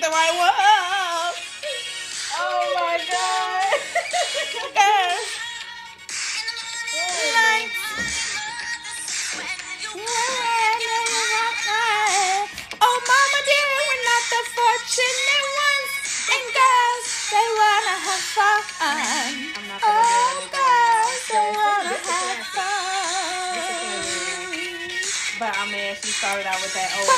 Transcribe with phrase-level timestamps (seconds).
[0.00, 1.34] the right one.
[2.38, 3.66] Oh my god.
[7.34, 7.70] Like,
[12.82, 15.92] Oh, mama dear, we're not the fortunate ones.
[16.32, 18.62] And girls, they wanna have fun.
[18.80, 23.60] I'm not Oh, girls, they wanna have fun.
[25.40, 27.08] But I mean, she started out with that old.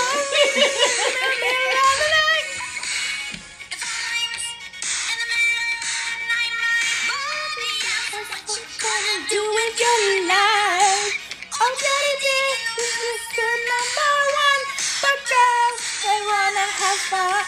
[9.30, 11.14] Do with your life.
[11.60, 12.42] Oh, daddy,
[12.76, 14.12] this is the number
[14.44, 14.62] one.
[15.02, 17.44] But girls, they wanna have fun.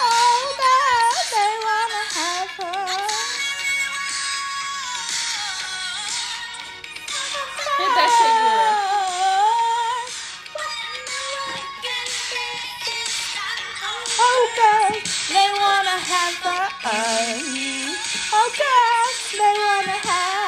[0.00, 3.00] Oh, girls, they wanna have fun.
[7.78, 8.36] Hit that shit,
[14.18, 16.70] Oh, girls, they wanna have fun.
[18.32, 20.45] Oh, girls, they wanna have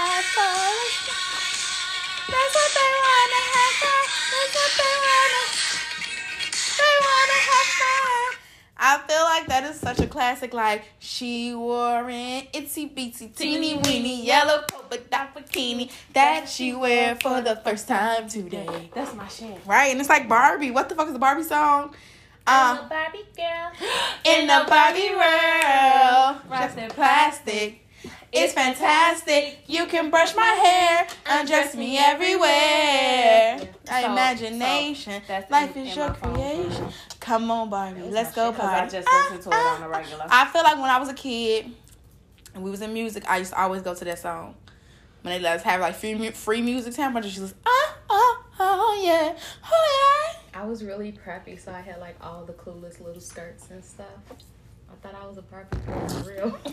[2.29, 4.05] That's what they wanna have fun.
[4.33, 5.43] That's what they wanna.
[6.79, 8.39] They wanna have fun.
[8.81, 10.55] I feel like that is such a classic.
[10.55, 17.17] Like she wore an itsy bitsy teeny weeny yellow polka dot bikini that she wear
[17.17, 18.91] for the first time today.
[18.95, 19.59] That's my shit.
[19.67, 20.71] Right, and it's like Barbie.
[20.71, 21.95] What the fuck is the Barbie song?
[22.47, 23.73] I'm Uh, a Barbie girl.
[24.25, 27.85] in the Barbie world, Frosted in plastic.
[28.33, 29.59] It's fantastic.
[29.67, 33.59] You can brush my hair, undress me everywhere.
[33.87, 36.35] So- Imagination, so life in- is in your my phone.
[36.35, 36.89] creation.
[37.21, 38.93] Come on, Barbie, let's go Because I party.
[38.93, 40.27] just listened to it on the regular.
[40.31, 41.73] I feel like when I was a kid
[42.55, 44.55] and we was in music, I used to always go to that song.
[45.23, 48.45] When they let us have like free free music time, I just was oh oh
[48.61, 50.61] oh yeah oh yeah.
[50.63, 54.07] I was really preppy, so I had like all the clueless little skirts and stuff.
[54.91, 56.51] I thought I was a Barbie girl for real.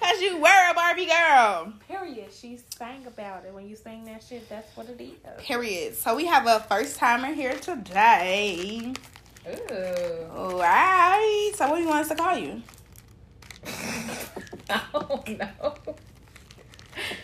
[0.00, 1.72] cause you were a Barbie girl.
[1.88, 2.32] Period.
[2.32, 3.54] She sang about it.
[3.54, 5.44] When you sing that shit, that's what it is.
[5.44, 5.94] Period.
[5.94, 8.92] So we have a first timer here today.
[9.48, 10.26] Ooh.
[10.34, 11.52] All right.
[11.54, 12.62] So what do you want us to call you?
[14.70, 15.74] I don't know.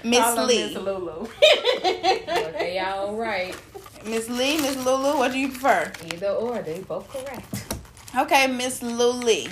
[0.04, 0.74] Miss Lee.
[0.74, 1.26] Miss Lulu.
[1.84, 3.56] Okay, all right.
[4.04, 5.92] Miss Lee, Miss Lulu, what do you prefer?
[6.12, 7.77] Either or, they both correct.
[8.16, 9.48] Okay, Miss Lulu.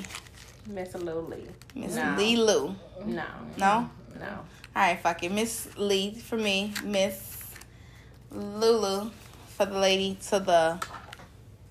[0.69, 1.43] Miss Lulu.
[1.75, 2.15] Miss No.
[2.19, 2.75] Lee Lou.
[3.05, 3.25] No.
[3.59, 3.91] No?
[4.19, 4.27] No.
[4.75, 5.31] All right, fuck it.
[5.33, 6.72] Miss Lee for me.
[6.84, 7.44] Miss
[8.31, 9.11] Lulu
[9.56, 10.78] for the lady to the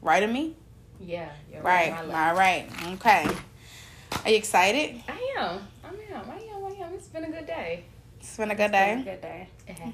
[0.02, 0.56] right of me.
[1.00, 1.92] Yeah, Right.
[1.92, 1.94] right.
[1.94, 2.70] All my right.
[2.94, 3.28] Okay.
[4.24, 5.02] Are you excited?
[5.08, 5.68] I am.
[5.84, 6.30] I am.
[6.30, 6.66] I am.
[6.66, 6.94] I am.
[6.94, 7.84] It's been a good day.
[8.20, 9.02] It's been a good a day.
[9.04, 9.48] Good day.
[9.68, 9.94] It has.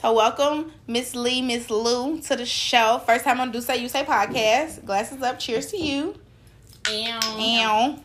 [0.00, 3.02] So welcome, Miss Lee, Miss Lou, to the show.
[3.04, 4.86] First time on Do Say You Say podcast.
[4.86, 5.38] Glasses up.
[5.38, 6.14] Cheers to you.
[6.88, 7.98] Ow.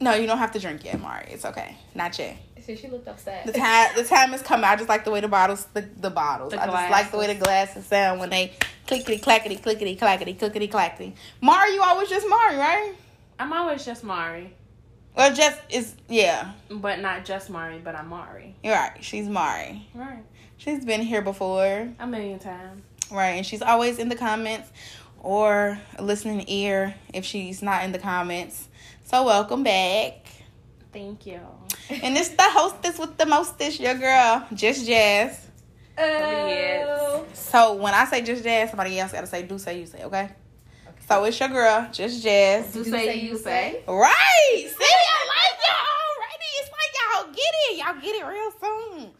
[0.00, 1.28] No, you don't have to drink yet, Mari.
[1.30, 1.76] It's okay.
[1.94, 2.36] Not yet.
[2.62, 3.46] See, she looked upset.
[3.46, 4.64] The time the time is coming.
[4.64, 6.50] I just like the way the bottles the, the bottles.
[6.50, 8.54] The I just like the way the glasses sound when they
[8.88, 11.14] clickety clackety clickety clackety clickety clackety.
[11.40, 12.94] Mari, you always just Mari, right?
[13.38, 14.52] I'm always just Mari.
[15.16, 16.52] Or just is yeah.
[16.70, 18.56] But not just Mari, but I'm Mari.
[18.64, 18.96] You're right.
[19.02, 19.86] She's Mari.
[19.94, 20.24] Right.
[20.56, 21.88] She's been here before.
[21.98, 22.82] A million times.
[23.10, 23.30] Right.
[23.30, 24.70] And she's always in the comments
[25.20, 28.68] or listening ear if she's not in the comments.
[29.04, 30.26] So welcome back.
[30.92, 31.40] Thank you.
[31.90, 35.48] And it's the hostess with the mostest, your girl, Just Jazz.
[35.96, 37.24] Oh.
[37.34, 40.30] So when I say Just Jazz, somebody else gotta say do say you say, okay?
[41.08, 42.72] So it's your girl, Just Jazz.
[42.72, 43.82] Do say you say.
[43.86, 44.12] Right.
[44.54, 46.50] See, I like y'all already.
[46.60, 47.78] It's like y'all get it.
[47.78, 49.10] Y'all get it real soon.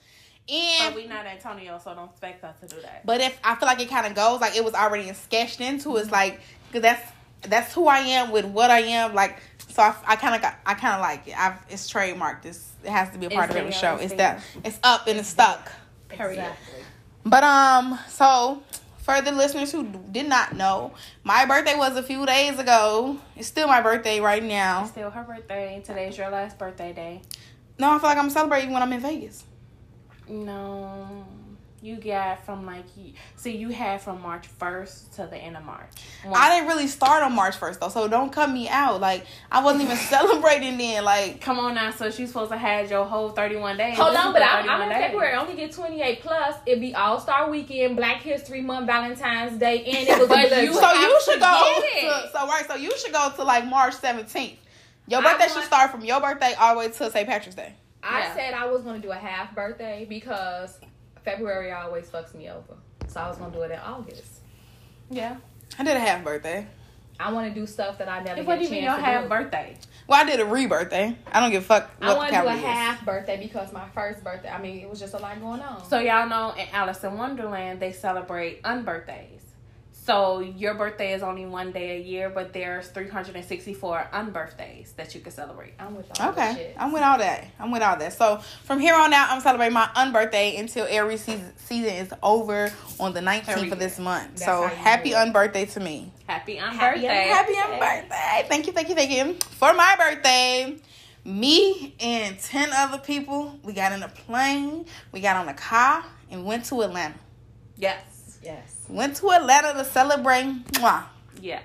[0.47, 3.05] But And we not Antonio, so don't expect us to do that.
[3.07, 5.97] but if I feel like it kind of goes like it was already sketched into,
[5.97, 7.13] it's like because that's
[7.43, 9.15] that's who I am with what I am.
[9.15, 11.39] Like so, I, I kind of got I kind of like it.
[11.39, 12.45] I've it's trademarked.
[12.47, 13.95] It's, it has to be a part It's of every show.
[13.97, 15.71] it's It's that it's up and it's stuck.
[16.09, 16.39] Period.
[16.41, 16.83] Exactly.
[17.27, 18.63] But um, so
[19.05, 23.19] for the listeners who did not know, my birthday was a few days ago.
[23.37, 24.81] It's still my birthday right now.
[24.81, 25.83] It's still her birthday.
[25.85, 27.21] Today's your last birthday day.
[27.79, 29.45] No, I feel like I'm celebrating when I'm in Vegas.
[30.27, 31.27] No.
[31.85, 32.87] You got from like
[33.37, 35.91] so you had from March first to the end of March.
[36.35, 39.03] I didn't really start on March 1st though, so don't cut me out.
[39.03, 41.05] Like I wasn't even celebrating then.
[41.05, 43.99] Like Come on now, so she's supposed to have your whole thirty one days.
[43.99, 44.99] Hold This on, but I'm, I'm in days.
[45.09, 45.35] February.
[45.35, 46.57] I only get 28 plus.
[46.65, 50.65] It'd be All Star Weekend, Black History Month, Valentine's Day, and it was But a
[50.65, 53.93] you so you should go to, so right, so you should go to like March
[53.97, 54.57] 17th.
[55.07, 57.29] Your I birthday should start from your birthday all the way to St.
[57.29, 57.75] Patrick's Day.
[58.03, 58.35] I Yeah.
[58.35, 60.79] said I was gonna do a half birthday because
[61.25, 62.75] February always fucks me over.
[63.09, 64.41] So I was gonna do it in August.
[65.11, 65.37] Yeah.
[65.79, 66.67] I did a half birthday.
[67.19, 69.05] I want to do stuff that I never What get do a you chance mean
[69.05, 69.29] your half do.
[69.29, 69.77] birthday?
[70.09, 71.17] Well, I did a re-birthday.
[71.31, 72.61] I don't give a fuck what I the want to do a is.
[72.61, 74.49] half birthday because my first birthday.
[74.49, 75.89] I mean, it was just a lot going on.
[75.89, 79.43] So y'all know in Alice in Wonderland they celebrate unbirthdays.
[80.05, 85.23] So your birthday is only one day a year, but there's 364 unbirthdays that you
[85.23, 85.73] can celebrate.
[85.79, 86.75] I'm with all the Okay.
[86.77, 87.47] I'm with all that.
[87.59, 88.13] I'm with all that.
[88.13, 92.71] So from here on out, I'm celebrating my unbirthday until every season season is over
[93.01, 94.05] on the 19th Every of this year.
[94.05, 94.37] month.
[94.37, 96.13] That's so happy unbirthday to me.
[96.27, 97.27] Happy Happy unbirthday.
[97.29, 98.49] Happy unbirthday!
[98.49, 99.33] Thank you, thank you, thank you.
[99.53, 100.77] For my birthday,
[101.25, 106.05] me and ten other people, we got in a plane, we got on a car,
[106.31, 107.15] and went to Atlanta.
[107.79, 108.39] Yes.
[108.43, 108.74] Yes.
[108.89, 110.45] Went to Atlanta to celebrate.
[110.73, 111.05] Mwah.
[111.41, 111.63] Yes.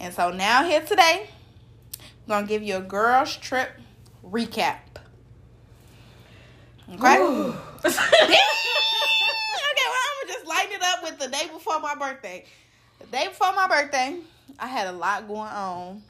[0.00, 1.28] And so now here today,
[2.00, 3.70] I'm gonna give you a girls trip
[4.24, 4.78] recap.
[6.94, 7.18] Okay.
[9.70, 12.44] Okay, well I'm gonna just lighten it up with the day before my birthday.
[13.00, 14.16] The day before my birthday,
[14.58, 16.02] I had a lot going on.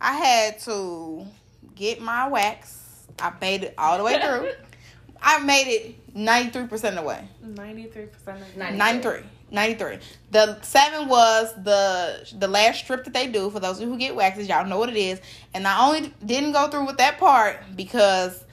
[0.00, 1.26] I had to
[1.74, 3.06] get my wax.
[3.18, 4.50] I made it all the way through.
[5.22, 7.26] I made it 93% of the way.
[7.44, 9.20] 93% of Ninety- 93.
[9.56, 9.98] 93.
[10.30, 14.48] The seven was the the last strip that they do for those who get waxes.
[14.48, 15.20] Y'all know what it is.
[15.52, 18.44] And I only didn't go through with that part because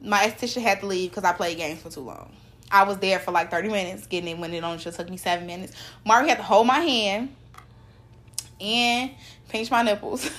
[0.00, 2.32] my esthetician had to leave because I played games for too long.
[2.70, 5.18] I was there for like 30 minutes getting it when it only just took me
[5.18, 5.74] seven minutes.
[6.06, 7.34] Mark had to hold my hand
[8.58, 9.10] and
[9.50, 10.24] pinch my nipples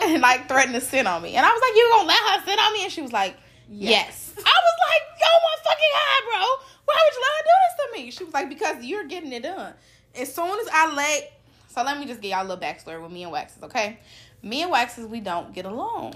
[0.00, 1.34] and like threaten to sit on me.
[1.34, 2.84] And I was like, You gonna let her sit on me?
[2.84, 3.36] And she was like,
[3.70, 4.32] Yes.
[4.36, 6.40] I was like, Yo, my fucking high, bro.
[6.84, 8.00] Why would you let her do this to me?
[8.10, 9.74] She was like, Because you're getting it done.
[10.14, 11.40] As soon as I let
[11.70, 14.00] so let me just give y'all a little backstory with me and Waxes, okay?
[14.42, 16.14] Me and Waxes, we don't get along.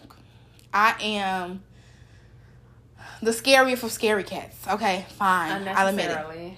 [0.73, 1.63] I am
[3.23, 4.67] the scariest of scary cats.
[4.67, 5.69] Okay, fine.
[5.69, 6.57] I'll admit it.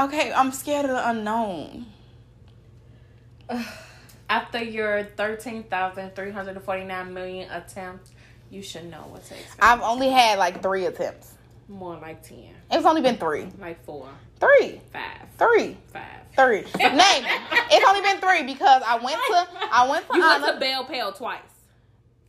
[0.00, 1.86] Okay, I'm scared of the unknown.
[4.28, 8.10] After your 13,349 million attempts,
[8.50, 9.62] you should know what to expect.
[9.62, 11.34] I've only had like three attempts.
[11.68, 12.38] More like 10.
[12.72, 13.46] It's only been three.
[13.60, 14.08] Like 4.
[14.40, 14.80] Three.
[14.92, 15.02] 5.
[15.38, 15.76] Three.
[15.92, 16.02] 5.
[16.34, 16.60] Three.
[16.78, 17.40] Name it.
[17.70, 20.58] It's only been three because I went to I went to You went Anna to
[20.60, 21.40] Bell Pale twice.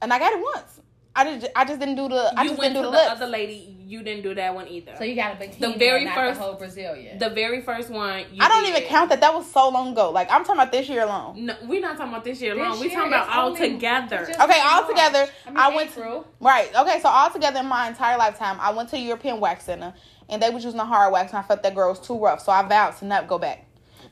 [0.02, 0.80] and I got it once.
[1.14, 2.92] I just I just didn't do the I you just went didn't to do the
[2.92, 3.12] the lips.
[3.22, 3.78] other lady.
[3.86, 4.94] You didn't do that one either.
[4.98, 7.18] So you got a bikini, The very not first- the whole Brazilian.
[7.18, 8.20] the very first one.
[8.32, 9.20] You I don't did- even count that.
[9.20, 10.12] That was so long ago.
[10.12, 11.46] Like I'm talking about this year alone.
[11.48, 12.80] No, we're not talking about this year This alone.
[12.80, 14.22] We're year, talking about all only- together.
[14.22, 14.88] Okay, all March.
[14.88, 16.28] together, I, mean, I went to- April.
[16.40, 16.74] Right.
[16.74, 17.00] Okay.
[17.02, 19.94] So all together in my entire lifetime, I went to the European Wax Center,
[20.30, 22.40] and they was using the hard wax, and I felt that girl was too rough,
[22.42, 23.66] so I vowed to not go back.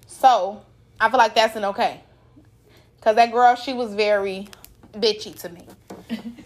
[0.06, 0.62] So
[1.00, 2.02] I feel like that's an okay,
[3.00, 4.50] cause that girl she was very
[4.94, 5.62] bitchy to me.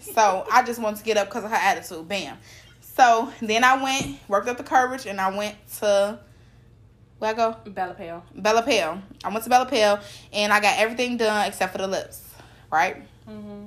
[0.00, 2.06] So I just wanted to get up because of her attitude.
[2.08, 2.36] Bam.
[2.80, 6.18] So then I went, worked up the courage, and I went to
[7.18, 7.56] where I go?
[7.70, 8.24] Bella Pale.
[8.34, 9.00] Bella Pale.
[9.24, 10.00] I went to Bella Pale,
[10.32, 12.22] and I got everything done except for the lips.
[12.70, 12.96] Right.
[13.28, 13.66] Mm-hmm.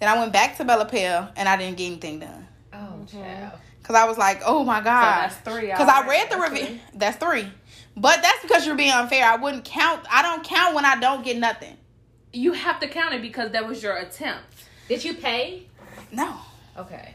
[0.00, 2.46] Then I went back to Bella Pale, and I didn't get anything done.
[2.72, 3.10] Oh, Mhm.
[3.12, 3.52] child.
[3.82, 5.24] Cause I was like, oh my god.
[5.24, 6.66] that's three Cause I read the review.
[6.66, 6.80] three.
[6.94, 7.46] That's three.
[7.94, 9.26] But that's because you're being unfair.
[9.26, 10.00] I wouldn't count.
[10.10, 11.76] I don't count when I don't get nothing.
[12.32, 14.46] You have to count it because that was your attempt.
[14.88, 15.66] Did you pay?
[16.12, 16.36] No.
[16.76, 17.14] Okay.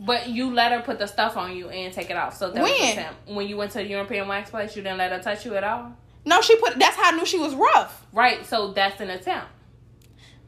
[0.00, 2.36] But you let her put the stuff on you and take it off.
[2.36, 2.96] So that When?
[2.96, 3.36] your.
[3.36, 5.64] When you went to the European wax place, you didn't let her touch you at
[5.64, 5.92] all.
[6.24, 6.78] No, she put.
[6.78, 8.06] That's how I knew she was rough.
[8.12, 8.46] Right.
[8.46, 9.48] So that's an attempt.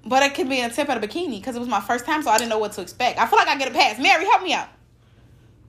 [0.05, 2.23] But it could be a tip at a bikini because it was my first time,
[2.23, 3.19] so I didn't know what to expect.
[3.19, 3.99] I feel like I get a pass.
[3.99, 4.69] Mary, help me out.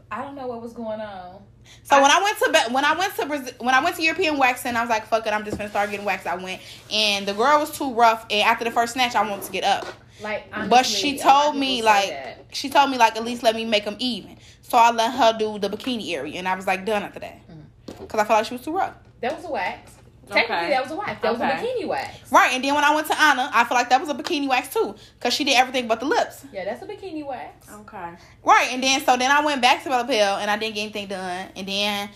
[0.10, 1.42] I don't know what was going on.
[1.84, 4.38] So when I went to when I went to Brazil, when I went to European
[4.38, 6.62] waxing, I was like, "Fuck it, I'm just gonna start getting waxed." I went,
[6.92, 8.26] and the girl was too rough.
[8.30, 9.86] And after the first snatch, I wanted to get up.
[10.22, 12.46] Like, But she told me like that.
[12.52, 14.38] she told me like at least let me make them even.
[14.62, 17.42] So I let her do the bikini area, and I was like done after that
[17.50, 18.04] mm-hmm.
[18.04, 18.94] because I felt like she was too rough.
[19.22, 19.92] that was a wax.
[20.28, 20.70] Technically, Okay.
[20.70, 21.22] that was a wax.
[21.22, 22.32] That was a bikini wax.
[22.32, 24.48] Right, and then when I went to Anna, I feel like that was a bikini
[24.48, 26.46] wax too because she did everything but the lips.
[26.54, 27.70] Yeah, that's a bikini wax.
[27.70, 28.12] Okay.
[28.46, 30.82] Right, and then so then I went back to Bella Pale and I didn't get
[30.84, 32.10] anything done, and then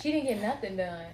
[0.00, 1.06] She didn't get nothing done.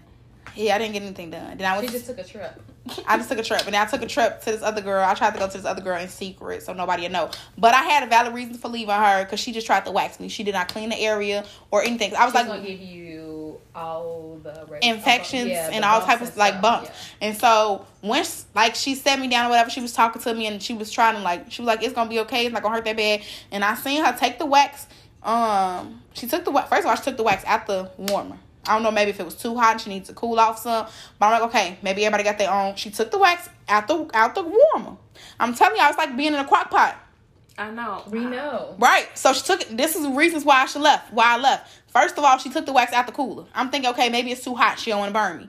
[0.54, 1.56] yeah, I didn't get anything done.
[1.56, 1.92] Then I She went.
[1.92, 2.60] just took a trip.
[3.06, 5.04] I just took a trip, and I took a trip to this other girl.
[5.04, 7.30] I tried to go to this other girl in secret, so nobody would know.
[7.58, 10.20] But I had a valid reason for leaving her because she just tried to wax
[10.20, 10.28] me.
[10.28, 12.14] She did not clean the area or anything.
[12.14, 16.28] I was She's like, give you all the infections yeah, the and all bumps type
[16.28, 16.88] of like bumps.
[16.88, 17.28] yeah.
[17.28, 20.46] And so once like she set me down or whatever, she was talking to me
[20.46, 22.62] and she was trying to like she was like, It's gonna be okay, it's not
[22.62, 23.22] gonna hurt that bad.
[23.50, 24.86] And I seen her take the wax.
[25.22, 28.38] Um she took the wax first of all, she took the wax out the warmer.
[28.68, 30.58] I don't know, maybe if it was too hot and she needs to cool off
[30.58, 30.86] some.
[31.18, 32.76] But I'm like, okay, maybe everybody got their own.
[32.76, 34.96] She took the wax out the out the warmer.
[35.38, 36.96] I'm telling you, I was like being in a crock pot.
[37.58, 38.02] I know.
[38.10, 38.76] We know.
[38.78, 39.08] Right.
[39.16, 39.76] So she took it.
[39.76, 41.12] This is the reasons why I should left.
[41.12, 41.80] Why I left.
[41.88, 43.46] First of all, she took the wax out the cooler.
[43.54, 44.78] I'm thinking, okay, maybe it's too hot.
[44.78, 45.48] She don't want to burn me.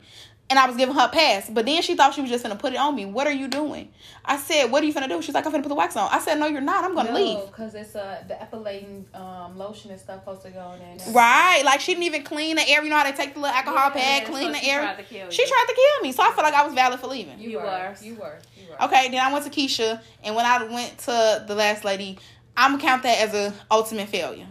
[0.49, 1.49] And I was giving her a pass.
[1.49, 3.05] But then she thought she was just gonna put it on me.
[3.05, 3.89] What are you doing?
[4.23, 5.21] I said, What are you gonna do?
[5.21, 6.09] She's like, I'm gonna put the wax on.
[6.11, 6.83] I said, No, you're not.
[6.85, 7.45] I'm gonna leave.
[7.47, 11.13] because it's uh, the epilating um, lotion and stuff supposed to go in there.
[11.13, 12.83] Right, like she didn't even clean the air.
[12.83, 14.81] You know how they take the little alcohol Yeah, pad, so clean the she air.
[14.81, 15.31] tried to kill you.
[15.31, 17.39] She tried to kill me, so I felt like I was valid for leaving.
[17.39, 17.63] You, You were.
[17.63, 17.95] were.
[18.01, 18.39] You were.
[18.57, 18.83] You were.
[18.85, 22.19] Okay, then I went to Keisha, and when I went to the last lady,
[22.55, 24.47] I'm gonna count that as a ultimate failure.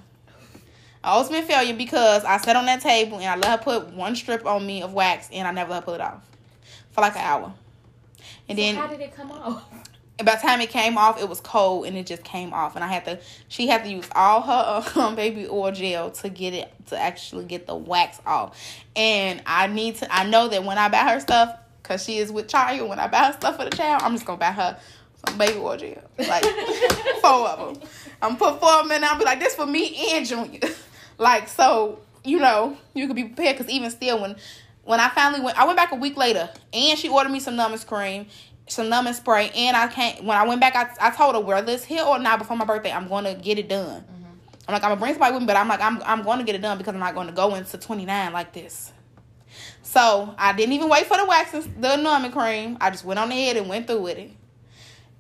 [1.07, 4.45] Ultimate failure because I sat on that table and I let her put one strip
[4.45, 6.27] on me of wax, and I never let her pull it off
[6.91, 7.53] for like an hour.
[8.49, 9.65] And So then how did it come off?
[10.25, 12.85] by the time it came off, it was cold and it just came off, and
[12.85, 13.19] I had to.
[13.49, 17.45] She had to use all her um, baby oil gel to get it to actually
[17.45, 18.59] get the wax off.
[18.95, 20.15] And I need to.
[20.15, 23.09] I know that when I buy her stuff, cause she is with child, when I
[23.09, 24.79] buy her stuff for the child, I'm just gonna buy her
[25.27, 26.45] some baby oil gel, like
[27.21, 27.89] four of them.
[28.23, 29.05] I'm put four of them in.
[29.05, 30.61] I'll be like, this for me and Junior.
[31.19, 33.57] Like so, you know, you could be prepared.
[33.57, 34.37] Cause even still, when
[34.85, 37.57] when I finally went, I went back a week later, and she ordered me some
[37.57, 38.27] numbing cream,
[38.69, 40.25] some numbing spray, and I can't.
[40.25, 42.65] When I went back, I, I told her whether it's here or not before my
[42.65, 44.03] birthday, I'm going to get it done.
[44.03, 44.25] Mm-hmm.
[44.69, 46.45] I'm like, I'm gonna bring somebody with me, but I'm like, I'm I'm going to
[46.45, 48.93] get it done because I'm not going to go into 29 like this.
[49.83, 52.77] So I didn't even wait for the wax and the numbing cream.
[52.81, 54.31] I just went on ahead and went through with it.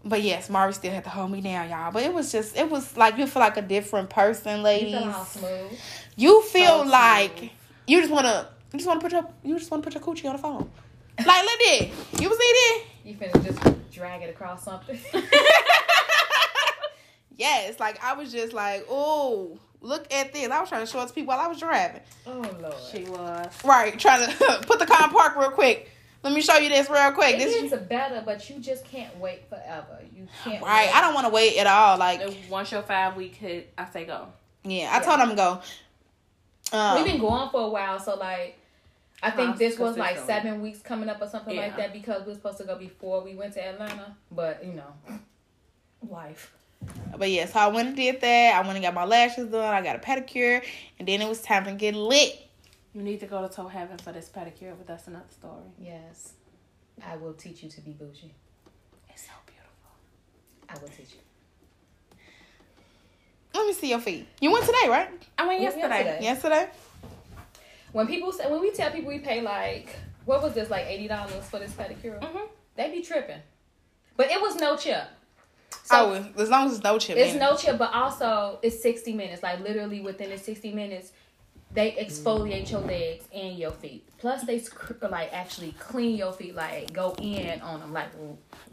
[0.09, 1.91] But yes, Mari still had to hold me down, y'all.
[1.91, 4.95] But it was just, it was like you feel like a different person, You ladies.
[4.95, 5.79] feel all smooth.
[6.17, 7.51] You feel So like smooth.
[7.89, 10.37] you just wanna you just wanna put your you just wanna put your coochie on
[10.37, 10.71] the phone.
[11.19, 11.91] Like look there.
[12.21, 12.87] You was there?
[13.05, 14.99] You finna just drag it across something.
[17.39, 20.49] Yes, like I was just like, oh, look at this.
[20.49, 22.01] I was trying to show it to people while I was driving.
[22.27, 22.75] oh lord.
[22.91, 23.49] She was.
[23.63, 25.91] Right, trying to put the car in park real quick.
[26.27, 27.37] Let me show you this real quick.
[27.37, 30.01] It This is better, but you just can't wait forever.
[30.13, 30.61] You can't.
[30.61, 30.87] right.
[30.87, 30.97] wait.
[30.97, 31.99] I don't want to wait at all.
[31.99, 34.27] Like, Once your five week hit, I say go.
[34.65, 35.61] yeah, I told him to go.
[36.77, 38.59] Um, We've been going for a while, so like.
[39.23, 39.57] I think Huh?
[39.57, 42.59] this was like seven weeks coming up or something like that because we were supposed
[42.59, 44.17] to go before we went to Atlanta.
[44.33, 44.93] But you know,
[46.11, 46.53] life.
[47.17, 48.55] But yeah, so I went and did that.
[48.57, 49.63] I went and got my lashes done.
[49.73, 50.61] I got a pedicure,
[50.99, 52.46] and then it was time to get lit.
[52.97, 55.65] You need to go to Toe Heaven for this pedicure, but that's another story.
[55.79, 56.33] Yes,
[57.07, 58.33] I will teach you to be bougie.
[59.11, 59.91] It's so beautiful.
[60.67, 62.19] I will teach you.
[63.55, 64.27] Let me see your feet.
[64.41, 65.11] You went today, right?
[65.37, 65.89] I went yesterday.
[65.89, 66.25] yesterday.
[66.25, 66.69] Yesterday.
[67.93, 71.07] When people say, when we tell people we pay like what was this like eighty
[71.07, 72.47] dollars for this pedicure, mm-hmm.
[72.77, 73.43] they be tripping.
[74.17, 75.05] But it was no chip.
[75.85, 77.19] So oh, as long as it's no chip.
[77.19, 77.41] it's in it.
[77.41, 79.43] no chip, but also it's sixty minutes.
[79.43, 81.13] Like literally within the sixty minutes,
[81.73, 84.09] they exfoliate your legs and your feet.
[84.19, 84.63] Plus they
[85.11, 88.09] like actually clean your feet, like go in on them, like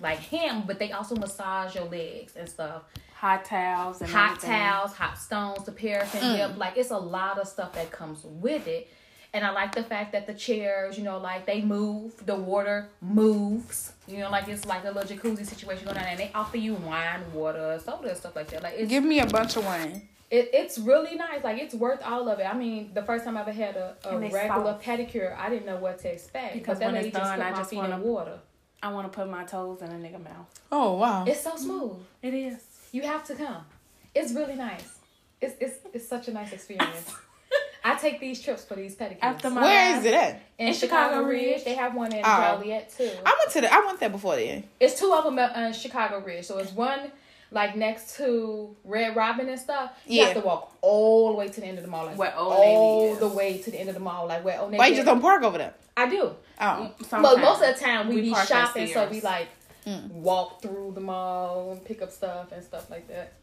[0.02, 0.64] like him.
[0.66, 2.84] But they also massage your legs and stuff.
[3.16, 4.50] Hot towels and hot everything.
[4.52, 6.36] towels, hot stones, the paraffin Mm.
[6.50, 6.58] dip.
[6.58, 8.90] Like it's a lot of stuff that comes with it.
[9.36, 12.90] And I like the fact that the chairs, you know, like they move, the water
[13.02, 13.94] moves.
[14.08, 16.76] You know, like it's like a little jacuzzi situation going on, and they offer you
[16.76, 18.62] wine, water, soda, stuff like that.
[18.62, 20.08] Like it's Give me a bunch of wine.
[20.38, 21.44] It, it's really nice.
[21.44, 22.44] Like it's worth all of it.
[22.44, 24.84] I mean, the first time I ever had a, a regular soft.
[24.86, 27.38] pedicure, I didn't know what to expect Because but that when lady it's just done,
[27.40, 28.40] put I my just feet wanna- in water.
[28.82, 30.48] I want to put my toes in a nigga mouth.
[30.72, 31.24] Oh wow.
[31.26, 31.98] It's so smooth.
[32.22, 32.58] It is.
[32.92, 33.64] You have to come.
[34.14, 34.98] It's really nice.
[35.40, 37.14] It's it's it's such a nice experience.
[37.86, 39.20] I take these trips for these pedicures.
[39.22, 40.42] After my Where is it at?
[40.58, 41.64] in, in Chicago, Chicago Ridge, Ridge.
[41.66, 42.58] they have one in Oh.
[42.60, 43.10] Joliet too.
[43.26, 43.74] I went to the.
[43.74, 44.64] I went there before then.
[44.80, 46.46] It's two of them uh, in Chicago Ridge.
[46.46, 47.12] So it's one
[47.54, 49.92] like next to Red Robin and stuff.
[50.06, 50.26] You Yeah.
[50.26, 52.06] have to walk all the way to the end of the mall.
[52.06, 52.60] Like Where Old all
[53.00, 53.20] Navy is.
[53.20, 54.28] the way to the end of the mall.
[54.28, 55.74] Like where Old Navy Why you just don't park over there?
[55.96, 56.36] I do.
[56.60, 59.48] Oh, But most of the time we, We be shopping, so we like
[59.86, 60.10] Mm.
[60.12, 63.34] walk through the mall and pick up stuff and stuff like that.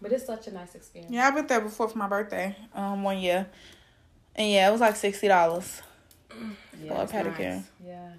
[0.00, 1.12] But it's such a nice experience.
[1.12, 2.54] yeah, I've been there before for my birthday.
[2.74, 3.46] Um, one year,
[4.36, 5.82] and yeah, it was like sixty dollars
[6.80, 7.56] Yeah, for a pedicure.
[7.56, 7.64] nice.
[7.84, 8.10] yeah.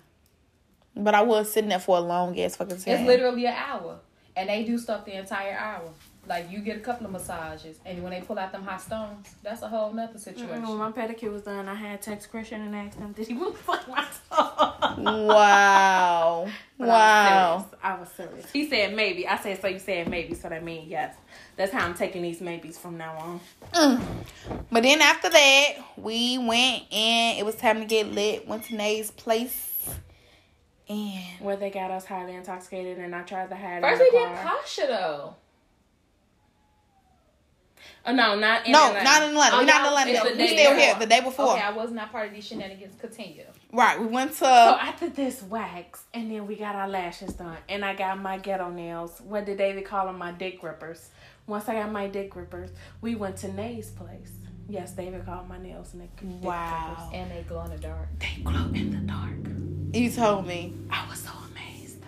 [0.97, 2.93] But I was sitting there for a long ass fucking time.
[2.95, 3.99] It's literally an hour,
[4.35, 5.89] and they do stuff the entire hour.
[6.27, 9.35] Like you get a couple of massages, and when they pull out them hot stones,
[9.43, 10.63] that's a whole nother situation.
[10.63, 13.33] Mm, When my pedicure was done, I had text Christian and asked him, "Did he
[13.43, 16.49] move fuck my toe?" Wow.
[16.77, 16.95] But wow.
[16.97, 17.79] I was, serious.
[17.83, 18.51] I was serious.
[18.51, 19.25] He said maybe.
[19.27, 19.67] I said so.
[19.67, 21.15] You said maybe, so that means yes.
[21.55, 23.39] That's how I'm taking these maybes from now on.
[23.71, 24.01] Mm.
[24.71, 28.45] But then after that, we went and it was time to get lit.
[28.47, 29.74] Went to Nate's place.
[30.87, 33.81] And Where they got us highly intoxicated, and I tried to hide.
[33.81, 34.43] First in we the did car.
[34.61, 35.35] Pasha though.
[38.07, 39.03] Oh no, not in no, Atlanta.
[39.03, 39.55] not in Atlanta.
[39.55, 40.11] Oh, We're not in y'all- Atlanta.
[40.11, 41.53] it's We day still here the day before.
[41.53, 42.93] Okay, I was not part of these shenanigans.
[43.01, 43.45] Continue.
[43.71, 43.99] Right.
[43.99, 47.83] We went to So after this wax, and then we got our lashes done, and
[47.83, 49.19] I got my ghetto nails.
[49.21, 50.19] What did David call them?
[50.19, 51.09] My dick grippers.
[51.47, 52.69] Once I got my dick grippers,
[53.01, 54.31] we went to Nay's place.
[54.67, 57.11] Yes, David called my nails and they Wow.
[57.13, 58.07] And they glow in the dark.
[58.19, 59.84] They glow in the dark.
[59.95, 60.73] You told me.
[60.91, 62.03] I was so amazed.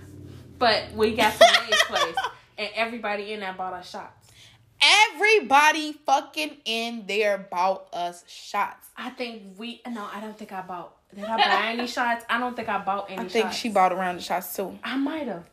[0.59, 1.39] But we got to
[1.69, 2.15] Lay's place,
[2.57, 4.27] and everybody in there bought us shots.
[4.81, 8.87] Everybody fucking in there bought us shots.
[8.95, 9.81] I think we.
[9.89, 10.93] No, I don't think I bought.
[11.15, 12.25] Did I buy any shots?
[12.29, 13.17] I don't think I bought any.
[13.23, 13.29] Shots.
[13.29, 13.57] I think shots.
[13.57, 14.77] she bought around the shots too.
[14.83, 15.45] I might have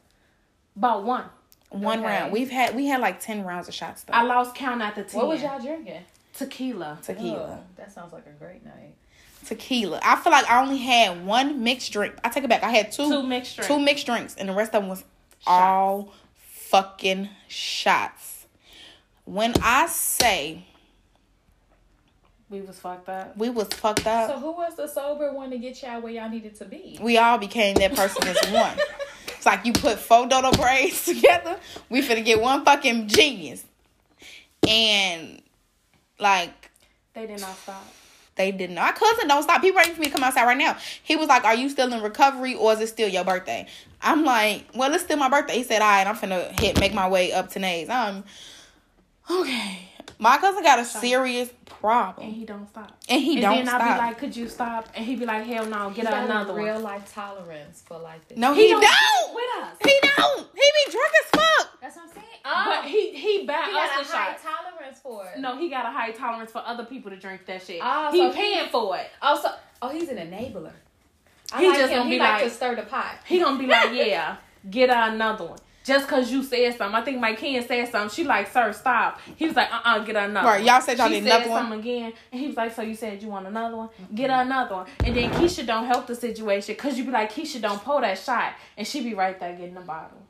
[0.76, 1.24] bought one.
[1.70, 2.06] One Okay.
[2.08, 2.32] round.
[2.32, 4.12] We've had we had like ten rounds of shots though.
[4.12, 5.18] I lost count at the ten.
[5.20, 6.02] What was y'all drinking?
[6.34, 6.98] Tequila.
[7.02, 7.60] Tequila.
[7.60, 8.94] Oh, that sounds like a great night.
[9.46, 10.00] Tequila.
[10.02, 12.14] I feel like I only had one mixed drink.
[12.24, 12.62] I take it back.
[12.62, 13.68] I had two Two mixed drinks.
[13.68, 15.04] two mixed drinks, and the rest of them was
[15.46, 18.46] all fucking shots.
[19.24, 20.64] When I say
[22.50, 23.36] We was fucked up.
[23.36, 26.28] we was fucked up, So who was the sober one to get y'all where y'all
[26.28, 26.98] needed to be?
[27.00, 28.76] we all became that person as one.
[29.36, 31.58] It's like you put four dodo braids together.
[31.90, 33.62] We finna get one fucking genius,
[34.66, 35.42] and
[36.18, 36.70] like
[37.12, 37.84] They did not stop.
[38.36, 38.76] They didn't.
[38.76, 39.62] My cousin don't stop.
[39.62, 40.76] He waiting for me to come outside right now.
[41.02, 43.66] He was like, "Are you still in recovery or is it still your birthday?"
[44.02, 46.94] I'm like, "Well, it's still my birthday." He said, "All right, I'm finna hit make
[46.94, 48.24] my way up to Nays." Um,
[49.30, 49.93] okay.
[50.18, 52.96] My cousin got a serious problem, And he don't stop.
[53.08, 53.80] and he and don't then stop.
[53.82, 54.88] I'll be like, could you stop?
[54.94, 56.64] And he'd be like, hell no, get He got another a one.
[56.64, 58.38] real life tolerance for like this.
[58.38, 59.34] no, He he, don't don't.
[59.34, 59.76] with us.
[59.84, 60.46] He don't.
[60.54, 61.80] He be drunk as fuck.
[61.80, 62.26] That's what I'm saying.
[62.44, 64.42] But Oh, he he bought he got a us the high shots.
[64.44, 65.40] tolerance for it.
[65.40, 67.80] No, he got a high tolerance for other people to drink that shit.
[67.82, 69.06] Oh, he so paying he- for it.
[69.22, 69.48] Oh, also,
[69.82, 70.72] oh, he's an enabler.
[71.52, 71.98] I He like just him.
[71.98, 73.16] gonna he be like, like- to stir the pot.
[73.26, 74.36] He gonna be like, yeah,
[74.70, 75.58] get her another one.
[75.84, 76.94] Just cause you said something.
[76.94, 78.08] I think my Ken said something.
[78.14, 79.20] She like, sir, stop.
[79.36, 80.66] He was like, uh uh get another Right, one.
[80.66, 81.60] y'all said y'all she need said another one?
[81.62, 82.12] something again.
[82.32, 83.90] And he was like, so you said you want another one?
[84.14, 84.86] Get another one.
[85.04, 86.74] And then Keisha don't help the situation.
[86.76, 88.54] Cause you be like, Keisha don't pull that shot.
[88.78, 90.22] And she be right there getting the bottle.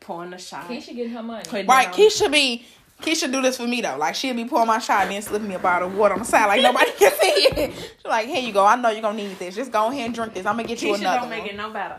[0.00, 0.68] Pouring the shot.
[0.68, 1.44] Keisha getting her money.
[1.50, 1.94] Right, on.
[1.94, 2.66] Keisha be.
[3.00, 3.96] Keisha do this for me though.
[3.96, 6.20] Like she'll be pouring my shot and then slip me a bottle of water on
[6.20, 7.72] the side like nobody can see it.
[7.74, 8.66] She's like, here you go.
[8.66, 9.56] I know you're gonna need this.
[9.56, 10.44] Just go ahead and drink this.
[10.44, 11.20] I'm gonna get you Keisha another.
[11.20, 11.48] don't make one.
[11.50, 11.96] it no better.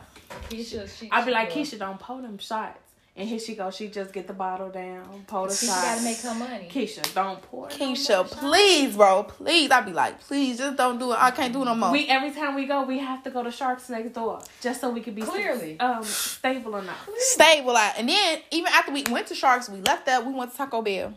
[0.51, 2.77] Keisha, she, I be like, she, Keisha don't pour them shots.
[3.13, 3.69] And here she go.
[3.71, 5.81] She just get the bottle down, pour the Keisha shots.
[5.83, 6.69] gotta make her money.
[6.71, 7.67] Keisha, don't pour.
[7.67, 8.35] no Keisha, shots.
[8.35, 9.69] please, bro, please.
[9.69, 11.17] I'd be like, please, just don't do it.
[11.21, 11.91] I can't do it no more.
[11.91, 14.89] We every time we go, we have to go to Sharks next door just so
[14.89, 15.77] we could be Clearly.
[15.81, 17.09] um stable enough.
[17.17, 17.95] Stable out.
[17.97, 20.25] And then even after we went to Sharks, we left that.
[20.25, 21.13] We went to Taco Bell.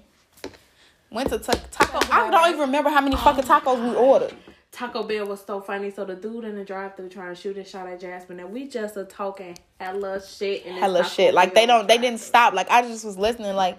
[1.10, 2.00] Went to ta- Taco.
[2.12, 4.34] I don't even remember how many fucking tacos we ordered.
[4.74, 5.90] Taco Bell was so funny.
[5.90, 8.66] So the dude in the drive-through trying to shoot a shot at Jasmine, and we
[8.68, 10.66] just a talking hella shit.
[10.66, 11.32] And Hella shit.
[11.32, 11.86] Like they don't.
[11.86, 12.54] They didn't stop.
[12.54, 13.54] Like I just was listening.
[13.54, 13.78] Like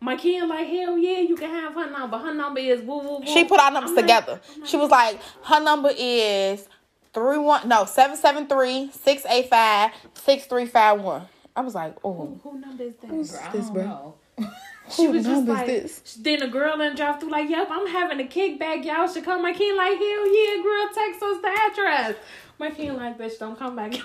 [0.00, 2.18] My kid like hell yeah, you can have her number.
[2.18, 3.26] Her number is woo woo woo.
[3.26, 4.40] she put our numbers I'm together.
[4.58, 6.68] Like, She was like, her number is
[7.12, 11.26] three one no seven seven three six eight five six three five one.
[11.56, 13.10] I was like, oh, who number is that?
[13.10, 14.14] Who's- I this, don't bro.
[14.88, 14.94] know.
[14.94, 16.18] She who was just like, this?
[16.20, 18.84] then the girl in the drive through like, yep, I'm having a kickback.
[18.84, 19.42] Y'all should come.
[19.42, 22.16] My kid like, hell yeah, girl, text us the address.
[22.58, 23.94] My kid like, bitch, don't come back.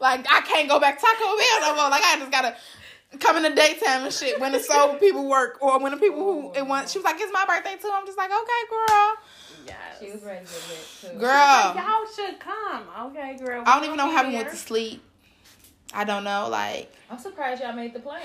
[0.00, 1.90] Like I can't go back to Taco Bell no more.
[1.90, 2.56] Like I just gotta
[3.18, 6.18] come in the daytime and shit when the sober people work or when the people
[6.18, 6.88] who it want.
[6.88, 7.90] She was like, it's my birthday too.
[7.92, 9.14] I'm just like, okay, girl.
[9.66, 10.00] yes.
[10.00, 11.18] She was ready to get lit too.
[11.18, 11.74] Girl.
[11.74, 12.84] Y'all should come.
[13.06, 13.62] Okay, girl.
[13.66, 15.02] I don't even know how we went to sleep.
[15.94, 16.48] I don't know.
[16.48, 18.22] Like I'm surprised y'all made the plane.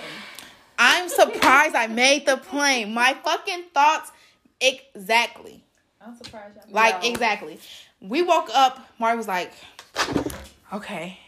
[0.84, 2.92] I'm surprised I made the plane.
[2.92, 4.12] My fucking thoughts
[4.60, 5.64] exactly.
[6.04, 6.66] I'm surprised y'all.
[6.74, 7.60] Like exactly.
[8.02, 8.80] We woke up.
[8.98, 9.52] Mari was like,
[10.74, 11.20] "Okay,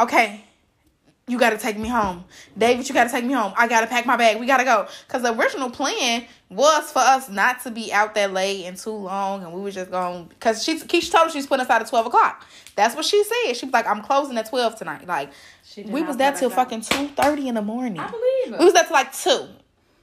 [0.00, 0.42] okay,
[1.26, 2.24] you got to take me home,
[2.56, 2.86] David.
[2.88, 3.52] You got to take me home.
[3.56, 4.38] I got to pack my bag.
[4.38, 8.14] We got to go." Because the original plan was for us not to be out
[8.14, 10.26] that late and too long, and we were just going.
[10.26, 12.46] Because she Keisha told us she's putting us out at twelve o'clock.
[12.76, 13.54] That's what she said.
[13.54, 15.30] She was like, "I'm closing at twelve tonight." Like
[15.76, 16.70] we was there till us out.
[16.70, 18.00] fucking two thirty in the morning.
[18.00, 19.48] I believe We was there till like two.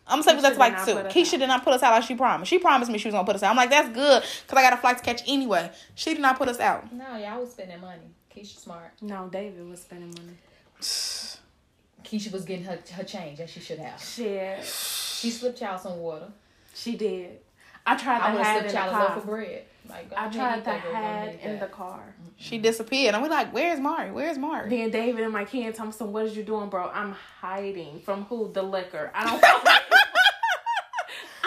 [0.08, 0.96] I'm gonna say we was there till like two.
[0.96, 1.40] put Keisha out.
[1.40, 2.50] did not put us out like she promised.
[2.50, 3.52] She promised me she was gonna put us out.
[3.52, 5.72] I'm like, that's good, cause I got a flight to catch anyway.
[5.96, 6.92] She did not put us out.
[6.92, 8.10] No, y'all was spending money.
[8.36, 8.92] Keisha smart.
[9.02, 10.38] No, David was spending money.
[10.82, 14.02] Keisha was getting her her change as she should have.
[14.02, 16.28] Shit, She slipped y'all some water.
[16.74, 17.40] she did.
[17.86, 19.32] I tried I to would have hide in slipped the y'all a loaf of car.
[19.36, 19.64] bread.
[19.90, 20.92] Like go I tried to that, girl.
[20.94, 22.16] Don't hide in the car.
[22.38, 24.12] She disappeared, and we're like, "Where's Mari?
[24.12, 26.90] Where's Mari?" Then David and my kid told me, "So what is you doing, bro?"
[26.94, 28.52] I'm hiding from who?
[28.54, 29.10] The liquor.
[29.16, 29.44] I don't.
[29.44, 29.80] I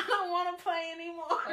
[0.08, 0.92] don't want to play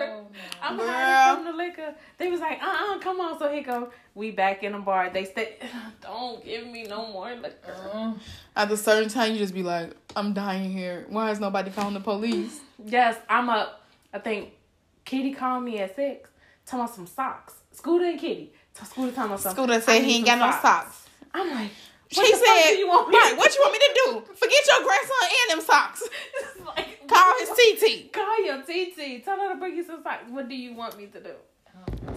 [0.03, 0.25] anymore.
[0.27, 0.39] Oh no.
[0.61, 0.87] I'm Girl.
[0.87, 1.95] hiding from the liquor.
[2.17, 3.37] They was like, uh uh come on.
[3.39, 5.09] So he go, we back in the bar.
[5.09, 5.55] They stay,
[6.01, 7.75] don't give me no more liquor.
[7.93, 8.13] Uh,
[8.55, 11.05] At a certain time, you just be like, "I'm dying here.
[11.09, 13.83] Why is nobody calling the police?" Yes, I'm up.
[14.11, 14.53] I think
[15.05, 16.29] Kitty called me at six,
[16.65, 17.53] talking about some socks.
[17.71, 18.51] Scooter and Kitty.
[18.73, 19.53] So Scooter talking about some.
[19.53, 21.05] Scooter I said need he ain't some got no socks.
[21.33, 21.69] I'm like,
[22.09, 23.79] She what the fuck said, do you want me "Right, to what you want me
[23.79, 24.33] to do?
[24.35, 26.03] Forget your grandson and them socks."
[26.65, 28.11] Like, Call his TT.
[28.13, 29.23] Call your TT.
[29.23, 30.23] Tell her to bring you some socks.
[30.29, 31.33] What do you want me to do?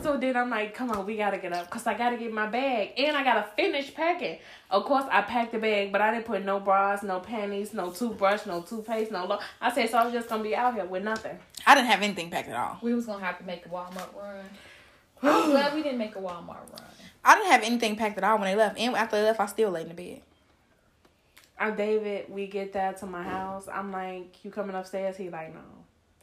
[0.02, 2.46] So then I'm like, come on, we gotta get up because I gotta get my
[2.46, 4.38] bag and I gotta finish packing.
[4.70, 7.90] Of course, I packed the bag, but I didn't put no bras, no panties, no
[7.90, 9.24] toothbrush, no toothpaste, no.
[9.26, 11.38] Lo- I said, so I was just gonna be out here with nothing.
[11.66, 12.78] I didn't have anything packed at all.
[12.82, 14.44] We was gonna have to make a Walmart run.
[15.22, 16.84] I'm glad we didn't make a Walmart run.
[17.24, 18.78] I didn't have anything packed at all when they left.
[18.78, 20.20] And after they left, I still laid in the bed.
[21.58, 23.68] Uh, David, we get that to my house.
[23.72, 25.16] I'm like, you coming upstairs?
[25.16, 25.60] He like, no.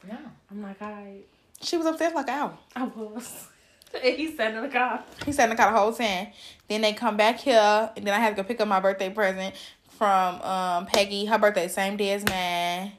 [0.07, 0.17] No.
[0.49, 1.23] I'm like, all right.
[1.61, 2.57] She was upstairs like an hour.
[2.75, 3.47] I was.
[3.93, 5.03] And he sat in the car.
[5.25, 6.27] He sat in the car the whole time.
[6.67, 9.09] Then they come back here, and then I had to go pick up my birthday
[9.09, 9.55] present
[9.97, 11.25] from um Peggy.
[11.25, 12.93] Her birthday same day as mine.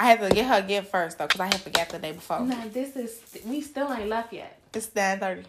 [0.00, 2.12] I had to get her a gift first though, cause I had forgot the day
[2.12, 2.40] before.
[2.40, 4.58] Nah, this is we still ain't left yet.
[4.72, 5.44] It's nine thirty.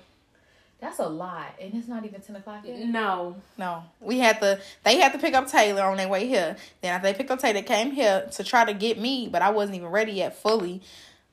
[0.81, 2.79] That's a lot, and it's not even ten o'clock yet.
[2.79, 4.59] No, No, we had to.
[4.83, 6.55] They had to pick up Taylor on their way here.
[6.81, 9.49] Then after they picked up Taylor, came here to try to get me, but I
[9.49, 10.81] wasn't even ready yet fully.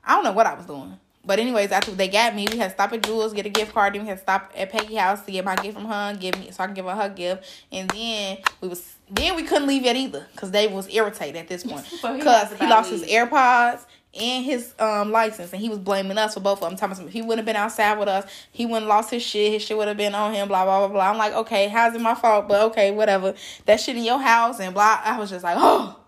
[0.05, 0.99] I don't know what I was doing.
[1.25, 3.75] But anyways, after they got me, we had to stop at Jules, get a gift
[3.75, 3.95] card.
[3.95, 6.39] Then we had to stop at Peggy house to get my gift from her, give
[6.39, 7.45] me so I can give her her gift.
[7.73, 11.49] And then we was then we couldn't leave yet either because Dave was irritated at
[11.49, 13.11] this point So he because he about lost his leave.
[13.29, 13.85] AirPods
[14.17, 17.07] and his um license, and he was blaming us for both of them.
[17.07, 19.53] If he wouldn't have been outside with us, he wouldn't have lost his shit.
[19.53, 20.49] His shit would have been on him.
[20.49, 21.11] Blah blah blah blah.
[21.11, 22.49] I'm like, okay, how's it my fault?
[22.49, 23.35] But okay, whatever.
[23.67, 25.01] That shit in your house and blah.
[25.05, 25.99] I was just like, oh.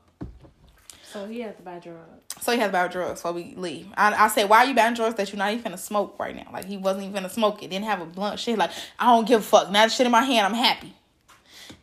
[1.04, 2.18] so he has to buy drugs.
[2.40, 3.88] So he has buy drugs before we leave.
[3.96, 6.34] I, I said, why are you buying drugs that you're not even finna smoke right
[6.34, 6.48] now?
[6.52, 7.70] Like he wasn't even finna smoke it.
[7.70, 8.38] Didn't have a blunt.
[8.38, 8.58] Shit.
[8.58, 9.70] Like I don't give a fuck.
[9.70, 10.94] Now the shit in my hand, I'm happy.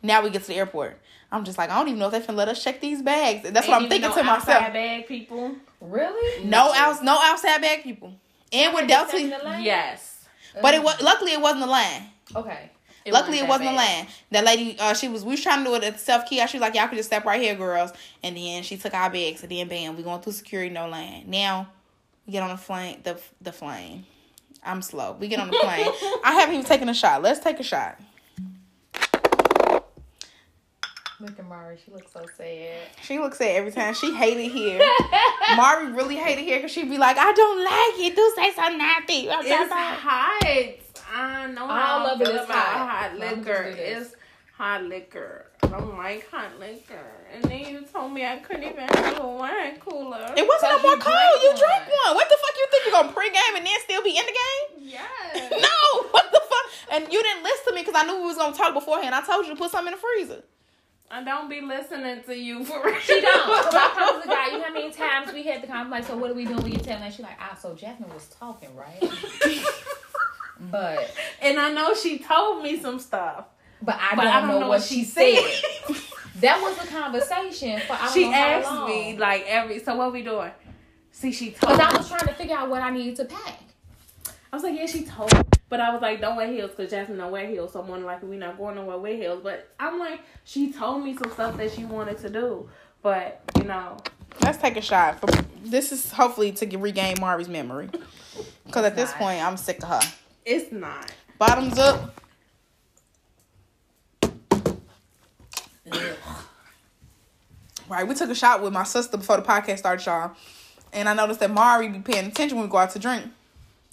[0.02, 0.98] Now we get to the airport.
[1.30, 3.50] I'm just like, I don't even know if they finna let us check these bags.
[3.50, 4.72] That's what I'm thinking no to myself.
[4.72, 5.56] Bag people.
[5.80, 6.44] Really?
[6.44, 8.14] No outs, no outside bag people.
[8.52, 9.62] And with They Delta, the line?
[9.62, 10.24] Yes.
[10.62, 12.02] but it was luckily it wasn't a line.
[12.34, 12.70] Okay.
[13.06, 14.06] luckily it wasn't a line.
[14.30, 16.52] That lady, uh, she was we was trying to do it at the self kiosk.
[16.52, 17.92] She was like, y'all could just step right here, girls.
[18.22, 19.42] And then she took our bags.
[19.42, 21.24] And then bam, we going through security, no line.
[21.26, 21.68] Now
[22.26, 23.00] we get on the flame.
[23.02, 24.06] The the flame.
[24.64, 25.16] I'm slow.
[25.20, 25.86] We get on the plane.
[26.24, 27.22] I haven't even taken a shot.
[27.22, 28.00] Let's take a shot.
[31.18, 31.78] Look at Mari.
[31.82, 32.76] She looks so sad.
[33.02, 33.94] She looks sad every time.
[33.94, 34.86] She hated here.
[35.56, 38.14] Mari really hated here because she'd be like, I don't like it.
[38.14, 39.26] Do say something nasty.
[39.30, 40.76] It's hot.
[41.14, 42.88] I know I love it I feel hot.
[42.90, 43.72] hot liquor.
[43.72, 43.80] do.
[43.80, 44.14] It's
[44.58, 45.46] hot liquor.
[45.62, 47.00] I don't like hot liquor.
[47.32, 50.34] And then you told me I couldn't even have a wine cooler.
[50.36, 51.14] It wasn't no Because more you cold.
[51.16, 51.58] drank You one.
[51.58, 52.14] drank one.
[52.16, 54.90] What the fuck you think you're gonna pregame and then still be in the game?
[54.92, 55.50] Yes.
[55.62, 56.66] No, what the fuck?
[56.92, 59.14] And you didn't listen to me because I knew we was gonna talk beforehand.
[59.14, 60.42] I told you to put something in the freezer.
[61.10, 62.94] I don't be listening to you for real.
[63.00, 63.46] She don't.
[63.64, 66.16] Cause I the guy, you know how many times we had the conversation, like, so
[66.16, 66.62] what are we doing?
[66.64, 68.98] We get telling her, she like, ah, so Jasmine was talking, right?
[70.60, 73.44] but And I know she told me some stuff.
[73.80, 75.38] but I But don't, know, what she said.
[76.40, 79.78] that was a conversation for I don't she know asked me like every.
[79.78, 80.50] So what we doing?
[81.12, 81.70] See, she told.
[81.72, 81.84] Cause me.
[81.84, 83.60] I was trying to figure out what I needed to pack.
[84.52, 85.40] I was like, yeah, she told me.
[85.68, 87.72] But I was like, don't wear heels because Jasmine don't wear heels.
[87.72, 89.40] So I'm like, we not going nowhere with heels.
[89.42, 92.68] But I'm like, she told me some stuff that she wanted to do.
[93.02, 93.96] But, you know,
[94.42, 95.20] Let's take a shot.
[95.20, 95.26] For,
[95.64, 97.88] this is hopefully to get, regain Mari's memory.
[98.64, 99.18] Because at this Not.
[99.18, 100.00] point, I'm sick of her.
[100.44, 101.12] it's not.
[101.38, 102.20] Bottoms up.
[107.88, 110.32] Right, we took a shot with my sister before the podcast started, y'all.
[110.92, 113.24] And I noticed that Mari be paying attention when we go out to drink.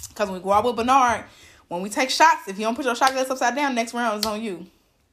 [0.10, 1.26] Because when we go out with Bernard,
[1.74, 4.20] when we take shots, if you don't put your shot glass upside down, next round
[4.20, 4.66] is on you.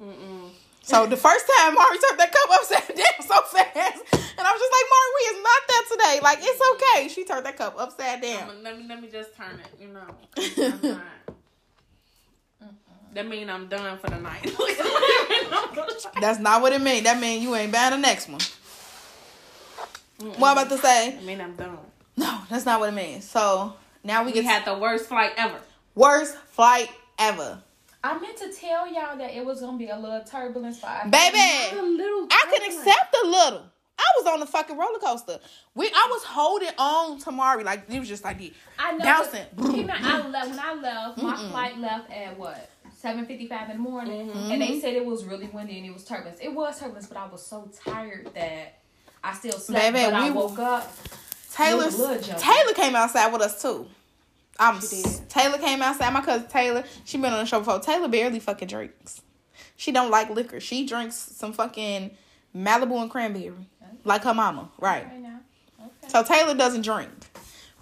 [0.02, 0.50] Mm-mm.
[0.82, 4.60] So the first time Mari turned that cup upside down so fast, and I was
[4.60, 6.20] just like, Mari, we is not that today.
[6.22, 7.08] Like it's okay.
[7.08, 8.50] She turned that cup upside down.
[8.50, 9.80] Um, let me let me just turn it.
[9.80, 10.96] You know,
[13.12, 14.44] That mean I'm done for the night.
[16.20, 17.02] That's not what it means.
[17.04, 18.40] That mean you ain't buying the next one.
[20.38, 21.18] What I'm about to say?
[21.18, 21.78] I mean I'm done.
[22.16, 23.24] No, that's not what it means.
[23.24, 25.58] So now we We get had the worst flight ever.
[25.94, 27.62] Worst flight ever,
[28.02, 31.78] I meant to tell y'all that it was gonna be a little turbulence I baby.
[31.78, 32.28] A little.
[32.30, 33.62] I can accept a little.
[33.98, 35.38] I was on the fucking roller coaster.
[35.74, 38.52] We, I was holding on to Mari like it was just like this.
[38.78, 39.04] I know.
[39.04, 39.44] Bouncing.
[39.54, 41.18] but Keep in I left when I left.
[41.22, 44.58] My flight left at what seven fifty five in the morning, and mm-hmm.
[44.58, 46.38] they said it was really windy and it was turbulence.
[46.40, 48.78] It was turbulence, but I was so tired that
[49.22, 49.92] I still slept.
[49.92, 50.90] Baby, but I we- woke up.
[51.52, 52.44] Taylor Little blood jumping.
[52.44, 53.86] Taylor came outside with us too.
[54.60, 54.78] I'm.
[55.28, 56.12] Taylor came outside.
[56.12, 57.80] My cousin Taylor, she been on the show before.
[57.80, 59.22] Taylor barely fucking drinks.
[59.76, 60.60] She don't like liquor.
[60.60, 62.10] She drinks some fucking
[62.54, 63.52] Malibu and cranberry,
[64.04, 65.06] like her mama, right?
[65.06, 65.40] Right now.
[65.80, 66.08] Okay.
[66.08, 67.10] So Taylor doesn't drink,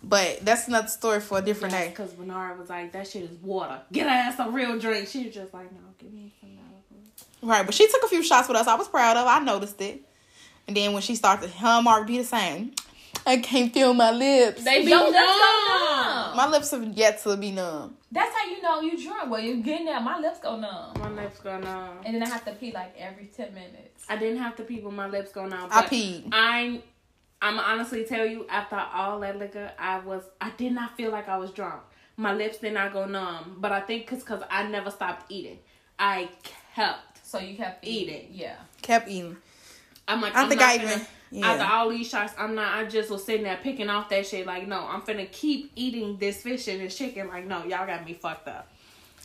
[0.04, 1.88] but that's another story for a different day.
[1.88, 3.80] Because Bernard was like, that shit is water.
[3.90, 5.08] Get her ass a real drink.
[5.08, 7.48] She was just like, no, give me some Malibu.
[7.48, 8.68] Right, but she took a few shots with us.
[8.68, 9.26] I was proud of.
[9.26, 10.02] I noticed it,
[10.68, 12.74] and then when she started, her Mark be the same.
[13.26, 14.64] I can't feel my lips.
[14.64, 15.12] They be Your numb.
[15.12, 16.36] numb.
[16.36, 17.96] my lips have yet to be numb.
[18.10, 19.30] That's how you know you drunk.
[19.30, 20.94] Well, you're getting there, my lips go numb.
[20.98, 21.98] My lips go numb.
[22.04, 24.04] And then I have to pee like every 10 minutes.
[24.08, 25.68] I didn't have to pee, but my lips go numb.
[25.70, 26.28] I but peed.
[26.32, 26.80] I,
[27.42, 31.28] I'm honestly tell you, after all that liquor, I was, I did not feel like
[31.28, 31.82] I was drunk.
[32.16, 35.58] My lips did not go numb, but I think cause, cause I never stopped eating.
[35.98, 36.30] I
[36.74, 37.26] kept.
[37.26, 38.14] So you kept Eating.
[38.14, 38.28] eating.
[38.32, 38.56] Yeah.
[38.80, 39.36] Kept eating.
[40.08, 41.46] I'm like, I I'm think not I finna- even- yeah.
[41.46, 42.74] After all these shots, I'm not.
[42.74, 44.46] I just was sitting there picking off that shit.
[44.46, 47.28] Like, no, I'm finna keep eating this fish and this chicken.
[47.28, 48.68] Like, no, y'all got me fucked up.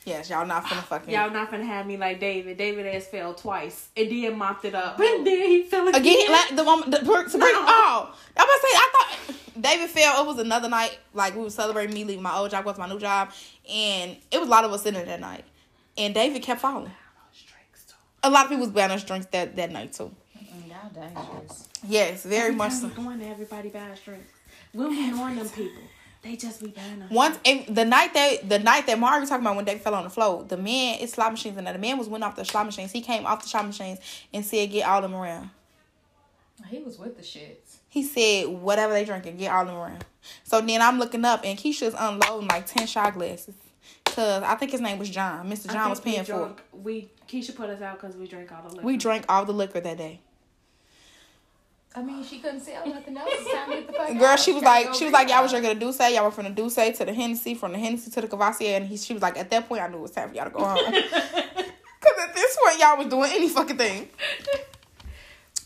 [0.06, 2.58] Yes, y'all not finna fucking Y'all not finna have me like David.
[2.58, 6.02] David has fell twice and then mopped it up, but then he fell again.
[6.02, 6.32] again.
[6.32, 10.24] Like the one, the, to bring, oh, I was say I thought David fell.
[10.24, 10.98] It was another night.
[11.14, 13.32] Like we were celebrating me leaving my old job, going to my new job,
[13.72, 15.46] and it was a lot of us in there that night.
[15.98, 16.92] And David kept falling.
[18.24, 20.14] A lot of people was buying us drinks that that night too.
[20.84, 21.70] Y'all dangerous.
[21.88, 23.02] Yes, very Every much time so.
[23.02, 24.34] going to everybody buys drinks.
[24.74, 25.82] We don't be knowing them people.
[26.22, 27.10] They just be buying them.
[27.12, 29.94] Once and the night that the night that Mario was talking about when they fell
[29.94, 32.46] on the floor, the man it's slot machines and the man was went off the
[32.46, 32.92] slot machines.
[32.92, 34.00] He came off the slot machines
[34.34, 35.50] and said, "Get all them around."
[36.68, 37.78] He was with the shits.
[37.90, 40.06] He said, "Whatever they drinking, get all them around."
[40.44, 43.56] So then I'm looking up and Keisha's unloading like ten shot glasses,
[44.06, 45.50] cause I think his name was John.
[45.50, 45.72] Mr.
[45.72, 46.56] John was think we paying for it.
[46.72, 48.86] We Keisha put us out because we drank all the liquor.
[48.86, 50.22] We drank all the liquor that day.
[51.96, 53.30] I mean, she couldn't sell nothing else.
[53.34, 54.40] It's time to get the fuck Girl, out.
[54.40, 55.64] she was like, she was like, y'all was rehab.
[55.78, 58.22] drinking the D'Ussé, y'all went from the D'Ussé to the Hennessy, from the Hennessy to
[58.22, 60.30] the Courvoisier, and he, she was like, at that point, I knew it was time
[60.30, 60.78] for y'all to go home.
[60.94, 64.10] Cause at this point, y'all was doing any fucking thing.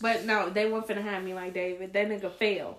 [0.00, 1.92] But no, they weren't finna have me like David.
[1.92, 2.78] That nigga fell.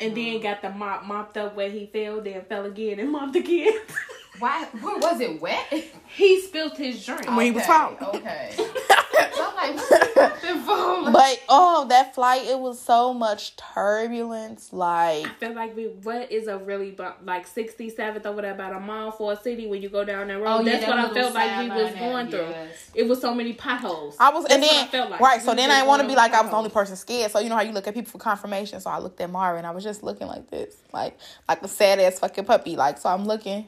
[0.00, 0.14] And Mm.
[0.14, 3.72] then got the mop mopped up where he fell, then fell again and mopped again.
[4.38, 4.64] Why?
[4.80, 5.66] What was it wet?
[6.08, 7.26] he spilled his drink.
[7.26, 7.96] When he was Okay, falling.
[8.02, 8.52] Okay.
[8.56, 11.12] so I'm like, what the fuck?
[11.12, 14.72] But oh, that flight, it was so much turbulence.
[14.72, 18.80] Like I feel like we what is a really like 67th or whatever about a
[18.80, 20.46] mile for a city when you go down that road.
[20.46, 22.40] Oh, yeah, That's that what I felt like we was sideline there, going through.
[22.50, 22.90] yes.
[22.94, 24.16] It was so many potholes.
[24.18, 25.20] I was, and That's what then I felt like.
[25.20, 25.42] right.
[25.42, 27.30] So We then I want to be over like I was the only person scared.
[27.30, 28.80] So you know how you look at people for confirmation.
[28.80, 31.18] So I looked at Mara and I was just looking like this, like
[31.48, 32.76] like a sad ass fucking puppy.
[32.76, 33.66] Like so, I'm looking,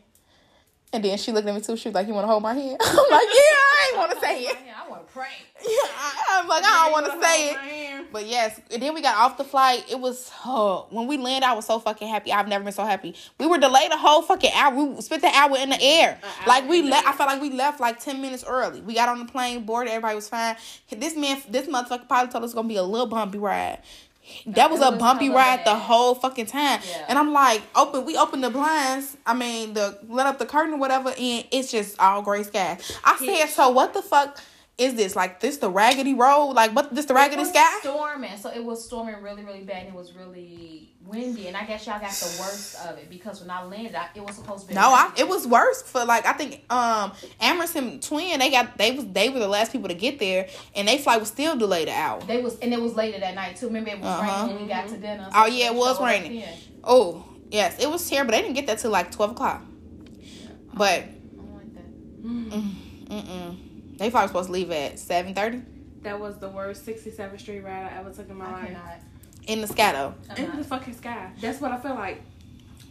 [0.92, 1.77] and then she looked at me too.
[1.77, 4.12] She was like, "You want to hold my hand?" I'm like, "Yeah, I ain't want
[4.12, 5.33] to say it." I want to prank.
[5.61, 8.07] Yeah, I, I'm like, I don't want to say it.
[8.12, 9.85] But yes, and then we got off the flight.
[9.90, 12.33] It was oh, when we landed, I was so fucking happy.
[12.33, 13.16] I've never been so happy.
[13.38, 14.72] We were delayed a whole fucking hour.
[14.72, 16.05] We spent the hour in the mm-hmm.
[16.05, 16.20] air.
[16.46, 17.09] Like we left.
[17.09, 18.81] I felt like we left like ten minutes early.
[18.81, 19.92] We got on the plane, boarded.
[19.92, 20.57] Everybody was fine.
[20.90, 23.81] This man, this motherfucker pilot told us it's gonna be a little bumpy ride.
[24.47, 26.81] That was a bumpy ride the whole fucking time.
[26.88, 27.07] Yeah.
[27.09, 29.17] And I'm like, open, we open the blinds.
[29.27, 32.79] I mean, the let up the curtain or whatever, and it's just all gray sky.
[33.05, 34.41] I said, so what the fuck
[34.79, 35.14] is this?
[35.17, 36.53] Like this the raggedy road?
[36.53, 37.79] Like what this the raggedy It was sky?
[37.81, 39.79] Storming, so it was storming really, really bad.
[39.87, 43.41] and It was really windy, and I guess y'all got the worst of it because
[43.41, 44.75] when I landed, I, it was supposed to be.
[44.75, 48.93] No, I, it was worse for like I think um Emerson Twin they got they
[48.93, 51.88] was they were the last people to get there and they flight was still delayed
[51.88, 52.21] an hour.
[52.23, 53.67] They was, and it was later that night too.
[53.67, 54.23] Remember, it was Uh-huh.
[54.45, 55.29] raining when we got to dinner.
[55.35, 56.45] Oh, yeah, it was raining.
[56.85, 58.33] Oh yes, it was terrible.
[58.33, 59.62] They didn't get that till like twelve o'clock.
[60.75, 62.23] But I don't like that.
[62.23, 63.67] mm-mm.
[63.98, 65.61] They probably supposed to leave at seven thirty
[66.02, 68.66] That was the worst 67th Street ride I ever took in my I life.
[68.66, 68.98] cannot.
[69.46, 70.14] in the sky though.
[70.30, 70.56] I'm In not.
[70.58, 71.30] the fucking sky.
[71.40, 72.22] That's what I feel like.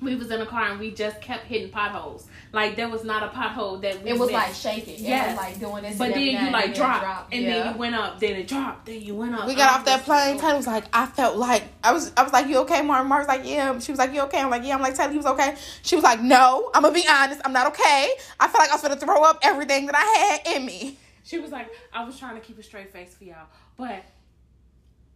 [0.02, 2.28] We was in a car and we just kept hitting potholes.
[2.54, 4.34] Like there was not a pothole that we It was missed.
[4.34, 4.94] like shaking.
[4.96, 5.36] It Yes.
[5.38, 5.98] like doing this.
[5.98, 7.28] But and then you now like and then dropped, drop.
[7.32, 7.50] and yeah.
[7.64, 9.48] then you went up, then it dropped, then you went up.
[9.48, 10.38] We got I off that plane.
[10.38, 12.12] so- Taylor was like, I felt like I was.
[12.16, 13.08] I was like, you okay, Mark?
[13.08, 13.78] Mark was like, yeah.
[13.80, 14.40] She was like, you okay?
[14.40, 14.76] I'm like, yeah.
[14.76, 15.56] I'm like, Taylor, you was okay.
[15.82, 16.70] She was like, no.
[16.76, 17.42] I'm gonna be honest.
[17.44, 18.10] I'm not okay.
[18.40, 20.98] I feel like I was gonna throw up everything that I had in me.
[21.24, 24.04] She was like, I was trying to keep a straight face for y'all, but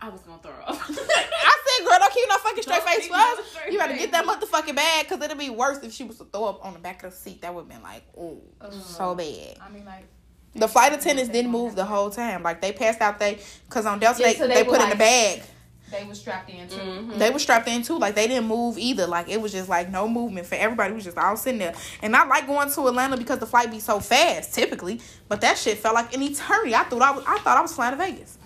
[0.01, 0.69] I was gonna throw up.
[0.89, 3.45] I said, girl, don't keep no fucking straight Don't face keep for us.
[3.51, 4.01] straight You better face.
[4.01, 6.73] get that motherfucking bag because it'll be worse if she was to throw up on
[6.73, 7.41] the back of the seat.
[7.41, 8.41] That would have been like, ooh,
[8.81, 9.57] so bad.
[9.61, 10.05] I mean, like.
[10.53, 12.43] The flight attendants didn't move the whole time.
[12.43, 14.83] Like they passed out they because on Delta Yeah, they, so they, they put were
[14.83, 15.43] in the bag.
[15.91, 16.75] They was strapped in too.
[16.77, 17.17] Mhm.
[17.17, 17.97] They were strapped in too.
[17.99, 19.07] Like they didn't move either.
[19.07, 20.93] Like it was just like no movement for everybody.
[20.93, 21.73] was just all sitting there.
[22.01, 24.99] And I like going to Atlanta because the flight be so fast typically.
[25.29, 26.75] But that shit felt like an eternity.
[26.75, 28.37] I thought I was I thought I was flying to Vegas.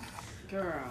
[0.48, 0.90] Girl.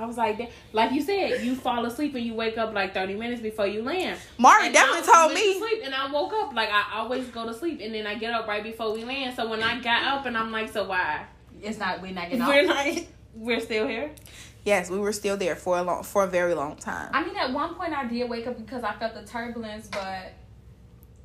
[0.00, 3.14] I was like, like you said, you fall asleep and you wake up like 30
[3.16, 4.18] minutes before you land.
[4.38, 5.58] Mari And definitely I told went to me.
[5.58, 8.32] sleep and I woke up like I always go to sleep and then I get
[8.32, 9.36] up right before we land.
[9.36, 11.26] So when I got up and I'm like, so why?
[11.60, 12.00] It's not.
[12.00, 12.86] We're not getting We're off.
[12.86, 13.04] not.
[13.34, 14.10] We're still here.
[14.64, 17.10] Yes, we were still there for a long for a very long time.
[17.12, 20.32] I mean, at one point I did wake up because I felt the turbulence, but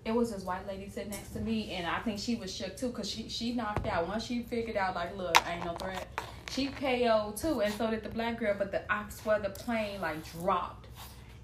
[0.06, 2.78] it was this white lady sitting next to me, and I think she was shook
[2.78, 4.08] too because she she knocked out.
[4.08, 6.08] Once she figured out, like, look, I ain't no threat.
[6.56, 8.56] She KO'd too, and so did the black girl.
[8.58, 10.88] But the I swear the plane like dropped,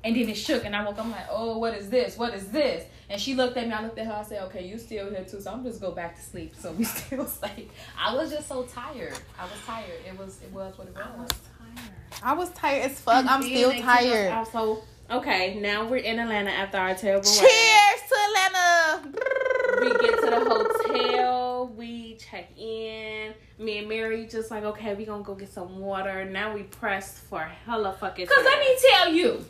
[0.06, 0.97] And then it shook, and I woke.
[0.97, 2.17] up, I'm like, "Oh, what is this?
[2.17, 3.74] What is this?" And she looked at me.
[3.74, 4.13] I looked at her.
[4.13, 6.71] I said, "Okay, you still here too, so I'm just go back to sleep." So
[6.71, 7.69] we still like,
[8.00, 9.13] I was just so tired.
[9.38, 10.00] I was tired.
[10.08, 10.39] It was.
[10.41, 11.04] It was what it was.
[11.06, 11.91] I was tired
[12.24, 13.26] I was tired as fuck.
[13.28, 14.32] I'm still they kicked us tired.
[14.32, 18.00] out, So okay, now we're in Atlanta after our terrible Cheers ride.
[18.10, 19.82] to Atlanta.
[19.82, 21.50] We get to the hotel.
[21.75, 23.34] We check in.
[23.57, 26.25] Me and Mary just like, okay, we gonna go get some water.
[26.25, 28.27] Now we pressed for hella fucking.
[28.27, 29.45] Cause let me tell you,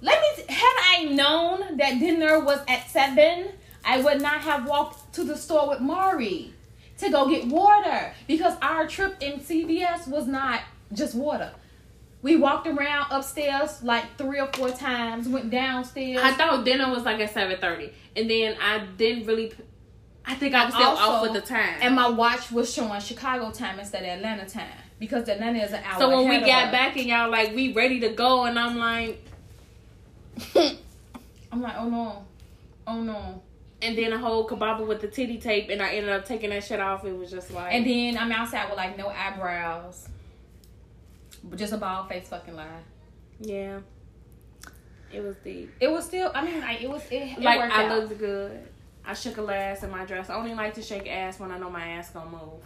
[0.00, 3.52] let me t- had I known that dinner was at seven,
[3.84, 6.52] I would not have walked to the store with Mari
[6.98, 10.60] to go get water because our trip in CVS was not
[10.92, 11.52] just water.
[12.22, 16.20] We walked around upstairs like three or four times, went downstairs.
[16.22, 19.52] I thought dinner was like at seven thirty, and then I didn't really.
[20.26, 21.76] I think I was still off Also, with the time.
[21.80, 24.66] and my watch was showing Chicago time instead of Atlanta time
[24.98, 26.00] because Atlanta is an hour.
[26.00, 29.22] so when we got back and y'all like we ready to go, and I'm like,
[31.52, 32.24] I'm like, oh no,
[32.86, 33.42] oh no.
[33.82, 36.64] and then a whole kababa with the titty tape, and I ended up taking that
[36.64, 37.04] shit off.
[37.04, 40.08] It was just like, And then I'm outside with like no eyebrows,
[41.44, 42.66] but just a bald face fucking lie.
[43.40, 43.78] yeah,
[45.12, 45.70] it was deep.
[45.80, 46.30] It was still.
[46.34, 47.02] I mean, like it was.
[47.10, 47.98] It, it like I out.
[48.02, 48.68] looked good.
[49.06, 50.28] I shook a ass in my dress.
[50.30, 52.62] I only like to shake ass when I know my ass gonna move.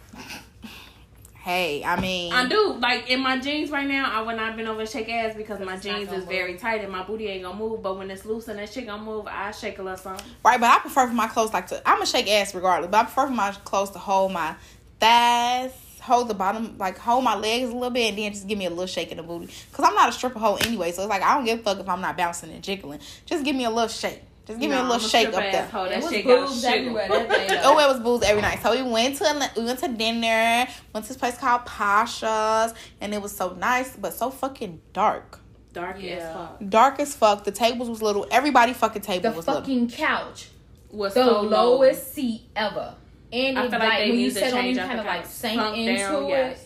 [1.35, 2.73] Hey, I mean, I do.
[2.73, 5.75] Like in my jeans right now, I would not been over shake ass because my
[5.77, 7.81] jeans gonna is very tight and my booty ain't gonna move.
[7.81, 10.25] But when it's loose and that shit gonna move, I shake a little something.
[10.45, 10.59] right?
[10.59, 11.77] But I prefer for my clothes like to.
[11.87, 14.55] I'm gonna shake ass regardless, but I prefer for my clothes to hold my
[14.99, 18.57] thighs, hold the bottom, like hold my legs a little bit, and then just give
[18.59, 19.47] me a little shake in the booty.
[19.73, 21.79] Cause I'm not a stripper hoe anyway, so it's like I don't give a fuck
[21.79, 22.99] if I'm not bouncing and jiggling.
[23.25, 24.21] Just give me a little shake.
[24.47, 25.61] Just give me a little shake up strip there.
[25.63, 25.69] ass.
[25.69, 27.61] It That was shit got everywhere that day, though.
[27.63, 28.59] Oh, it was booze every night.
[28.63, 33.13] So we went to we went to dinner, went to this place called Pasha's, and
[33.13, 35.39] it was so nice, but so fucking dark.
[35.73, 36.57] Dark as fuck.
[36.67, 37.43] Dark as fuck.
[37.45, 38.27] The tables was little.
[38.31, 39.61] Everybody fucking table The was little.
[39.61, 40.49] fucking couch,
[40.89, 41.75] Was the so low.
[41.77, 42.95] lowest seat ever,
[43.31, 44.83] and I it feel like, like they when you need to sat on, change you
[44.83, 45.31] kind the of like couch.
[45.31, 46.59] sank Sunk into down, it.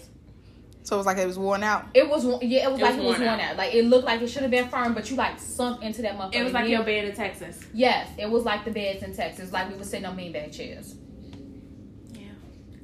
[0.86, 0.90] Yes.
[0.90, 1.88] So it was like it was worn out.
[1.94, 3.52] It was yeah, it was It like was it was worn worn out.
[3.52, 3.58] out.
[3.58, 6.18] Like it looked like it should have been firm, but you like sunk into that
[6.18, 6.36] motherfucker.
[6.36, 7.60] It was like Then- your bed in Texas.
[7.74, 10.96] Yes, it was like the beds in Texas, like we were sitting on beanbag chairs.
[12.14, 12.28] Yeah.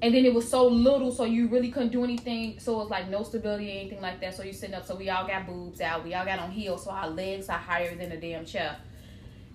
[0.01, 2.59] And then it was so little, so you really couldn't do anything.
[2.59, 4.35] So it was like no stability or anything like that.
[4.35, 4.85] So you sitting up.
[4.85, 6.03] So we all got boobs out.
[6.03, 6.83] We all got on heels.
[6.85, 8.77] So our legs are higher than a damn chair.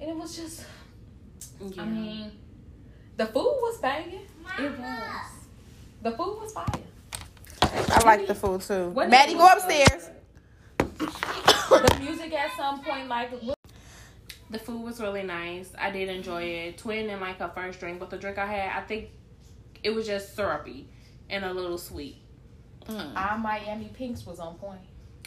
[0.00, 0.64] And it was just,
[1.60, 1.82] Yeah.
[1.82, 2.30] I mean,
[3.16, 4.20] the food was banging.
[4.58, 5.30] it was.
[6.02, 6.66] The food was fire.
[7.72, 8.90] I like the food too.
[8.90, 10.10] What Maddie, go upstairs.
[10.78, 13.30] The music at some point, like,
[14.50, 15.70] The food was really nice.
[15.78, 16.78] I did enjoy it.
[16.78, 19.10] Twin didn't like her first drink, but the drink I had, I think
[19.82, 20.88] it was just syrupy
[21.28, 22.18] and a little sweet.
[22.88, 23.16] Mm.
[23.16, 24.78] our Miami Pinks was on point.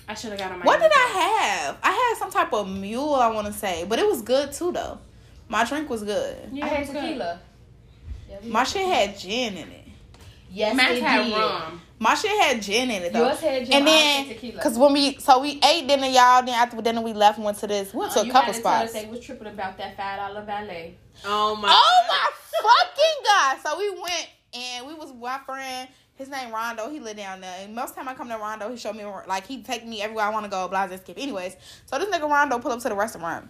[0.07, 1.77] I should have got a What Miami did I have?
[1.83, 4.71] I had some type of mule, I want to say, but it was good too
[4.71, 4.99] though.
[5.49, 6.37] My drink was good.
[6.53, 7.01] Yeah, I had was good.
[7.01, 7.39] tequila.
[8.45, 9.87] My had shit had gin in it.
[10.51, 11.33] Yes, Max it had did.
[11.35, 11.81] rum.
[12.01, 13.27] My shit had gin in it though.
[13.27, 14.61] Yours had gin, and then, tequila.
[14.61, 16.43] cause when we so we ate dinner, y'all.
[16.43, 17.93] Then after dinner, we left and went to this.
[17.93, 19.03] Went to a you couple gotta tell us spots.
[19.03, 20.95] They was tripping about that five dollar valet.
[21.25, 21.67] Oh my.
[21.69, 22.29] Oh my
[22.61, 23.57] fucking god!
[23.61, 25.89] So we went and we was with my friend.
[26.15, 26.89] His name Rondo.
[26.89, 27.55] He lived down there.
[27.61, 30.25] And most time I come to Rondo, he showed me like he take me everywhere
[30.25, 30.67] I want to go.
[30.67, 31.17] Blah blah skip.
[31.17, 33.49] Anyways, so this nigga Rondo pull up to the restaurant.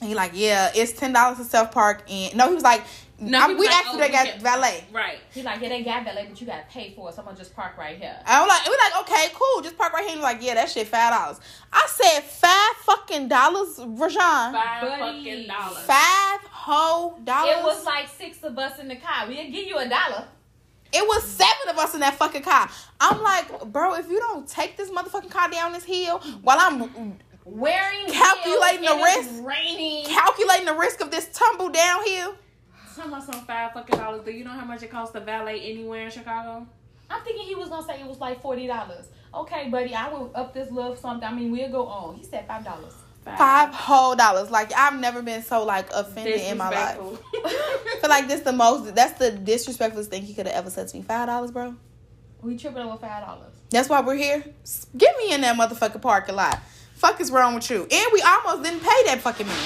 [0.00, 2.02] And he like, yeah, it's ten dollars to self park.
[2.10, 2.84] And no, he was like,
[3.18, 4.84] No, I'm- he was we like, actually oh, they got valet.
[4.92, 5.18] Right.
[5.32, 7.14] He like, yeah, they got valet, but you gotta pay for it.
[7.14, 8.14] So I'm gonna just park right here.
[8.26, 10.10] I was like, we like, okay, cool, just park right here.
[10.10, 11.40] He was like, yeah, that shit five dollars.
[11.72, 14.52] I said five fucking dollars, Rajon.
[14.52, 15.00] Five Buddy.
[15.00, 15.78] fucking dollars.
[15.84, 17.56] Five whole dollars.
[17.56, 19.26] It was like six of us in the car.
[19.26, 20.26] We'll give you a dollar.
[20.92, 22.70] It was seven of us in that fucking car.
[23.00, 27.18] I'm like, bro, if you don't take this motherfucking car down this hill while I'm
[27.46, 29.30] Wearing Calculating heels the risk.
[29.46, 30.04] Raining.
[30.06, 32.34] calculating the risk of this tumble downhill,
[32.96, 34.24] Talking about some five fucking dollars.
[34.24, 36.66] Do you know how much it costs to valet anywhere in Chicago?
[37.08, 39.06] I'm thinking he was gonna say it was like forty dollars.
[39.32, 41.28] Okay, buddy, I will up this love something.
[41.28, 42.16] I mean, we'll go on.
[42.16, 42.94] He said five dollars.
[43.24, 44.50] five whole dollars.
[44.50, 46.98] Like I've never been so like offended in my life.
[46.98, 47.18] Disrespectful.
[47.44, 48.92] I feel like this the most.
[48.92, 51.02] That's the disrespectfulest thing he could have ever said to me.
[51.04, 51.76] Five dollars, bro.
[52.42, 53.52] We tripping over five dollars.
[53.70, 54.42] That's why we're here.
[54.96, 56.58] Get me in that motherfucking parking lot.
[56.96, 57.86] Fuck is wrong with you?
[57.90, 59.56] And we almost didn't pay that fucking man.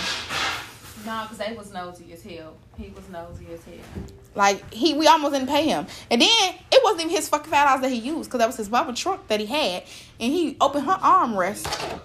[1.06, 2.56] No, cause they was nosy as hell.
[2.76, 4.04] He was nosy as hell.
[4.34, 7.68] Like he, we almost didn't pay him, and then it wasn't even his fucking five
[7.68, 9.84] dollars that he used because that was his mama truck that he had,
[10.20, 12.00] and he opened her armrest.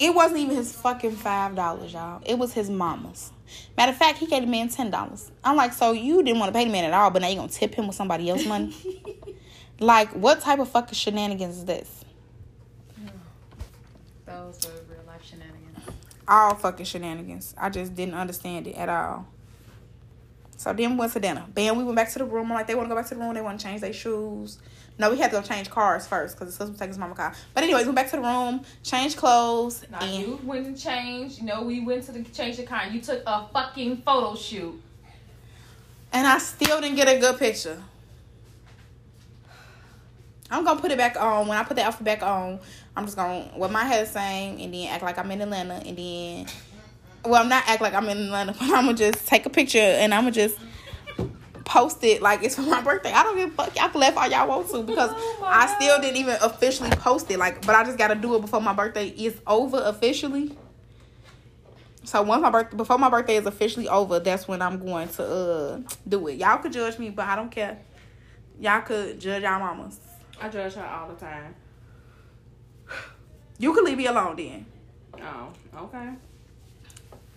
[0.00, 2.22] It wasn't even his fucking five dollars, y'all.
[2.26, 3.32] It was his mama's.
[3.76, 5.30] Matter of fact, he gave the man ten dollars.
[5.44, 7.36] I'm like, so you didn't want to pay the man at all, but now you
[7.36, 8.74] gonna tip him with somebody else's money?
[9.80, 12.04] Like, what type of fucking shenanigans is this?
[14.26, 15.78] Those were real life shenanigans.
[16.26, 17.54] All fucking shenanigans.
[17.56, 19.28] I just didn't understand it at all.
[20.56, 21.46] So then we went to dinner.
[21.54, 22.50] Bam, we went back to the room.
[22.50, 23.34] I'm like, they want to go back to the room.
[23.34, 24.58] They want to change their shoes.
[24.98, 27.14] No, we had to go change cars first because the sister was taking his mama
[27.14, 27.32] car.
[27.54, 30.76] But anyways, we went back to the room, changed clothes, Now and you went and
[30.78, 31.38] changed.
[31.38, 32.86] You know, we went to the change the car.
[32.88, 34.80] You took a fucking photo shoot.
[36.12, 37.80] and I still didn't get a good picture.
[40.50, 41.46] I'm gonna put it back on.
[41.46, 42.58] When I put the outfit back on,
[42.96, 45.74] I'm just gonna wear my hair the same and then act like I'm in Atlanta
[45.74, 46.46] and then
[47.24, 49.78] well I'm not act like I'm in Atlanta, but I'm gonna just take a picture
[49.78, 50.56] and I'm gonna just
[51.68, 53.12] post it like it's for my birthday.
[53.12, 53.76] I don't give a fuck.
[53.76, 55.76] Y'all can laugh all y'all want to because Oh I God.
[55.76, 57.38] still didn't even officially post it.
[57.38, 60.56] Like, but I just gotta do it before my birthday is over officially.
[62.04, 65.24] So once my birthday before my birthday is officially over, that's when I'm going to
[65.24, 66.38] uh do it.
[66.38, 67.78] Y'all could judge me, but I don't care.
[68.58, 70.00] Y'all could judge y'all mamas.
[70.40, 71.54] I judge her all the time.
[73.58, 74.66] You could leave me alone then.
[75.20, 75.48] Oh,
[75.84, 76.10] okay.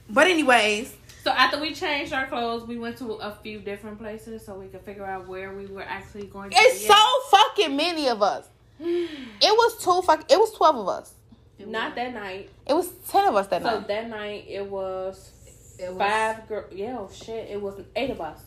[0.09, 4.43] But anyways, So after we changed our clothes, we went to a few different places
[4.45, 7.76] so we could figure out where we were actually going to it's be so fucking
[7.76, 8.47] many of us.
[8.80, 10.32] It was two fuck.
[10.32, 11.13] It was twelve of us.
[11.59, 12.49] Not that night.
[12.65, 13.82] It was ten of us that So night.
[13.82, 15.32] So that night it was
[15.78, 16.74] It was- five girls.
[16.74, 17.49] Yeah, oh shit.
[17.51, 18.41] It was eight of us.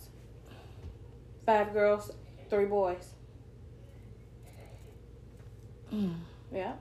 [1.46, 2.10] Five girls,
[2.50, 3.06] three boys.
[5.92, 6.14] Mm.
[6.52, 6.72] Yeah.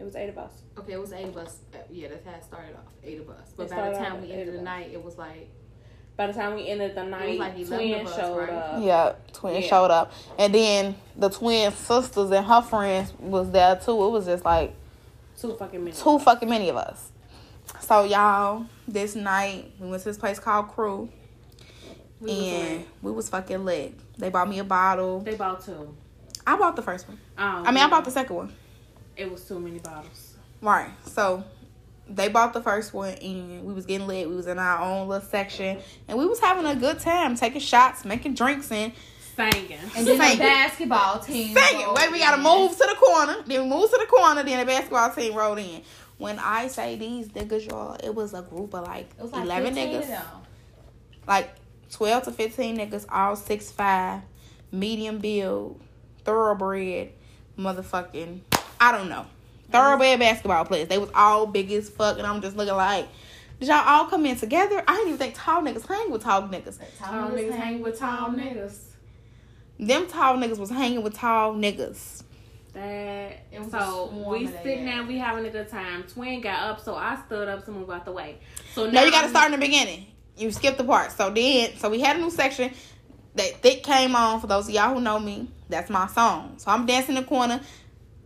[0.00, 0.50] It was eight of us.
[0.78, 1.58] Okay, it was eight of us.
[1.74, 2.90] Uh, Yeah, that's how it started off.
[3.04, 3.48] Eight of us.
[3.50, 4.64] It But by the time we ended the us.
[4.64, 5.48] night, it was like
[6.16, 8.50] By the time we ended the night, like 11 twin of us, showed right?
[8.50, 8.82] up.
[8.82, 9.68] Yeah, twin Yeah.
[9.68, 14.04] showed up, and then the twin sisters and her friends was there too.
[14.04, 14.74] It was just like
[15.38, 16.02] Two fucking minutes.
[16.02, 17.10] too fucking many of us.
[17.80, 21.08] So y'all, this night we went to this place called Crew,
[22.20, 22.88] We and lit.
[23.02, 23.94] we was fucking lit.
[24.18, 25.20] They bought me a bottle.
[25.20, 25.94] They bought two.
[26.46, 27.18] I bought the first one.
[27.38, 28.52] Oh, I mean, I bought the second one.
[29.20, 30.34] It was too many bottles.
[30.60, 30.90] Right.
[31.06, 31.44] So
[32.08, 34.28] they bought the first one and we was getting lit.
[34.28, 37.60] We was in our own little section and we was having a good time, taking
[37.60, 38.92] shots, making drinks and
[39.36, 39.78] Singing.
[39.96, 40.32] and then Sing it.
[40.32, 41.54] the basketball team.
[41.56, 41.86] singing.
[41.94, 43.36] Wait, we gotta move to the corner.
[43.46, 45.82] Then we move to the corner, then the basketball team rolled in.
[46.18, 49.44] When I say these niggas, y'all, it was a group of like, It was like
[49.44, 50.08] 11 niggas.
[50.08, 50.24] them.
[51.26, 51.50] Like
[51.92, 54.22] 12 to 15 niggas, all six five,
[54.72, 55.80] medium build,
[56.24, 57.12] thoroughbred,
[57.58, 58.40] motherfucking,
[58.80, 59.26] I don't know.
[59.70, 60.88] Thoroughbred basketball players.
[60.88, 63.06] They was all big as fuck, and I'm just looking like,
[63.60, 64.82] did y'all all come in together?
[64.88, 66.78] I didn't even think tall niggas hang with tall niggas.
[66.98, 68.78] Tall niggas hang with tall niggas.
[69.78, 72.24] Them tall niggas was hanging with tall niggas.
[72.72, 74.94] That It was so we of that sitting ass.
[74.98, 76.04] there, we having a good time.
[76.04, 78.38] Twin got up, so I stood up to move out the way.
[78.74, 80.06] So now No, you gotta start in the beginning.
[80.36, 81.12] You skipped the part.
[81.12, 82.72] So then, so we had a new section
[83.34, 84.40] that Thick came on.
[84.40, 86.54] For those of y'all who know me, that's my song.
[86.58, 87.60] So I'm dancing in the corner.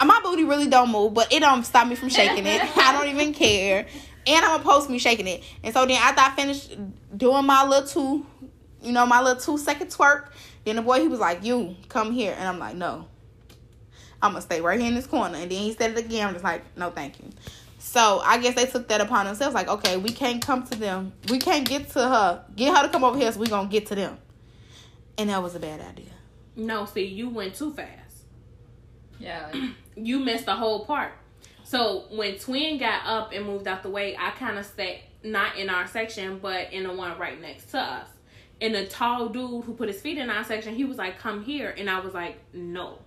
[0.02, 2.60] My booty really don't move, but it um, don't stop me from shaking it.
[2.76, 3.86] I don't even care.
[4.26, 5.42] And I'm gonna post me shaking it.
[5.62, 6.76] And so then after I finished
[7.16, 8.26] doing my little two,
[8.82, 10.28] you know, my little two second twerk,
[10.64, 13.06] then the boy he was like, "You come here," and I'm like, "No."
[14.24, 15.36] I'm gonna stay right here in this corner.
[15.36, 16.26] And then he said it again.
[16.26, 17.28] I'm just like, no, thank you.
[17.78, 19.54] So I guess they took that upon themselves.
[19.54, 21.12] Like, okay, we can't come to them.
[21.28, 22.44] We can't get to her.
[22.56, 24.16] Get her to come over here, so we gonna get to them.
[25.18, 26.10] And that was a bad idea.
[26.56, 27.90] No, see, you went too fast.
[29.18, 29.52] Yeah.
[29.96, 31.12] You missed the whole part.
[31.62, 35.56] So when Twin got up and moved out the way, I kind of sat not
[35.56, 38.08] in our section, but in the one right next to us.
[38.60, 41.42] And the tall dude who put his feet in our section, he was like, "Come
[41.42, 42.98] here," and I was like, "No."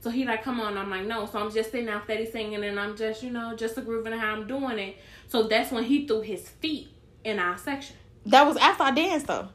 [0.00, 2.62] So he like, "Come on," I'm like, "No." So I'm just sitting out steady singing,
[2.62, 4.96] and I'm just, you know, just a grooving how I'm doing it.
[5.28, 6.88] So that's when he threw his feet
[7.24, 7.96] in our section.
[8.26, 9.48] That was after I danced though.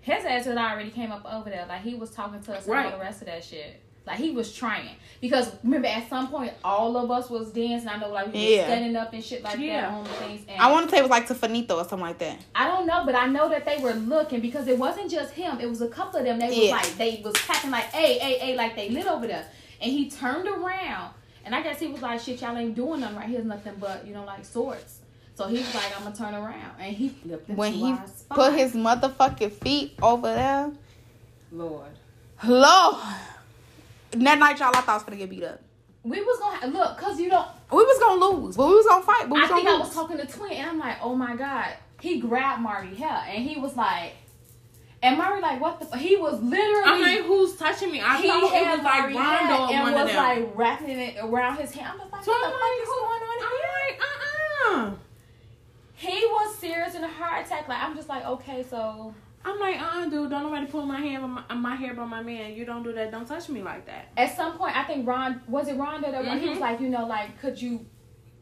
[0.00, 1.64] His ass had already came up over there.
[1.68, 2.86] Like he was talking to us Right.
[2.86, 3.80] about the rest of that shit.
[4.06, 4.96] Like he was trying.
[5.20, 7.88] Because remember at some point all of us was dancing.
[7.88, 8.64] I know like we was Yeah.
[8.66, 9.82] standing up and shit like Yeah.
[9.82, 10.42] that on things.
[10.48, 12.38] And I want to say it was like to Finito or something like that.
[12.54, 15.60] I don't know, but I know that they were looking because it wasn't just him.
[15.60, 16.40] It was a couple of them.
[16.40, 16.72] They was Yeah.
[16.72, 19.46] like they was tapping like, hey, hey, hey, like they lit over there.
[19.80, 21.12] And he turned around,
[21.44, 24.04] and I guess he was like, shit, y'all ain't doing nothing right here's nothing but
[24.06, 24.98] you know like swords.
[25.34, 28.36] So he was like, I'm gonna turn around, and he flipped into When he spot.
[28.38, 30.72] put his motherfucking feet over there,
[31.52, 31.90] Lord.
[32.44, 32.96] Lord.
[34.12, 35.60] That night, y'all, I thought I was gonna get beat up.
[36.04, 37.46] We was gonna look, cause you don't.
[37.70, 39.28] We was gonna lose, but we was gonna fight.
[39.28, 41.14] But we I was think gonna I was talking to Twin, and I'm like, oh
[41.14, 41.74] my god.
[42.00, 44.14] He grabbed Marty hair, and he was like,
[45.04, 45.86] and Marty like, what the?
[45.94, 46.00] F-?
[46.00, 46.82] He was literally.
[46.84, 49.14] I'm like, "Who's touching me?" I he thought it had was like Marty
[49.48, 50.16] Rondo and one was of them.
[50.16, 51.88] like wrapping it around his hand.
[51.92, 53.70] I'm just like, so what I'm the like, fuck is going on I'm here?
[53.86, 54.00] like,
[54.90, 54.90] uh-uh.
[55.94, 57.68] He was serious in a heart attack.
[57.68, 59.14] Like I'm just like, okay, so
[59.44, 62.22] I'm like, uh, dude, don't nobody pull my hair, by my, my hair by my
[62.22, 62.54] man.
[62.54, 63.10] You don't do that.
[63.10, 64.08] Don't touch me like that.
[64.16, 66.60] At some point, I think Ron was it Rhonda that he was Mhm.
[66.60, 67.86] like, you know, like, could you?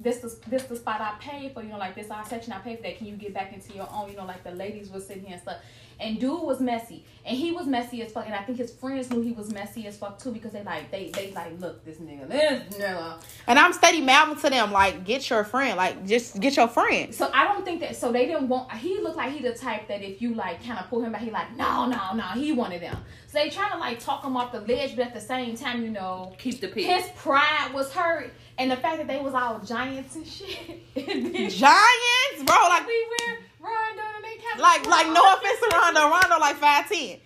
[0.03, 2.59] This is this the spot I paid for, you know, like this our section I
[2.59, 2.97] paid for that.
[2.97, 4.11] Can you get back into your own?
[4.11, 5.59] You know, like the ladies were sitting here and stuff.
[6.01, 8.25] And dude was messy, and he was messy as fuck.
[8.27, 10.91] And I think his friends knew he was messy as fuck too because they like
[10.91, 13.21] they they like look this nigga this nigga.
[13.47, 17.15] And I'm steady mouthing to them like, get your friend, like just get your friend.
[17.15, 17.97] So I don't think that.
[17.97, 18.73] So they didn't want.
[18.73, 21.21] He looked like he the type that if you like kind of pull him back,
[21.23, 22.25] he like no no no.
[22.35, 22.97] He wanted them.
[23.27, 25.83] So they trying to like talk him off the ledge, but at the same time,
[25.85, 26.87] you know, Keep the peace.
[26.87, 30.83] his pride was hurt, and the fact that they was all giants and shit.
[30.97, 36.01] and then Giants, bro, like we wear Rondo and like like no offense to Rondo,
[36.09, 37.19] Rondo like five ten.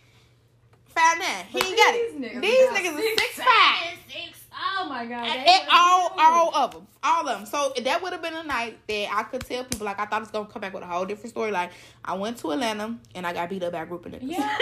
[0.87, 1.47] Five nine.
[1.51, 2.21] He ain't got it.
[2.41, 3.99] These niggas is six five.
[4.77, 5.27] Oh my god.
[5.27, 7.47] It- all all of them, all of them.
[7.47, 10.19] So that would have been a night that I could tell people like I thought
[10.19, 11.51] it was gonna come back with a whole different story.
[11.51, 11.71] Like
[12.05, 14.21] I went to Atlanta and I got beat up by a group of niggas.
[14.23, 14.39] Yeah.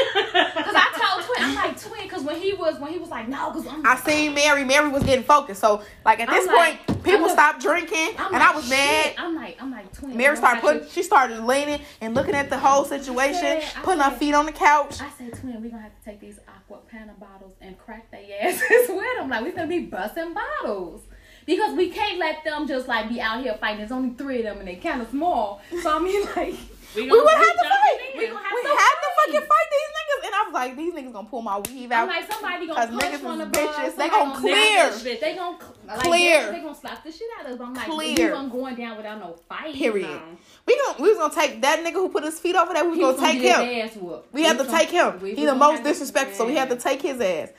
[0.55, 3.29] Cause I told Twin, I'm like Twin, cause when he was when he was like
[3.29, 4.65] no, cause I'm seen Mary.
[4.65, 5.61] Mary was getting focused.
[5.61, 8.71] So like at this like- point, people I'm stopped drinking, I'm and like, I was
[8.71, 9.05] mad.
[9.05, 9.21] shit.
[9.21, 10.17] I'm like I'm like Twin.
[10.17, 10.89] Mary started putting.
[10.89, 14.47] She started leaning and looking at the whole situation, said- I putting her feet on
[14.47, 15.01] the couch.
[15.01, 16.39] I said, twin, we gonna have to take these
[16.73, 19.29] Acqua Panna bottles and crack their asses with them.
[19.29, 21.03] Like we're gonna be busting bottles
[21.47, 23.79] because we can't let them just like be out here fighting.
[23.79, 25.61] There's only three of them and they kind of small.
[25.83, 26.55] So I mean, like
[26.95, 27.99] we We would have to fight.
[28.17, 29.17] We gonna have we to had to fight.
[29.27, 32.03] fucking fight these niggas, and I was like, these niggas gonna pull my weave out.
[32.03, 33.49] I'm like somebody gonna punch niggas of us.
[33.49, 33.97] bitches.
[33.97, 34.85] They somebody gonna clear.
[34.91, 35.21] bitch.
[35.21, 36.47] They gonna like, Clear.
[36.47, 37.61] They, they gonna slap the shit out of us.
[37.61, 38.09] I'm like, Clear.
[38.29, 39.75] we gonna going down without no fight.
[39.75, 40.21] Period.
[40.67, 42.85] We gonna we was gonna take that nigga who put his feet over there.
[42.85, 44.03] We was was gonna take him.
[44.03, 44.33] whooped.
[44.35, 45.37] We had to take gonna- him.
[45.37, 47.51] He the most disrespectful, so we had to take his ass.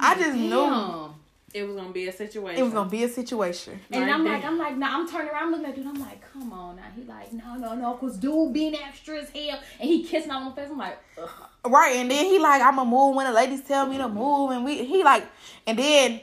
[0.00, 1.09] I just knew.
[1.52, 2.60] It was gonna be a situation.
[2.60, 3.80] it was gonna be a situation.
[3.90, 4.34] And Right I'm there.
[4.34, 5.86] like, I'm like, nah, I'm turning around looking at dude.
[5.86, 6.82] I'm like, come on now.
[6.94, 10.44] He like, no, no, no, cause dude being extra as hell, and he kissing on
[10.44, 10.68] my face.
[10.70, 11.28] I'm like, ugh.
[11.66, 14.64] Right, and then he like, I'ma move when the ladies tell me to move, and
[14.64, 15.26] we he like,
[15.66, 16.20] and then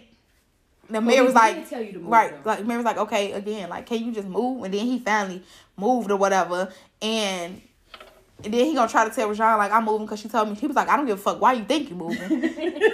[0.89, 2.49] the mayor we was like, tell you to move, right, though.
[2.49, 4.63] like mayor was like, okay, again, like, can you just move?
[4.63, 5.43] And then he finally
[5.75, 6.71] moved or whatever,
[7.01, 7.61] and.
[8.43, 10.55] And then he gonna try to tell Rashawn like I'm moving because she told me
[10.55, 12.21] he was like I don't give a fuck why you think you moving.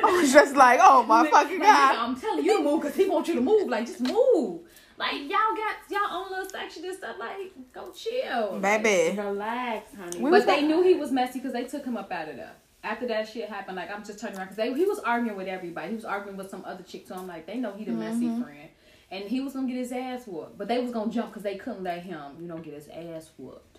[0.05, 1.95] I was just like oh my fucking Like, nigga, god.
[1.97, 3.67] I'm telling you to move because he wants you to move.
[3.69, 4.61] Like, just move.
[4.97, 7.15] Like, y'all got y'all own little section and stuff.
[7.19, 8.59] Like, go chill.
[8.59, 10.19] Baby, Relax, honey.
[10.19, 12.35] We But they like- knew he was messy because they took him up out of
[12.37, 12.51] there.
[12.83, 15.89] After that shit happened, like I'm just turning around because he was arguing with everybody.
[15.89, 18.25] He was arguing with some other chick, so I'm like, they know he the messy
[18.27, 18.43] Mm-hmm.
[18.43, 18.69] friend,
[19.11, 20.57] and he was gonna get his ass whooped.
[20.57, 23.31] But they was gonna jump because they couldn't let him, you know, get his ass
[23.37, 23.72] whooped.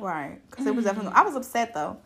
[0.00, 0.38] Right.
[0.50, 1.12] Because it was definitely.
[1.14, 1.98] I was upset though.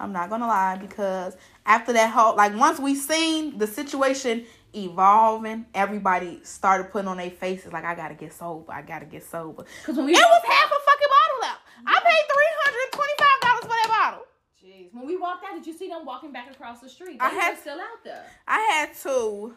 [0.00, 1.36] I'm not gonna lie because
[1.66, 4.44] after that whole like once we seen the situation
[4.74, 8.72] evolving, everybody started putting on their faces like I gotta get sober.
[8.72, 9.64] I gotta get sober.
[9.80, 11.60] Because when we It was half a fucking bottle left.
[11.86, 14.24] I paid three hundred and twenty five dollars for that bottle.
[14.64, 14.94] Jeez.
[14.94, 17.18] When we walked out, did you see them walking back across the street?
[17.18, 18.24] They I had- still out there.
[18.46, 19.54] I had to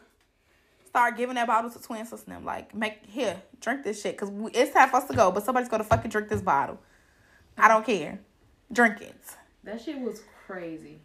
[0.86, 2.44] start giving that bottle to twin sister and them.
[2.44, 4.16] Like, make here, drink this shit.
[4.16, 6.78] Cause we, it's time for us to go, but somebody's gonna fucking drink this bottle.
[7.58, 8.18] I don't care.
[8.72, 9.16] Drink it.
[9.64, 11.00] That shit was crazy.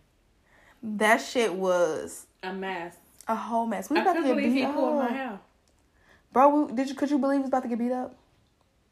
[0.82, 2.96] That shit was a mess.
[3.28, 3.90] a whole mess.
[3.90, 5.44] We I about to get beat he pulled my up.
[6.32, 8.16] Bro, we, did you could you believe we was about to get beat up?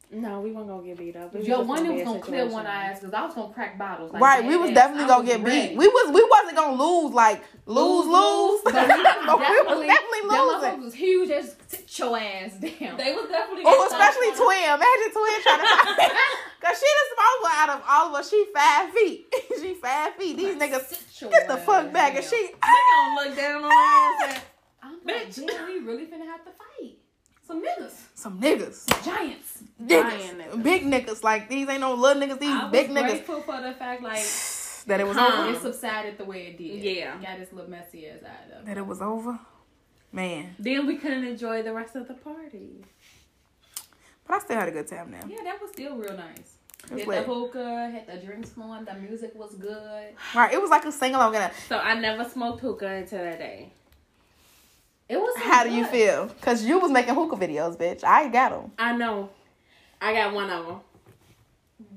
[0.08, 1.34] No, we weren't gonna get beat up.
[1.34, 4.12] Yo, one gonna was gonna clear one eyes because I was gonna crack bottles.
[4.12, 5.10] Like, right, we was definitely ass.
[5.10, 5.68] I gonna get ready.
[5.70, 5.76] beat.
[5.76, 8.72] We was we wasn't gonna lose like lose lose, But
[9.26, 10.84] but we we was definitely That motherfucker losing.
[10.84, 11.28] was huge.
[11.28, 12.96] Just sit your ass down.
[12.96, 13.64] They was definitely.
[13.66, 14.62] Oh, especially start twin.
[14.78, 16.12] Imagine twin trying to fight
[16.62, 18.30] Cause she the small one out of all of us.
[18.30, 19.26] She five feet.
[19.60, 20.36] she five feet.
[20.36, 22.14] These niggas get the fuck back.
[22.14, 24.40] And she She gonna look down on her ass.
[24.82, 25.46] I'm like, Bitch.
[25.46, 26.94] damn, we really finna have to fight.
[27.46, 29.04] Some niggas, some niggas.
[29.04, 29.55] giants.
[29.82, 30.34] Niggas.
[30.36, 30.62] Niggas.
[30.62, 31.22] Big niggas.
[31.22, 32.38] Like these ain't no little niggas.
[32.40, 33.08] These I was big niggas.
[33.08, 34.24] grateful for the fact like
[34.86, 35.42] That it was Huh.
[35.48, 35.52] over.
[35.52, 36.82] it subsided the way it did.
[36.82, 37.16] Yeah.
[37.20, 38.66] got as little messy ass out of.
[38.66, 39.38] That it was over.
[40.12, 40.54] Man.
[40.60, 42.84] Then we couldn't enjoy the rest of the party.
[44.26, 45.20] But I still had a good time now.
[45.28, 46.56] Yeah, that was still real nice.
[46.90, 50.10] It was Hit the hookah, had the drinks flowing, the music was good.
[50.34, 50.52] Right.
[50.54, 51.34] It was like a sing along.
[51.34, 53.72] And a- So I never smoked hookah until that day.
[55.08, 55.36] It was.
[55.38, 56.28] How do you feel?
[56.40, 58.02] Cause you was making hookah videos, bitch.
[58.04, 58.72] I got them.
[58.78, 59.30] I know.
[60.00, 60.80] I got one of them.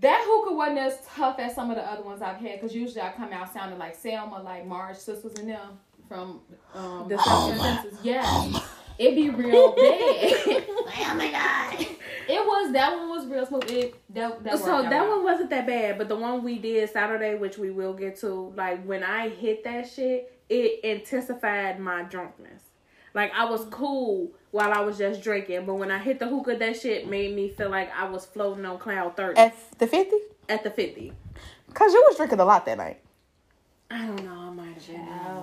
[0.02, 3.02] That hookah wasn't as tough as some of the other ones I've had because usually
[3.02, 6.42] I come out sounding like Selma, like Marge sisters and them from
[6.74, 8.00] um, The the Simpsons.
[8.04, 8.60] Yeah,
[8.98, 10.66] it'd be real bad.
[10.68, 11.88] oh my god!
[12.28, 13.72] It was that one was real smooth.
[13.72, 16.60] It that, that so worked out that one wasn't that bad, but the one we
[16.60, 21.80] did Saturday, which we will get to, like when I hit that shit, it intensified
[21.80, 22.64] my drunkenness.
[23.14, 26.58] Like I was cool while I was just drinking, but when I hit the hookah,
[26.58, 30.16] that shit made me feel like I was floating on cloud thirty At the 50?
[30.48, 31.14] at the fifty.
[31.74, 33.00] Cause you was drinking a lot that night.
[33.92, 34.32] I don't know.
[34.32, 34.88] I might have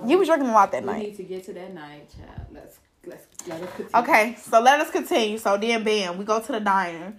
[0.01, 0.09] been.
[0.09, 1.01] You was drinking a lot that We night.
[1.03, 2.47] need to get to that night, child.
[2.51, 4.03] Let's let's let us continue.
[4.03, 5.37] Okay, so let us continue.
[5.37, 7.13] So then, bam, we go to the diner.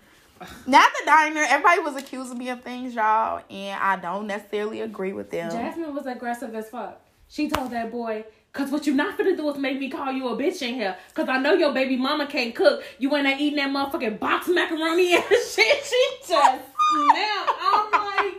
[0.66, 4.82] Now at the diner, everybody was accusing me of things, y'all, and I don't necessarily
[4.82, 5.50] agree with them.
[5.50, 7.00] Jasmine was aggressive as fuck.
[7.28, 8.24] She told that boy,
[8.58, 10.96] Cause what you not gonna do is make me call you a bitch in here.
[11.14, 12.82] Cause I know your baby mama can't cook.
[12.98, 15.84] You in there eating that motherfucking box macaroni and shit.
[15.84, 18.34] She just now I'm like,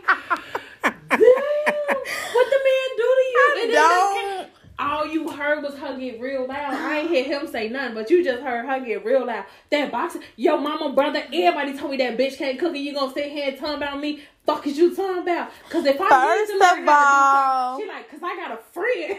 [0.82, 3.72] damn, what the man do to you?
[3.72, 4.48] Don't.
[4.78, 6.74] all you heard was her get real loud.
[6.74, 9.46] I ain't hear him say nothing, but you just heard her get real loud.
[9.70, 13.10] That box, your mama, brother, everybody told me that bitch can't cook, and you gonna
[13.14, 14.20] sit here and talk about me?
[14.54, 15.50] Fuck is you talking about?
[15.68, 19.18] Cause if I First of all- she like, cause I got a friend.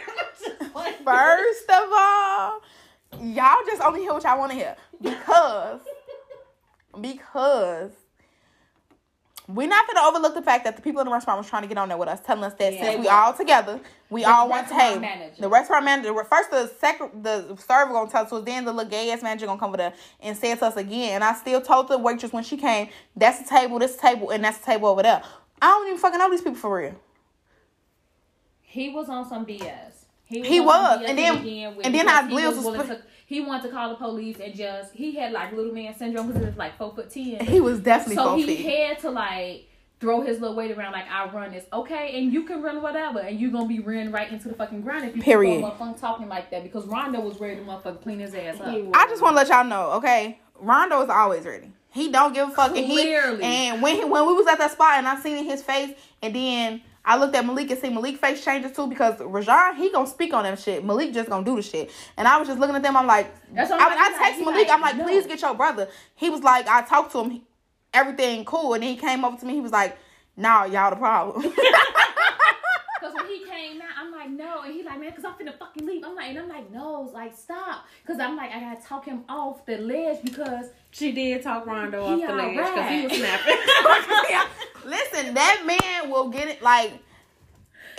[0.76, 2.62] Like- First of all,
[3.22, 5.82] y'all just only hear what y'all want to hear because
[7.00, 7.92] because
[9.56, 11.68] we're not gonna overlook the fact that the people in the restaurant was trying to
[11.68, 13.80] get on there with us, telling us that Yeah, since we all together,
[14.10, 15.00] we all want table.
[15.02, 15.42] manager.
[15.42, 18.90] The restaurant manager, first the second, the server gonna tell us, was then the little
[18.90, 21.16] gay ass manager gonna come with us and say it to us again.
[21.16, 24.44] And I still told the waitress when she came, that's the table, this table, and
[24.44, 25.22] that's the table over there.
[25.62, 26.96] I don't even fucking know these people for real.
[28.62, 30.06] He was on some BS.
[30.26, 32.88] He on some was, BS and then- to begin with and then he Liz was
[32.88, 36.28] to- he wanted to call the police and just he had like little man syndrome
[36.28, 37.40] because he was like four foot ten.
[37.46, 38.90] He was definitely so so he fit.
[38.90, 39.70] had to like
[40.02, 43.20] throw his little weight around like I run this okay, and you can run whatever,
[43.20, 45.64] and you gonna be running right into the fucking ground if you Period.
[45.64, 48.68] keep on talking like that because Rondo was ready to motherfucking clean his ass up.
[48.68, 50.38] I just want to let y'all know, okay?
[50.60, 51.72] Rondo is always ready.
[51.94, 52.76] He don't give a fuck.
[52.76, 55.64] And he and when he, when we was at that spot and I seen his
[55.64, 59.76] face, and then I looked at Malik and see Malik face changes too because Rajon
[59.76, 60.86] he gonna speak on them shit.
[60.86, 61.92] Malik just gonna do the shit.
[62.18, 62.96] And I was just looking at them.
[62.96, 64.68] I'm like, I, I like, text he Malik.
[64.68, 65.04] like, I'm like, no.
[65.06, 65.88] please get your brother.
[66.16, 67.32] He was like, I talked to him.
[67.32, 67.44] He-
[67.94, 69.54] everything cool, and then he came over to me.
[69.54, 69.98] He was like,
[70.38, 71.42] Nah, y'all the problem.
[73.02, 75.58] Cause when he came out, I'm like, no, and he like, man, cause I'm finna
[75.58, 76.04] fucking leave.
[76.04, 79.24] I'm like, and I'm like, no, like stop, cause I'm like, I gotta talk him
[79.28, 83.40] off the ledge because She did talk Rondo off the ledge because he was alright.
[83.42, 84.48] snapping.
[84.86, 86.62] Listen, that man will get it.
[86.62, 86.94] Like,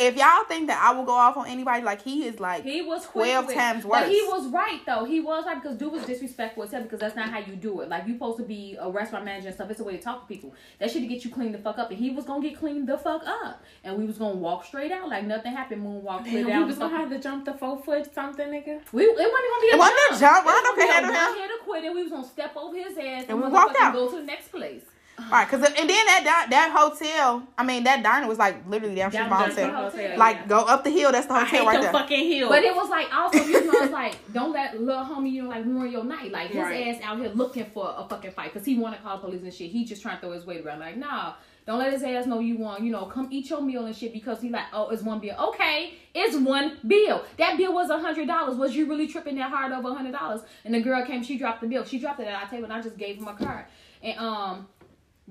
[0.06, 2.82] if y'all think that I will go off on anybody, like he is like he
[2.82, 4.02] was 12 with- times worse.
[4.02, 5.04] But he was right though.
[5.04, 7.80] He was right because dude was disrespectful as hell because that's not how you do
[7.80, 7.88] it.
[7.88, 9.70] Like you supposed to be a restaurant manager and stuff.
[9.70, 10.54] It's a way to talk to people.
[10.78, 12.98] That should get you cleaned the fuck up, and he was gonna get cleaned the
[12.98, 15.82] fuck up, and we was gonna walk straight out like nothing happened.
[15.82, 16.60] Moonwalk clear Damn, down.
[16.62, 18.80] we was gonna have to jump the four foot something, nigga.
[18.92, 20.20] We, it wasn't gonna be a It wasn't a jump.
[20.20, 20.44] jump.
[20.44, 22.56] It was Rondo gonna be can a one-hit or quit, and we was gonna step
[22.56, 23.92] over his ass And we motherfucking walked out.
[23.94, 24.82] Go to the next place.
[25.18, 28.94] All right, cause and then that that hotel, I mean that diner was like literally
[28.96, 29.90] down the street from my the hotel.
[29.90, 30.46] hotel, Like yeah.
[30.46, 31.92] go up the hill, that's the I hotel hate right the there.
[31.92, 32.48] fucking hill.
[32.48, 35.48] But it was like also you know it's like don't let little homie you know
[35.50, 36.32] like ruin your night.
[36.32, 36.88] Like his Right.
[36.96, 39.42] ass out here looking for a fucking fight because he want to call the police
[39.42, 39.70] and shit.
[39.70, 40.80] He just trying to throw his weight around.
[40.80, 41.34] Like nah,
[41.66, 44.12] don't let his ass know you want you know come eat your meal and shit
[44.12, 45.36] because he like oh it's one bill.
[45.50, 47.22] Okay, it's one bill.
[47.38, 48.56] That bill was a hundred dollars.
[48.56, 50.40] Was you really tripping that hard over a hundred dollars?
[50.64, 51.84] And the girl came, she dropped the bill.
[51.84, 53.66] She dropped it at our table and I just gave him a card.
[54.02, 54.68] And um,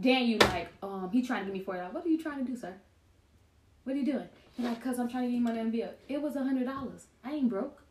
[0.01, 1.93] Dan, you like um he trying to give me forty dollars.
[1.93, 2.73] What are you trying to do, sir?
[3.83, 4.27] What are you doing?
[4.55, 5.89] He's like, cause I'm trying to give you money on the bill.
[6.07, 7.05] It was a hundred dollars.
[7.23, 7.81] I ain't broke.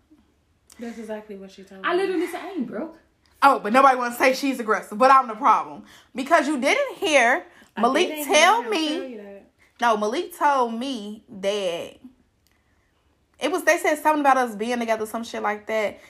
[0.79, 1.89] That's exactly what she told me.
[1.89, 2.99] I literally said, I ain't broke.
[3.43, 5.85] Oh, but nobody wants to say she's aggressive, but I'm the problem
[6.15, 7.45] because you didn't hear
[7.77, 9.17] Malik didn't tell him me.
[9.17, 9.41] tell.
[9.81, 11.97] No, Malik told me that
[13.39, 13.65] it was.
[13.65, 16.01] They said something about us being together, some shit like that,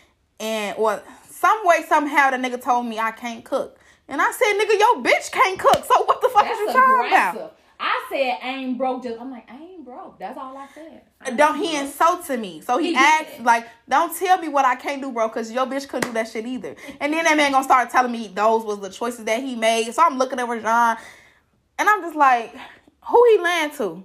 [0.41, 3.79] and or some way somehow the nigga told me I can't cook,
[4.11, 5.85] and I said, nigga, your bitch can't cook.
[5.85, 7.57] So what the fuck is you talking about?
[7.83, 9.03] I said I ain't broke.
[9.03, 10.19] Just I'm like I ain't broke.
[10.19, 11.01] That's all I said.
[11.23, 11.83] I Don't he broke.
[11.85, 12.61] insulted me?
[12.61, 13.45] So he, He asked did.
[13.47, 16.29] like, "Don't tell me what I can't do, bro, because your bitch couldn't do that
[16.29, 19.41] shit either." And then that man gonna start telling me those was the choices that
[19.43, 19.91] he made.
[19.95, 20.99] So I'm looking at Rajon,
[21.79, 22.55] and I'm just like,
[23.07, 24.05] "Who he land to?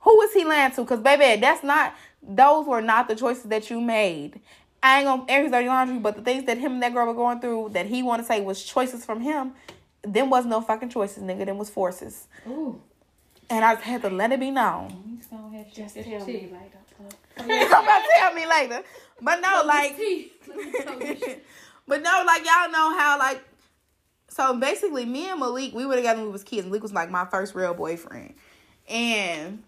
[0.00, 0.82] Who is he land to?
[0.82, 1.94] Because baby, that's not.
[2.22, 4.40] Those were not the choices that you made.
[4.86, 7.06] I ain't gonna air his dirty laundry, but the things that him and that girl
[7.08, 9.52] were going through that he want to say was choices from him.
[10.02, 11.44] Them was no fucking choices, nigga.
[11.44, 12.80] Them was forces, Ooh,
[13.50, 15.18] and I just had to let it be known.
[15.20, 15.74] you don't have shit.
[15.74, 16.52] Just tell your me teeth.
[16.52, 16.78] later.
[17.68, 18.82] Come back tell me later.
[19.20, 20.32] But no, like, Teeth.
[20.46, 21.44] Let me tell you shit.
[21.88, 23.42] but no, like y'all know how like.
[24.28, 26.64] So basically, me and Malik, we were together when we was kids.
[26.66, 28.34] Malik was like my first real boyfriend,
[28.88, 29.64] and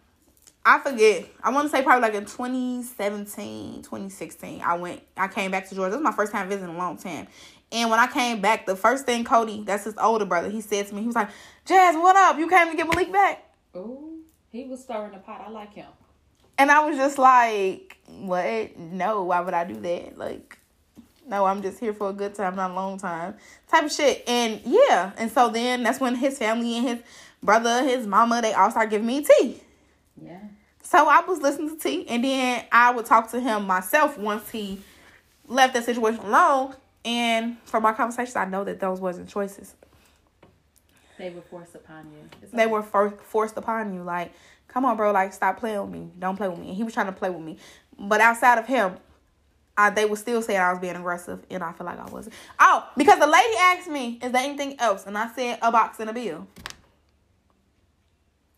[0.68, 1.24] I forget.
[1.42, 4.60] I want to say probably like in 2017, 2016.
[4.60, 5.00] I went.
[5.16, 5.92] I came back to Georgia.
[5.92, 7.26] This was my first time visiting in a long time.
[7.72, 10.86] And when I came back, the first thing Cody, that's his older brother, he said
[10.88, 11.30] to me, he was like,
[11.64, 12.38] "Jazz, what up?
[12.38, 14.18] You came to get Malik back?" Ooh,
[14.52, 15.42] he was stirring the pot.
[15.46, 15.86] I like him.
[16.58, 18.76] And I was just like, what?
[18.76, 20.18] No, why would I do that?
[20.18, 20.58] Like,
[21.26, 23.36] no, I'm just here for a good time, not a long time.
[23.68, 24.22] Type of shit.
[24.28, 25.12] And yeah.
[25.16, 26.98] And so then that's when his family and his
[27.42, 29.62] brother, his mama, they all start giving me tea.
[30.22, 30.40] Yeah.
[30.90, 34.48] So I was listening to T, and then I would talk to him myself once
[34.48, 34.80] he
[35.46, 36.76] left that situation alone.
[37.04, 39.74] And from my conversations, I know that those wasn't choices.
[41.18, 42.30] They were forced upon you.
[42.40, 42.72] It's They okay.
[42.72, 44.02] were for- forced upon you.
[44.02, 44.32] Like,
[44.66, 45.12] come on, bro.
[45.12, 46.10] Like, stop playing with me.
[46.18, 46.68] Don't play with me.
[46.68, 47.58] And he was trying to play with me.
[47.98, 48.96] But outside of him,
[49.76, 52.34] I, they were still saying I was being aggressive, and I feel like I wasn't.
[52.58, 56.00] Oh, because the lady asked me, "Is there anything else?" And I said, "A box
[56.00, 56.46] and a bill."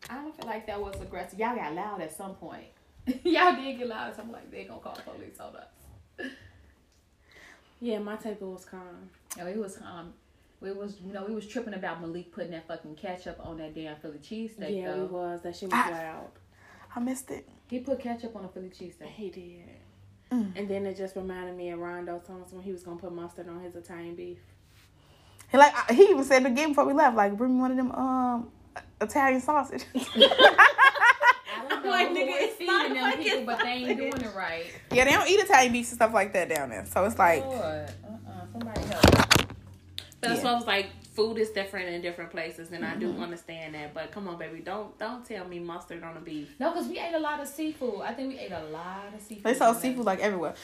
[0.09, 1.39] I don't feel like that was aggressive.
[1.39, 2.65] Y'all got loud at some point.
[3.25, 4.15] Y'all did get loud.
[4.17, 6.31] So I'm like, they gonna call the police on us.
[7.81, 9.11] Yeah, my table was calm.
[9.39, 10.13] No, it was calm.
[10.61, 13.75] we was you know we was tripping about Malik putting that fucking ketchup on that
[13.75, 15.01] damn Philly cheesesteak Yeah, though.
[15.05, 15.41] we was.
[15.43, 15.89] That shit was Ah.
[15.91, 16.31] loud.
[16.95, 17.49] I missed it.
[17.69, 19.07] He put ketchup on a Philly cheesesteak.
[19.07, 19.69] He did.
[20.31, 20.53] Mm.
[20.57, 23.49] And then it just reminded me of Rondo Thomas when he was gonna put mustard
[23.49, 24.39] on his Italian beef.
[25.51, 27.93] He like he even said again before we left, like, "Bring me one of them
[27.93, 28.51] um
[29.01, 29.85] Italian sausage."
[31.53, 34.21] I don't know Like, who nigga, it's feeding them people, it's but they ain't doing
[34.23, 34.67] it right.
[34.93, 36.87] yeah, they don't eat Italian beefs and stuff like that down there.
[36.87, 39.05] So it's like, Lord, uh-uh, somebody help.
[40.21, 40.53] That's Yeah.
[40.55, 43.23] why I like, food is different in different places, and I do Mm-hmm.
[43.23, 43.95] understand that.
[43.95, 46.55] But come on, baby, don't don't tell me mustard on the beef.
[46.59, 48.03] No, because we ate a lot of seafood.
[48.03, 49.45] I think we ate a lot of seafood.
[49.45, 50.55] they sell seafood like everywhere.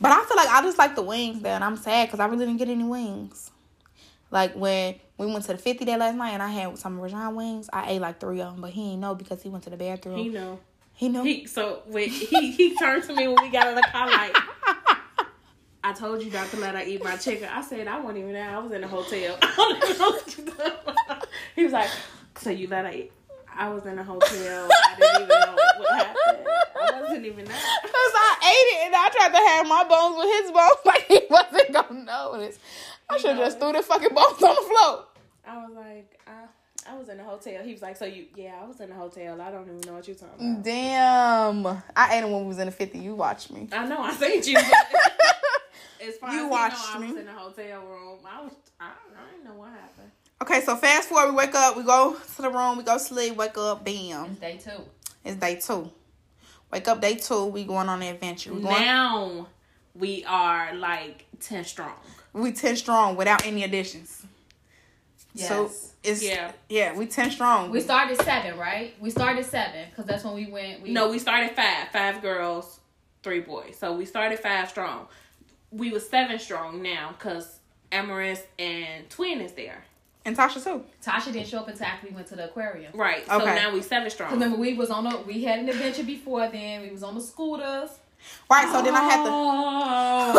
[0.00, 2.26] But I feel like I just like the wings there, and I'm sad because I
[2.26, 3.51] really didn't get any wings.
[4.32, 7.36] Like when we went to the 50 day last night and I had some Rajon
[7.36, 9.70] wings, I ate like three of them, but he ain't know because he went to
[9.70, 10.16] the bathroom.
[10.16, 10.58] He know.
[10.94, 11.22] He, know.
[11.22, 14.36] He so when he he turned to me when we got in the car like.
[15.84, 17.48] I told you not to let her eat my chicken.
[17.52, 18.48] I said I wasn't even there.
[18.48, 19.36] I was in the hotel.
[19.42, 20.76] I don't even know what you talking
[21.08, 21.26] about.
[21.56, 21.90] he was like,
[22.36, 23.12] "So you let her eat?"
[23.56, 24.68] I was in the hotel.
[24.70, 26.46] I didn't even know what happened.
[26.80, 27.54] I wasn't even there.
[27.82, 31.06] Cause I ate it and I tried to have my bones with his bones, like
[31.06, 32.58] he wasn't gonna notice.
[33.08, 35.04] I should just threw the fucking bones on the floor.
[35.46, 37.62] I was like, I, I was in the hotel.
[37.62, 39.40] He was like, so you, yeah, I was in the hotel.
[39.40, 40.64] I don't even know what you're talking about.
[40.64, 42.98] Damn, I ate it when we was in the fifty.
[42.98, 43.68] You watched me.
[43.72, 44.54] I know I seen you.
[44.54, 44.64] But
[46.08, 47.12] as far You as watched you know, I me.
[47.12, 48.18] was in the hotel room.
[48.26, 50.10] I was, I, I didn't know what happened.
[50.42, 53.36] Okay, so fast forward, we wake up, we go to the room, we go sleep,
[53.36, 54.26] wake up, bam.
[54.32, 54.82] It's day two.
[55.24, 55.90] It's day two.
[56.72, 58.52] Wake up day two, we going on the adventure.
[58.52, 59.46] We going Now
[59.94, 61.92] we are like ten strong.
[62.32, 64.22] We ten strong without any additions.
[65.34, 65.92] So Yes.
[66.04, 66.52] it's Yeah.
[66.68, 67.70] yeah, we ten strong.
[67.70, 68.94] We started seven, right?
[69.00, 70.82] We started seven because that's when we went.
[70.82, 72.80] We, No, we started five, five girls,
[73.22, 73.76] three boys.
[73.78, 75.08] So we started five strong.
[75.70, 77.58] We was seven strong now because
[77.90, 79.84] Amaris and Twin is there.
[80.24, 80.84] and Tasha too.
[81.04, 82.92] Tasha didn't show up until after we went to the aquarium.
[82.94, 83.26] Right.
[83.26, 84.32] So now we seven strong.
[84.32, 86.82] Remember, we was on a we had an adventure before then.
[86.82, 87.90] We was on the scooters.
[88.50, 90.32] Right, so then I had Oh.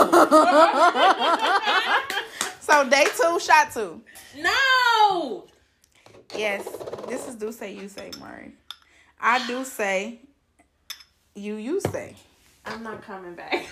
[2.06, 2.16] to
[2.60, 4.02] So day two, shot two.
[4.38, 5.46] no.
[6.36, 6.68] Yes,
[7.08, 8.54] this is do say you say, Murray.
[9.20, 10.20] I do say
[11.36, 12.16] you you say.
[12.66, 13.54] I'm not coming back.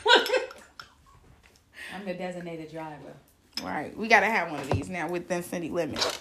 [1.95, 3.13] I'm the designated driver.
[3.63, 3.95] Right.
[3.97, 6.19] We gotta have one of these now within city limits.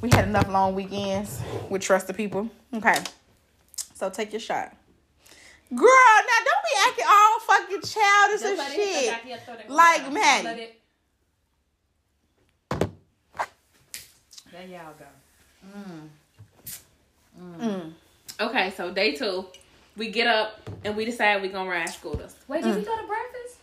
[0.00, 2.48] We had enough long weekends with trusted people.
[2.74, 2.96] Okay.
[3.94, 4.74] So take your shot.
[5.70, 6.61] Girl, now don't
[6.96, 9.10] be acting all fucking childish and let it hit the shit.
[9.10, 10.14] back of your throat and go Like down.
[10.14, 10.44] Maddie.
[10.44, 10.78] Let it-
[14.52, 15.06] There y'all go.
[15.78, 16.08] Mm.
[17.60, 17.92] mm
[18.40, 19.46] okay, so day two,
[19.96, 22.34] we get up and we decide we're gonna ride scooters.
[22.48, 23.56] Wait, did we go to breakfast?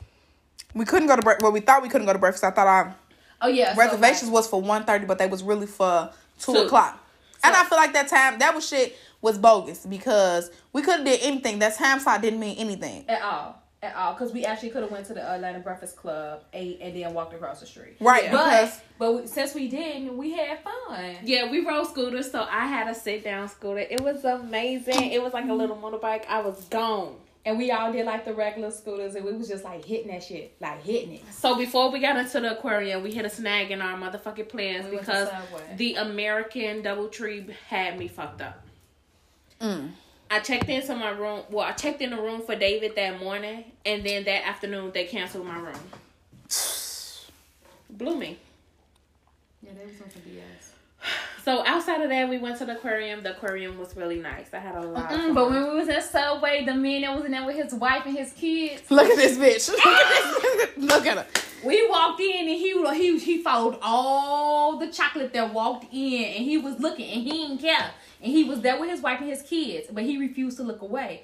[0.74, 1.44] We couldn't go to breakfast.
[1.44, 2.44] Well, we thought we couldn't go to breakfast.
[2.44, 2.96] I thought our
[3.42, 6.60] Oh yeah, so, reservations was for 1.30, but they was really for two, Two.
[6.66, 7.02] o'clock.
[7.44, 11.20] and I feel like that time that was shit was bogus because we couldn't did
[11.22, 11.60] anything.
[11.60, 13.06] That time slot didn't mean anything.
[13.10, 16.42] at all, at all, because we actually could have went to the Atlanta Breakfast Club,
[16.54, 17.96] ate, and then walked across the street.
[18.00, 18.32] Right, Yeah.
[18.32, 21.16] because But but we, since we didn't, we had fun.
[21.24, 23.80] Yeah, we rode scooters, so I had a sit down scooter.
[23.80, 25.12] It was amazing.
[25.12, 26.26] It was like a little motorbike.
[26.28, 27.16] I was gone.
[27.46, 30.22] And we all did like the regular scooters, and we was just like hitting that
[30.24, 31.22] shit, like hitting it.
[31.32, 34.86] So before we got into the aquarium, we hit a snag in our motherfucking plans
[34.90, 35.30] We because
[35.78, 38.62] the American DoubleTree had me fucked up.
[39.62, 39.90] Mm,
[40.32, 41.42] I checked into my room.
[41.50, 45.06] Well, I checked in the room for David that morning, and then that afternoon they
[45.06, 45.80] canceled my room.
[47.90, 48.38] Blew me.
[49.64, 50.66] Yeah, they was on some BS.
[51.44, 53.22] So outside of that, we went to the aquarium.
[53.24, 54.54] The aquarium was really nice.
[54.54, 55.12] I had a lot.
[55.12, 55.34] of Mm, fun.
[55.34, 57.74] but when we was in the Subway, the man that was in there with his
[57.74, 59.70] wife and his kids, look at this bitch.
[59.74, 60.78] Look at this.
[60.86, 61.26] Look at her.
[61.66, 66.24] we walked in and he was- he he followed all the chocolate that walked in,
[66.26, 67.92] and he was looking and he didn't care,
[68.22, 70.82] and he was there with his wife and his kids, but he refused to look
[70.82, 71.24] away.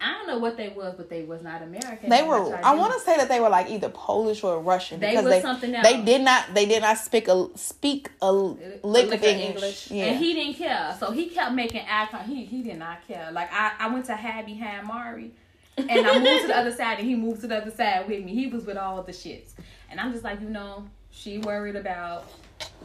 [0.00, 2.10] I don't know what they was, but they was not American.
[2.10, 2.48] They were.
[2.48, 5.24] tried I want to say that they were like either Polish or Russian They because
[5.24, 9.12] they something they did not they did not speak a speak a lick lick of
[9.14, 9.54] of English.
[9.54, 9.90] English.
[9.90, 10.04] Yeah.
[10.06, 10.94] And he didn't care.
[10.98, 12.28] So he kept making eye contact.
[12.28, 13.30] He, he did not care.
[13.32, 15.32] Like, I, I went to hide behind Mari.
[15.76, 18.24] And I moved to the other side, and he moved to the other side with
[18.24, 18.32] me.
[18.32, 19.50] He was with all the shits.
[19.90, 22.30] And I'm just like, you know, she worried about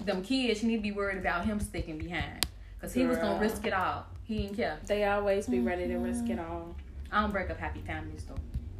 [0.05, 0.61] them kids.
[0.61, 2.47] She need to be worried about him sticking behind.
[2.79, 4.05] Because he was gonna risk it all.
[4.25, 4.77] He didn't care.
[4.87, 6.51] They always be ready to risk it Mm-hmm.
[6.51, 6.75] all.
[7.11, 8.35] I don't break up happy families, though.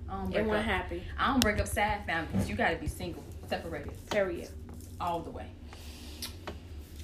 [0.07, 0.73] I don't It break wasn't up.
[0.81, 1.03] happy.
[1.17, 2.47] I don't break up sad families.
[2.49, 4.49] You got to be single, separated, Period.
[5.01, 5.47] all the way.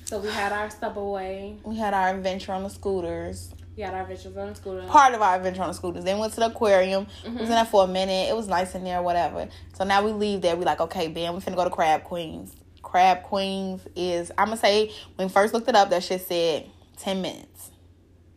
[0.06, 1.58] So we had our stub away.
[1.64, 3.52] we had our adventure on the scooters.
[3.76, 4.88] We had our adventures on the scooter.
[4.88, 6.04] Part of our adventure on the scooters.
[6.06, 7.08] Then went to the aquarium.
[7.24, 7.40] We Mm-hmm.
[7.40, 8.30] was in there for a minute.
[8.30, 9.48] It was nice in there, whatever.
[9.74, 10.56] So now we leave there.
[10.56, 12.56] We like, okay, Ben, we finna go to Crab Queens.
[12.84, 16.70] Crab Queens is I'm gonna say when we first looked it up, that shit said
[16.96, 17.72] ten minutes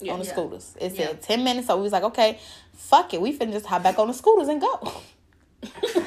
[0.01, 0.13] Yeah.
[0.13, 0.33] on the Yeah.
[0.33, 0.75] scooters.
[0.81, 1.07] It Yeah.
[1.09, 2.39] said ten minutes, so we was like, okay,
[2.75, 4.93] fuck it, we finna just hop back on the scooters and go.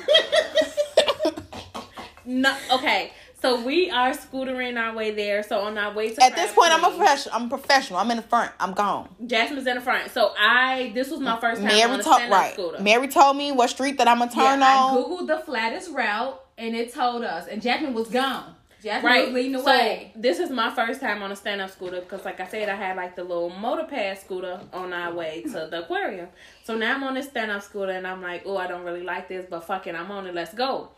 [2.23, 3.11] No, okay.
[3.41, 5.41] So we are scootering our way there.
[5.41, 7.35] So on our way to At this point, I'm a professional.
[7.35, 7.99] I'm a professional.
[7.99, 8.51] I'm in the front.
[8.59, 9.09] I'm gone.
[9.25, 10.11] Jasmine's in the front.
[10.11, 12.53] So I this was my first time on Mary a told right.
[12.53, 12.79] scooter.
[12.81, 14.95] Mary told me what street that I'm gonna turn yeah, I on.
[15.03, 17.47] googled the flattest route, and it told us.
[17.47, 18.55] And Jasmine was gone.
[18.81, 19.25] Jasmine Right.
[19.25, 20.11] was leading the so way.
[20.15, 22.75] this is my first time on a stand up scooter because, like I said, I
[22.75, 26.29] had like the little motor pad scooter on our way to the aquarium.
[26.63, 29.03] So now I'm on this stand up scooter and I'm like, oh, I don't really
[29.03, 30.33] like this, but fuck it, I'm on it.
[30.33, 30.89] Let's go.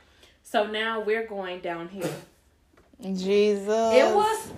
[0.44, 2.10] So now we're going down here.
[3.02, 3.68] Jesus.
[3.68, 4.52] It was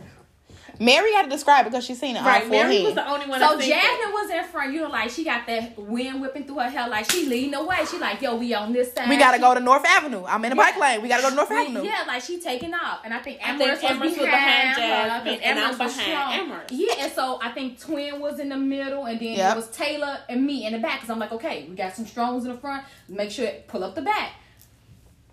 [0.79, 2.43] Mary had to describe it because she seen it Right.
[2.43, 3.39] all Mary was the only one.
[3.39, 3.81] so that seen it.
[3.81, 4.73] Jasmine was in front.
[4.73, 7.63] You know, like she got that wind whipping through her hair, like she leading the
[7.63, 7.77] way.
[7.89, 9.07] She like, yo, we on this side.
[9.09, 10.23] We gotta She- go to North Avenue.
[10.25, 10.63] I'm in the Yeah.
[10.71, 11.01] bike lane.
[11.01, 11.83] We gotta go to North we- Avenue.
[11.83, 14.25] Yeah, like she taking off, and I think I Amaris think was Amaris was behind,
[14.25, 16.33] behind her, Jasmine, 'cause and I'm was behind strong.
[16.51, 16.67] Amaris.
[16.71, 19.53] Yeah, and so I think Twin was in the middle, and then Yep.
[19.53, 21.01] it was Taylor and me in the back.
[21.01, 22.83] Cause I'm like, okay, we got some strongs in the front.
[23.07, 24.31] Make sure pull up the back.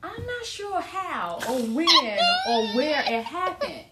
[0.04, 1.86] I'm not sure how or when
[2.48, 3.84] or where it happened.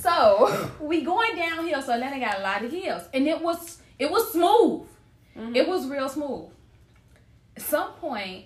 [0.00, 1.82] So we going downhill.
[1.82, 4.86] So Atlanta got a lot of hills, and it was it was smooth.
[5.36, 5.56] Mm-hmm.
[5.56, 6.50] It was real smooth.
[7.56, 8.44] At some point,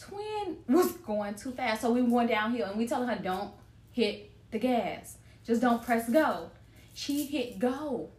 [0.00, 3.52] Twin was going too fast, so we went downhill, and we telling her don't
[3.90, 6.50] hit the gas, just don't press go.
[6.94, 8.10] She hit go,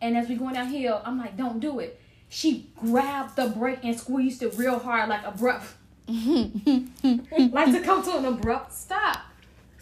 [0.00, 2.00] and as we going downhill, I'm like, don't do it.
[2.28, 5.66] She grabbed the brake and squeezed it real hard, like abrupt,
[6.08, 9.18] like to come to an abrupt stop.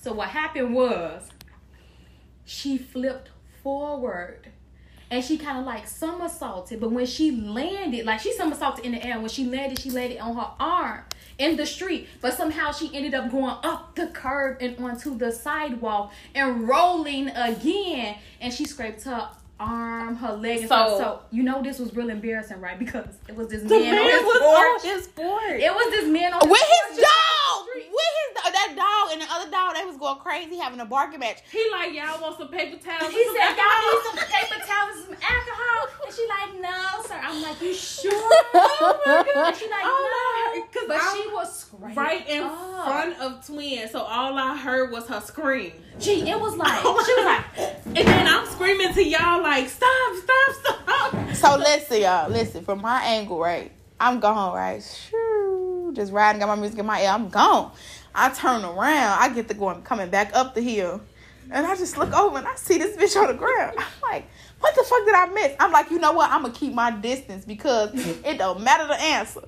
[0.00, 1.28] So what happened was,
[2.44, 3.30] she flipped
[3.62, 4.48] forward
[5.12, 6.80] and she kind of like somersaulted.
[6.80, 9.20] But when she landed, like she somersaulted in the air.
[9.20, 11.02] When she landed, she landed on her arm
[11.38, 12.08] in the street.
[12.22, 17.28] But somehow she ended up going up the curb and onto the sidewalk and rolling
[17.28, 18.16] again.
[18.40, 19.28] And she scraped her
[19.62, 20.98] arm, her leg, and So-.
[20.98, 22.78] So you know this was real embarrassing, right?
[22.78, 24.84] Because it was this man, man on his was porch.
[24.84, 25.08] on his.
[25.62, 29.50] It was this man on With his dog, with his that dog and the other
[29.50, 31.38] dog, they was going crazy having a barking match.
[31.50, 33.12] He like, y'all want some paper towels?
[33.12, 37.02] He said, "Y'all alcohol?" need some paper towels and some alcohol." And she like, "No,
[37.06, 38.12] sir." I'm like, "You sure?"
[38.54, 39.46] Oh my god!
[39.48, 42.84] And she like, oh all "No." But I she was screaming right in up.
[42.86, 45.72] front of twin, so all I heard was her scream.
[45.98, 49.51] Gee, it was like Oh she was like, and then I'm screaming to y'all like,
[49.60, 51.34] stop, stop, stop.
[51.34, 52.30] So listen, y'all.
[52.30, 53.70] Listen, from my angle, right?
[54.00, 54.82] I'm gone, right?
[54.82, 57.10] Shoo, just riding, got my music in my ear.
[57.10, 57.72] I'm gone.
[58.14, 59.18] I turn around.
[59.20, 61.00] I get the going coming back up the hill,
[61.50, 63.76] and I just look over and I see this bitch on the ground.
[63.78, 64.24] I'm like,
[64.60, 65.54] what the fuck did I miss?
[65.60, 66.30] I'm like, you know what?
[66.30, 69.42] I'm gonna keep my distance because it don't matter the answer.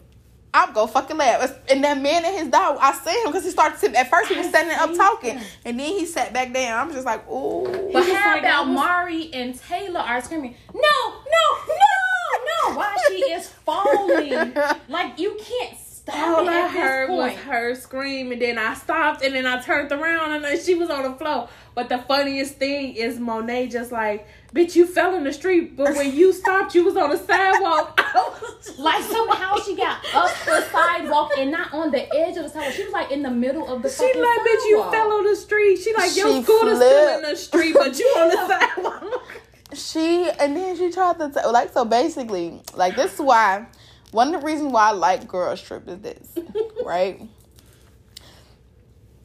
[0.54, 1.58] I'm gonna fucking laugh.
[1.68, 3.98] And that man and his dog, I see him because he started to.
[3.98, 6.78] At first, he was I standing up talking, and then he sat back down.
[6.78, 7.64] I'm just like, ooh.
[7.92, 12.94] But how like, about was- Mari and Taylor are screaming, no, no, no, no, while
[13.08, 14.54] she is falling.
[14.88, 18.58] Like you can't stop All it I at this heard was her scream, and then
[18.58, 21.48] I stopped, and then I turned around, and then she was on the floor.
[21.74, 25.96] But the funniest thing is Monet just like, bitch, you fell in the street, but
[25.96, 27.94] when you stopped, you was on the sidewalk.
[27.98, 32.36] I was just Like somehow she got up the sidewalk and not on the edge
[32.36, 32.72] of the sidewalk.
[32.74, 35.24] She was like in the middle of the She fucking like, bitch, you fell on
[35.24, 35.76] the street.
[35.78, 39.32] She like, your She scooter's still in the street, but you on the sidewalk.
[39.74, 43.66] she and then she tried to tell like so basically like this is why
[44.12, 46.28] one of the reasons why I like girls trip is this
[46.84, 47.20] right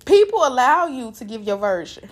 [0.05, 2.09] people allow you to give your version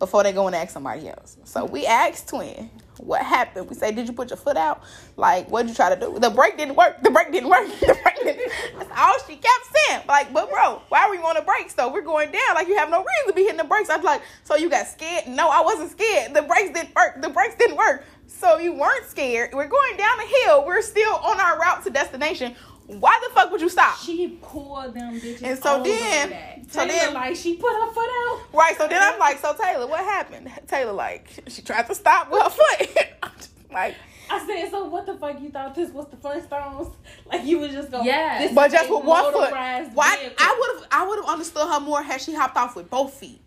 [0.00, 3.68] before they go and ask somebody else so we asked twin What happened?
[3.68, 4.82] We say, did you put your foot out?
[5.16, 6.18] Like, what'd you try to do?
[6.18, 7.02] The brake didn't work.
[7.02, 7.66] The brake didn't work.
[7.80, 8.52] The brake didn't.
[8.78, 10.02] That's all she kept saying.
[10.06, 11.90] Like, but bro, why are we on the brakes though?
[11.92, 12.54] We're going down.
[12.54, 13.88] Like, you have no reason to be hitting the brakes.
[13.88, 15.28] I was like, so you got scared?
[15.28, 16.34] No, I wasn't scared.
[16.34, 17.22] The brakes didn't work.
[17.22, 18.04] The brakes didn't work.
[18.26, 19.50] So you weren't scared.
[19.52, 20.64] We're going down the hill.
[20.66, 22.54] We're still on our route to destination.
[22.98, 23.98] Why the fuck would you stop?
[23.98, 25.42] She pulled them bitches.
[25.42, 28.40] And so all the way then- So then- like she put her foot out.
[28.52, 28.76] Right.
[28.76, 30.50] So then I'm like, so Taylor, what happened?
[30.66, 33.06] Taylor, like, she tried to stop with her foot.
[33.72, 33.94] Like,
[34.28, 36.92] I said, so what the fuck you thought this was the Flintstones?
[37.26, 38.42] Like you was just going, Yes.
[38.42, 39.52] this but just a with one foot.
[39.52, 40.16] Why?
[40.18, 40.34] vehicle.
[40.38, 43.14] I would have, I would have understood her more had she hopped off with both
[43.14, 43.40] feet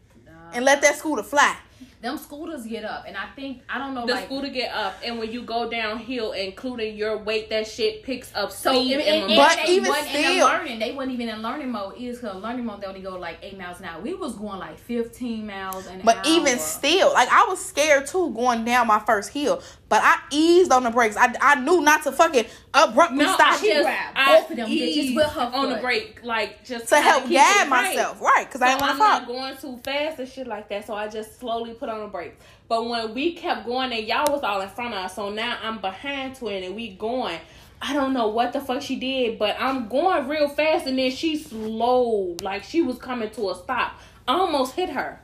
[0.54, 1.58] and let that scooter fly.
[2.04, 4.96] Them scooters get up, and I think I don't know the like scooter get up,
[5.04, 9.02] and when you go downhill, including your weight, that shit picks up So speed and,
[9.02, 9.58] and, and, momentum.
[9.58, 10.80] But they even wasn't in still- the learning.
[10.80, 11.96] They wasn't even in learning mode.
[11.98, 14.02] Is because learning mode they only go like eight miles an hour.
[14.02, 16.24] We was going like fifteen miles an But hour.
[16.28, 19.62] even still, like I was scared too going down my first hill.
[19.90, 21.16] But I eased on the brakes.
[21.16, 24.58] I, I knew not to fucking abruptly no, stop I just grabbed I both of
[24.58, 25.82] them bitches eased with her on the foot.
[25.84, 28.46] brake, like just to help keep guide myself, right?
[28.48, 29.08] Because So I didn't want to fall.
[29.20, 30.88] not going too fast and shit like that.
[30.88, 32.36] So I just slowly put on the brakes.
[32.68, 35.58] But when we kept going and y'all was all in front of us, so now
[35.62, 37.40] I'm behind twin and we going.
[37.82, 41.12] I don't know what the fuck she did, but I'm going real fast and then
[41.12, 44.00] she slowed like she was coming to a stop.
[44.28, 45.20] I almost hit her.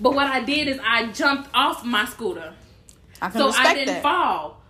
[0.00, 2.54] But what I did is I jumped off my scooter.
[3.20, 4.02] I can So I didn't that.
[4.02, 4.60] fall.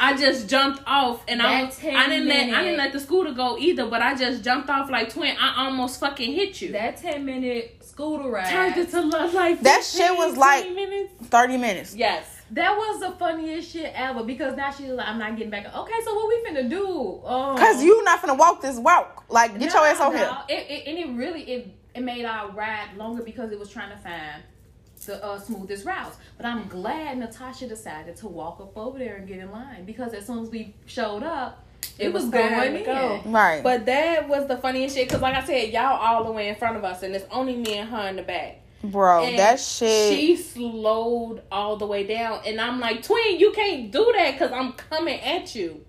[0.00, 3.32] I just jumped off and I, was, I didn't let I didn't let the scooter
[3.32, 5.36] go either, but I just jumped off like twin.
[5.38, 6.72] I almost fucking hit you.
[6.72, 8.48] that ten minute scooter ride.
[8.48, 11.12] turned it to love like That 15, shit was like- minutes.
[11.28, 11.94] Thirty minutes.
[11.96, 12.24] Yes.
[12.52, 15.66] That was the funniest shit ever because now she's like, I'm not getting back.
[15.66, 17.20] Okay, so what we finna do?
[17.24, 17.56] Oh.
[17.58, 19.24] Cause you not finna walk this walk.
[19.28, 20.34] Like get your ass on here.
[20.48, 23.90] It, it, and it really it, it made our ride longer because it was trying
[23.90, 24.42] to find
[25.04, 26.16] the uh, smoothest routes.
[26.38, 30.14] But I'm glad Natasha decided to walk up over there and get in line because
[30.14, 31.67] as soon as we showed up,
[31.98, 32.84] it, was, time going to in.
[32.84, 33.20] go.
[33.26, 33.62] Right.
[33.62, 36.54] But that was the funniest shit because, like I said, y'all all the way in
[36.54, 38.60] front of us, and it's only me and her in the back.
[38.82, 40.14] Bro, And that shit.
[40.16, 44.52] She slowed all the way down, and I'm like, "Twin, you can't do that because
[44.52, 45.84] I'm coming at you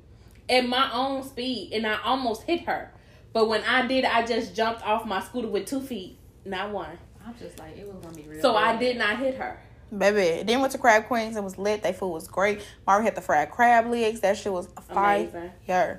[0.49, 2.91] at my own speed," and I almost hit her.
[3.31, 6.97] But when I did, I just jumped off my scooter with two feet, not one.
[7.25, 8.41] I'm just like, it was gonna be real.
[8.41, 9.59] So I did not hit her.
[9.95, 11.35] Baby, then went to Crab Queens.
[11.35, 11.81] It was lit.
[11.81, 12.61] They food was great.
[12.85, 14.19] Mari had the fried crab legs.
[14.19, 15.27] That shit was fire.
[15.67, 15.97] Amazing.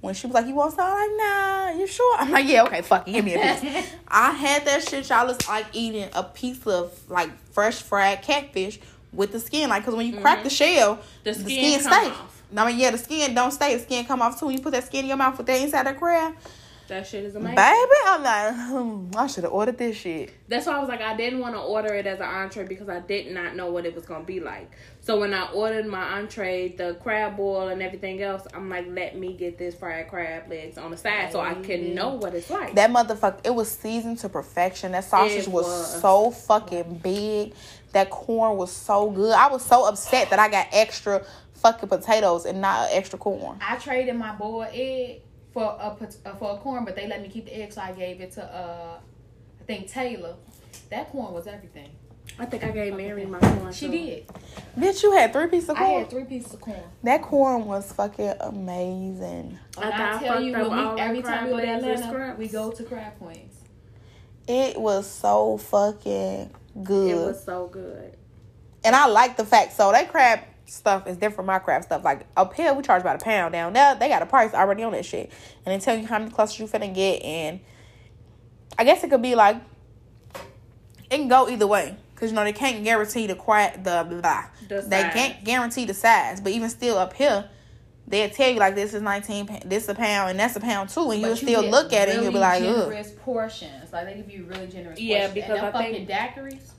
[0.00, 2.64] When she was like, "You want some?" I'm like, "Nah, you sure?" I'm like, "Yeah,
[2.64, 5.08] okay, fuck it, give me a piece." I had that shit.
[5.08, 8.80] Y'all was like eating a piece of like fresh fried catfish
[9.12, 11.02] with the skin, like because when you crack the shell, Mm-hmm.
[11.24, 12.10] The the skin skin, come stay.
[12.10, 12.42] off.
[12.56, 13.74] I mean, yeah, the skin don't stay.
[13.76, 14.46] The skin come off too.
[14.46, 16.34] When you put that skin in your mouth with that inside the crab,
[16.88, 17.56] That shit is amazing.
[17.56, 20.32] baby, I'm like, hmm, I should have ordered this shit.
[20.48, 22.88] That's why I was like, I didn't want to order it as an entree because
[22.88, 24.70] I did not know what it was gonna be like.
[25.00, 29.16] So when I ordered my entree, the crab boil and everything else, I'm like, let
[29.16, 32.50] me get this fried crab legs on the side so I can know what it's
[32.50, 32.74] like.
[32.74, 34.92] That motherfucker, it was seasoned to perfection.
[34.92, 36.00] That sausage was, was.
[36.00, 37.54] so fucking big.
[37.92, 39.34] That corn was so good.
[39.34, 41.24] I was so upset that I got extra
[41.54, 43.58] fucking potatoes and not extra corn.
[43.60, 45.22] I traded my boiled egg
[45.52, 45.96] for a
[46.26, 48.32] uh, for a corn, but they let me keep the egg, so I gave it
[48.32, 48.98] to uh,
[49.60, 50.34] I think Taylor.
[50.90, 51.90] That corn was everything.
[52.38, 53.72] I think I gave Mary my corn.
[53.72, 53.92] She too.
[53.92, 54.26] did.
[54.78, 56.00] Bitch, you had three pieces of I corn.
[56.00, 56.80] had three pieces of corn.
[57.02, 59.58] that corn was fucking amazing.
[59.76, 62.00] I And I, got tell you, when we, every time we go to crab legs
[62.00, 63.54] Atlanta, we go to Crab Queens.
[64.48, 66.50] It was so fucking
[66.82, 67.10] good.
[67.10, 68.16] It was so good.
[68.84, 70.40] and I like the fact so that crab
[70.72, 72.02] stuff is different from my crab stuff.
[72.04, 74.82] Like up here we charge about a pound down there they got a price already
[74.82, 75.30] on that shit.
[75.66, 77.60] And they tell you how many clusters you finna get and
[78.78, 79.56] I guess it could be like
[80.34, 81.96] it can go either way.
[82.16, 84.44] Cause you know they can't guarantee the quiet the blah.
[84.68, 85.12] The they size.
[85.12, 86.40] can't guarantee the size.
[86.40, 87.48] But even still up here,
[88.06, 90.88] they'll tell you like this is nineteen pa- this a pound and that's a pound
[90.88, 92.84] too and But you'll you still look at it and you'll be really like, ugh.
[92.88, 93.92] generous portions.
[93.92, 95.00] Like they give you really generous.
[95.00, 95.34] Yeah, portions.
[95.34, 96.70] because and them I think- daiquiris.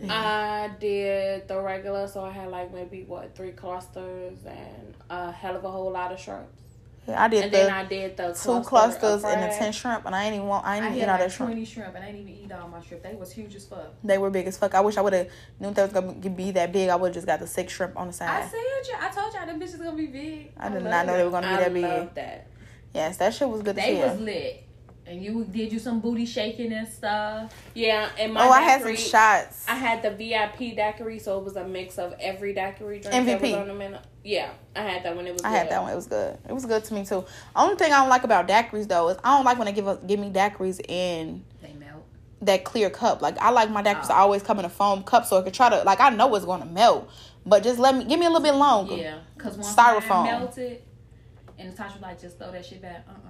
[0.00, 0.10] Mm-hmm.
[0.10, 5.56] I did the regular, so I had like maybe what three clusters and a hell
[5.56, 6.52] of a whole lot of shrimps.
[7.08, 9.72] Yeah, I did And the then I did the two cluster clusters and the ten
[9.72, 11.52] shrimp and I ain't even want I ain't I even get all like that shrimp.
[11.52, 13.04] twenty shrimp, and I didn't even eat all my shrimp.
[13.04, 13.94] They was huge as fuck.
[14.04, 14.74] They were big as fuck.
[14.74, 15.28] I wish I would have
[15.60, 16.88] knew they was gonna be that big.
[16.90, 18.42] I would have just got the six shrimp on the side.
[18.42, 18.94] I said you.
[19.00, 20.50] I told y'all them bitches gonna be big.
[20.58, 21.24] I did not know they it.
[21.24, 22.14] were gonna be I that big.
[22.16, 22.46] that.
[22.92, 24.65] Yes, that shit was good They as was lit.
[25.08, 27.54] And you did you some booty shaking and stuff.
[27.74, 29.64] Yeah, and my Oh, I had some shots.
[29.68, 33.38] I had the VIP daiquiri, so it was a mix of every daiquiri drink that
[33.40, 33.42] MVP.
[33.42, 33.98] was on the menu.
[34.24, 35.42] Yeah, I had that when it was.
[35.42, 35.92] I had that one.
[35.92, 36.36] It was good.
[36.48, 37.24] It was good to me too.
[37.54, 39.86] Only thing I don't like about daiquiris though is I don't like when they give
[39.86, 42.02] us give me daiquiris in They melt.
[42.42, 43.22] that clear cup.
[43.22, 44.22] Like I like my daiquiris to Oh.
[44.22, 46.44] always come in a foam cup so I could try to like I know it's
[46.44, 47.08] gonna melt.
[47.46, 48.96] but just let me give me a little bit longer.
[48.96, 50.24] Yeah, because once Styrofoam.
[50.24, 50.82] melted,
[51.60, 53.06] and Natasha was like, just throw that shit back.
[53.08, 53.25] Uh uh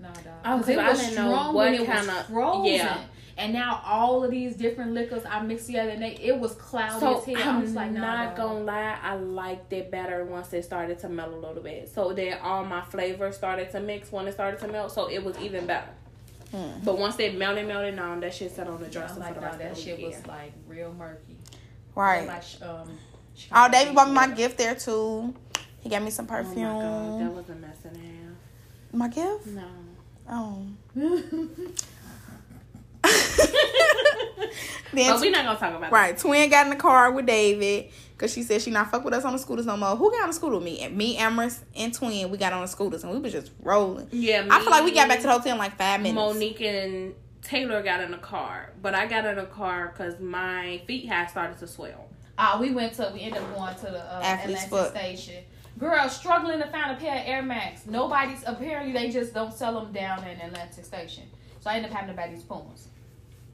[0.00, 0.16] No, dog.
[0.44, 2.64] Oh, 'Cause 'cause it I was didn't know strong what when it was kinda- frozen.
[2.74, 2.98] yeah.
[3.36, 6.98] And now all of these different liquors I mixed together, and they, it was cloudy
[6.98, 7.36] So as hell.
[7.36, 8.48] I I'm was like, nah, not dog.
[8.48, 11.88] gonna lie, I liked it better once it started to melt a little bit.
[11.88, 15.22] So then all my flavors started to mix when it started to melt, so it
[15.22, 15.86] was even better.
[16.50, 16.80] Hmm.
[16.82, 19.40] But once they melted, melted, no, that shit sat on the I'm dresser like, for
[19.40, 20.06] the nah, that shit week.
[20.16, 21.36] was like real murky.
[21.94, 22.26] Right.
[22.26, 22.98] Like, um,
[23.52, 25.32] Oh, David bought me my gift there too.
[25.80, 26.64] He got me some perfume.
[26.66, 27.18] Oh my perfume.
[27.18, 28.04] god, that was a mess and half.
[28.92, 29.46] my gift?
[29.46, 29.62] No.
[30.30, 30.66] Oh.
[30.94, 31.10] but
[34.92, 38.32] then we're not gonna talk about right, twin got in the car with David because
[38.32, 39.94] she said she not fuck with us on the scooters no more.
[39.96, 40.80] Who got on the scooter with me?
[40.80, 42.30] And me, Amaris, and twin.
[42.30, 44.06] We got on the scooters and we was just rolling.
[44.06, 44.14] that.
[44.14, 46.16] Yeah, I feel like we got back to the hotel in like five minutes.
[46.16, 50.82] Monique and Taylor got in the car, but I got in the car because my
[50.86, 52.08] feet had started to swell.
[52.36, 55.44] Uh, we went to we ended up going to the uh, Athlete's Atlantic station.
[55.78, 57.86] Girl, struggling to find a pair of Air Max.
[57.86, 61.24] Nobody's apparently they just don't sell them down in Atlantic Station.
[61.60, 62.88] So I end up having to buy these Pumas.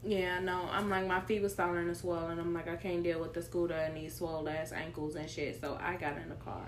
[0.03, 3.03] Yeah, no, I'm like my feet was swollen to swell, and I'm like I can't
[3.03, 5.59] deal with the scooter and these swollen ass ankles and shit.
[5.59, 6.65] So I got in the car.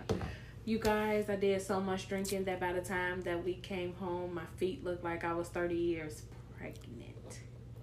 [0.65, 4.33] You guys, I did so much drinking that by the time that we came home,
[4.33, 6.23] my feet looked like I was 30 years
[6.57, 7.39] pregnant.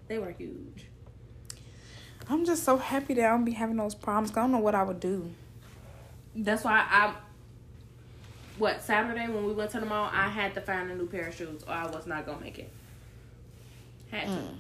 [0.07, 0.87] They were huge.
[2.29, 4.33] I'm just so happy that I don't be having those problems.
[4.33, 5.31] I don't know what I would do.
[6.37, 7.15] That's why I.
[8.59, 11.29] What Saturday when we went to the mall, I had to find a new pair
[11.29, 12.71] of shoes, or I was not gonna make it.
[14.11, 14.33] Had to.
[14.33, 14.57] Mm.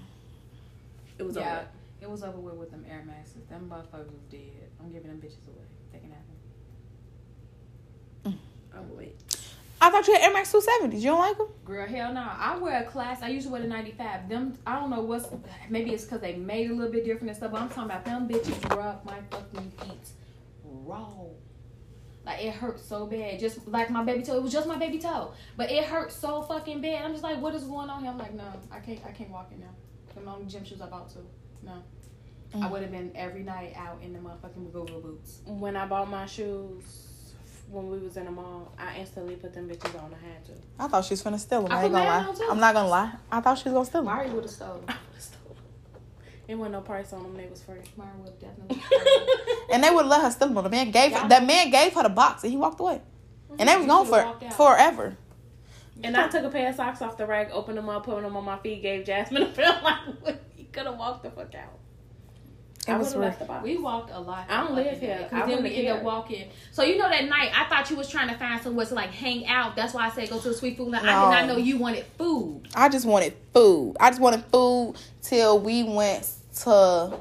[1.19, 1.67] It was yeah, over.
[2.03, 3.45] it was over with with them Air Maxes.
[3.49, 4.71] Them motherfuckers was dead.
[4.81, 5.65] I'm giving them bitches away.
[5.93, 6.19] They can have
[8.25, 8.39] them.
[8.77, 9.45] Over with.
[9.81, 10.95] I thought you had Air Max 270s.
[10.95, 11.49] You don't like them?
[11.65, 12.27] Girl, hell no.
[12.27, 13.23] I wear a class.
[13.23, 14.29] I usually wear the 95.
[14.29, 15.29] Them, I don't know what's.
[15.69, 17.53] Maybe it's because they made a little bit different and stuff.
[17.53, 20.09] But I'm talking about them bitches rub my fucking feet
[20.65, 21.13] raw.
[22.27, 23.39] Like it hurt so bad.
[23.39, 24.37] Just like my baby toe.
[24.37, 27.05] It was just my baby toe, but it hurt so fucking bad.
[27.05, 28.11] I'm just like, what is going on here?
[28.11, 29.01] I'm like, no, I can't.
[29.07, 29.66] I can't walk in now.
[30.14, 31.18] Them only gym shoes I bought to.
[31.62, 31.83] No.
[32.55, 32.70] I Mm.
[32.70, 35.41] would have been every night out in the motherfucking Google boots.
[35.45, 37.35] When I bought my shoes,
[37.68, 40.14] when we was in the mall, I instantly put them bitches on.
[40.14, 40.53] I had to.
[40.79, 41.72] I thought she was gonna steal them.
[41.72, 42.33] I I, ain't gonna lie.
[42.35, 42.49] too.
[42.49, 43.12] I'm not gonna lie.
[43.33, 44.14] I thought she was gonna steal them.
[44.14, 44.85] Mari would have stolen.
[44.87, 45.64] I would've stole them.
[46.47, 47.37] It wasn't no price on them.
[47.37, 47.81] They was free.
[47.97, 49.27] Mari would have definitely stolen.
[49.75, 50.62] And they would let her steal them.
[50.62, 51.27] The man gave Yeah.
[51.27, 53.01] the man gave her the box and he walked away.
[53.51, 53.57] Mm-hmm.
[53.59, 55.16] And they was You gone for forever.
[56.03, 58.37] And I took a pair of socks off the rack, opened them up, put them
[58.37, 59.99] on my feet, gave Jasmine a feel like
[60.57, 61.79] he could have walked the fuck out.
[62.87, 63.64] It I was would have left the box.
[63.64, 64.45] We walked a lot.
[64.51, 65.27] I don't live here.
[65.33, 66.51] I Cause then we wouldn't ended up walking.
[66.70, 69.11] So you know that night, I thought you was trying to find somewhere to like
[69.11, 69.75] hang out.
[69.75, 70.91] That's why I said go to the sweet food.
[70.91, 71.05] line.
[71.07, 72.68] I did not know you wanted food.
[72.75, 73.97] I just wanted food.
[73.99, 77.18] I just wanted food till we went to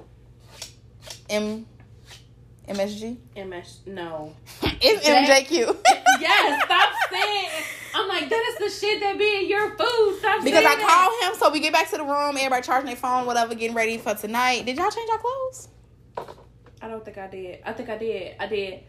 [1.29, 1.65] M
[2.67, 3.17] MSG.
[3.47, 4.35] MS, no.
[4.85, 5.77] It's Jack- MJQ.
[6.19, 7.49] yes, stop saying.
[7.95, 10.17] I'm like, that is the shit that be in your food.
[10.19, 10.45] Stop saying.
[10.45, 11.19] because I saying that.
[11.21, 12.35] called him, so we get back to the room.
[12.37, 14.65] Everybody charging their phone, whatever, getting ready for tonight.
[14.65, 15.67] Did y'all change your clothes?
[16.81, 17.59] I don't think I did.
[17.65, 18.35] I think I did.
[18.39, 18.79] I did.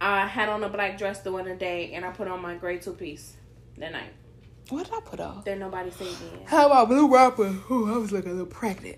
[0.00, 2.78] I had on a black dress the other day, and I put on my gray
[2.78, 3.34] two piece
[3.78, 4.12] that night.
[4.70, 5.42] What did I put on?
[5.44, 6.44] Then nobody seen me.
[6.46, 7.54] How about blue rapper?
[7.70, 8.96] Ooh, I was looking a little pregnant.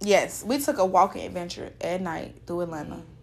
[0.00, 2.96] Yes, we took a walking adventure at night through Atlanta.
[2.96, 3.17] Yes, we did.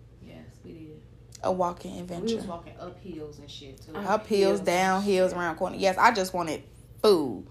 [1.44, 2.36] A walking We adventure.
[2.38, 3.96] was walking up hills and shit too.
[3.96, 5.76] Up hills, down hills, around corner.
[5.78, 6.64] Yes, I just wanted
[7.04, 7.46] food.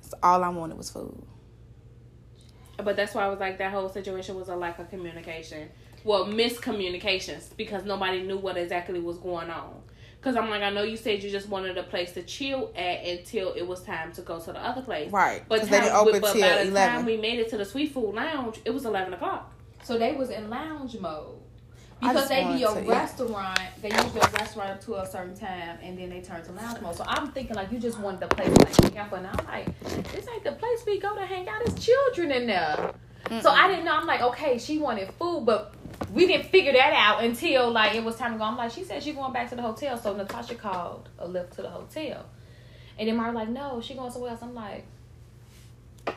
[0.00, 1.22] That's all I wanted was food.
[2.78, 5.68] But that's why I was like, that whole situation was a lack of communication.
[6.04, 9.82] Well, miscommunications because nobody knew what exactly was going on.
[10.18, 13.04] Because I'm like, I know you said you just wanted a place to chill at
[13.04, 15.10] until it was time to go to the other place.
[15.10, 15.42] Right.
[15.48, 16.74] But, Because they didn't open but till by the 11.
[16.74, 19.52] time we made it to the Suite Food Lounge, it was 11 o'clock.
[19.82, 21.38] So they was in lounge mode.
[22.02, 22.88] Because they be wanted a eat.
[22.88, 26.52] restaurant, they use a restaurant up to a certain time, and then they turn to
[26.52, 26.96] lounge mode.
[26.96, 29.46] So I'm thinking like you just wanted the place to like hang out, and I'm
[29.46, 29.80] like,
[30.10, 31.62] this ain't the place we go to hang out.
[31.64, 32.92] There's children in there.
[33.40, 33.92] So I didn't know.
[33.92, 35.74] I'm like, okay, she wanted food, but
[36.12, 38.44] we didn't figure that out until like it was time to go.
[38.44, 39.96] I'm like, she said she going back to the hotel.
[39.96, 42.26] So Natasha called a lift to the hotel,
[42.98, 44.42] and then Mara like, no, she going somewhere else.
[44.42, 44.86] I'm like,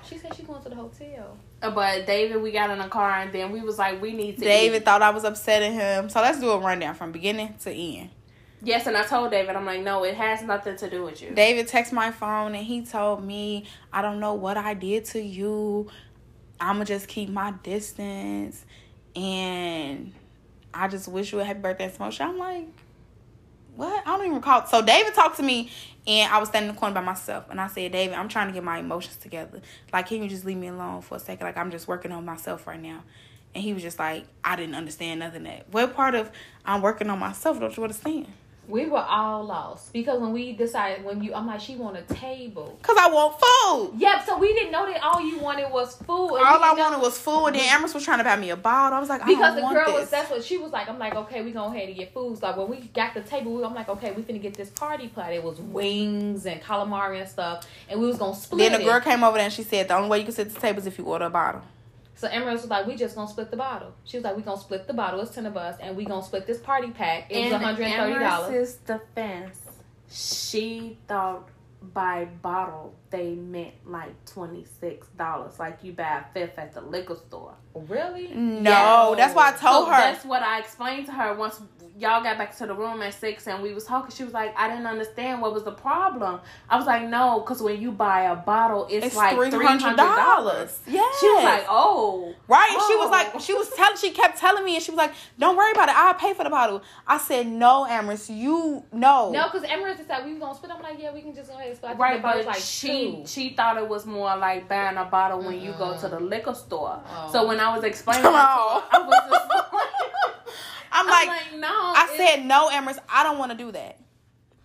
[0.08, 1.38] she said she going to the hotel.
[1.62, 4.38] Uh, But David, we got in a car and then we was like, we need
[4.38, 4.86] to David eat.
[4.86, 6.10] thought I was upsetting him.
[6.10, 8.10] So let's do a rundown from beginning to end.
[8.62, 11.32] Yes, and I told David, I'm like, no, it has nothing to do with you.
[11.32, 15.22] David texted my phone and he told me, I don't know what I did to
[15.22, 15.88] you.
[16.60, 18.66] I'ma just keep my distance
[19.16, 20.14] and
[20.74, 22.20] I just wish you a happy birthday and smoke.
[22.20, 22.68] I'm like,
[23.76, 24.08] what?
[24.08, 24.66] I don't even recall.
[24.68, 25.70] So David talked to me
[26.08, 28.48] and I was standing in the corner by myself and I said, David, I'm trying
[28.48, 29.62] to get my emotions together.
[29.92, 31.46] Like, can you just leave me alone for a second?
[31.46, 33.04] Like I'm just working on myself right now.
[33.54, 35.66] And he was just like, I didn't understand nothing that.
[35.72, 36.30] What part of
[36.66, 38.28] I'm working on myself don't you understand?
[38.68, 42.02] We were all lost because when we decided when you, I'm like, she want a
[42.14, 42.78] table.
[42.82, 44.00] Cause I want food.
[44.02, 44.26] Yep.
[44.26, 46.38] So we didn't know that all you wanted was food.
[46.38, 48.98] All I wanted was food, and then Empress was trying to buy me a bottle.
[48.98, 50.02] I was like, I because the want girl this.
[50.02, 50.90] was that's what she was like.
[50.90, 52.38] I'm like, okay, we gonna ahead and get food.
[52.40, 54.70] So like when we got the table, we, I'm like, okay, we finna get this
[54.70, 55.32] party pot.
[55.32, 58.92] It was wings and calamari and stuff, and we was gonna split then the it.
[58.92, 60.60] girl came over there and she said the only way you can sit at the
[60.60, 61.62] table is if you order a bottle.
[62.18, 63.94] So Emerald was like, we just gonna split the bottle.
[64.06, 65.20] She was like, we gonna split the bottle.
[65.22, 67.30] It's ten of us, and we gonna split this party pack.
[67.30, 68.50] It was In 130 dollars.
[68.56, 69.60] Emerson's defense,
[70.10, 71.50] she thought
[71.94, 76.82] by bottle they meant like twenty six dollars, like you buy a fifth at the
[76.82, 77.54] liquor store.
[77.76, 78.30] Really?
[78.34, 79.16] No, Yeah.
[79.18, 79.98] that's why I told so her.
[79.98, 81.62] That's what I explained to her once
[81.98, 84.14] y'all got back to the room at six and we was talking.
[84.14, 86.42] She was like, I didn't understand what was the problem.
[86.70, 89.66] I was like, no, because when you buy a bottle, it's, It's like three three
[89.66, 90.18] hundred hundred dollars.
[90.18, 90.80] dollars.
[90.88, 93.12] Yeah, She was like, oh, Right, and she was Oh.
[93.12, 95.90] like, she was telling, she kept telling me, and she was like, "Don't worry about
[95.90, 99.98] it, I'll pay for the bottle." I said, "No, Amaris, you no." No, because Emerald
[99.98, 100.72] just said we was gonna split.
[100.72, 101.98] I'm like, yeah, we can just go ahead and split.
[101.98, 103.24] Right, but like she two.
[103.26, 106.54] she thought it was more like buying a bottle when you go to the liquor
[106.54, 107.00] store.
[107.08, 107.30] Oh.
[107.32, 108.84] So when I was explaining, Come to her, on.
[108.92, 109.25] I was just I'm I'm
[111.16, 111.68] like, like, no.
[111.70, 114.00] I said, "No, Amaris, I don't want to do that.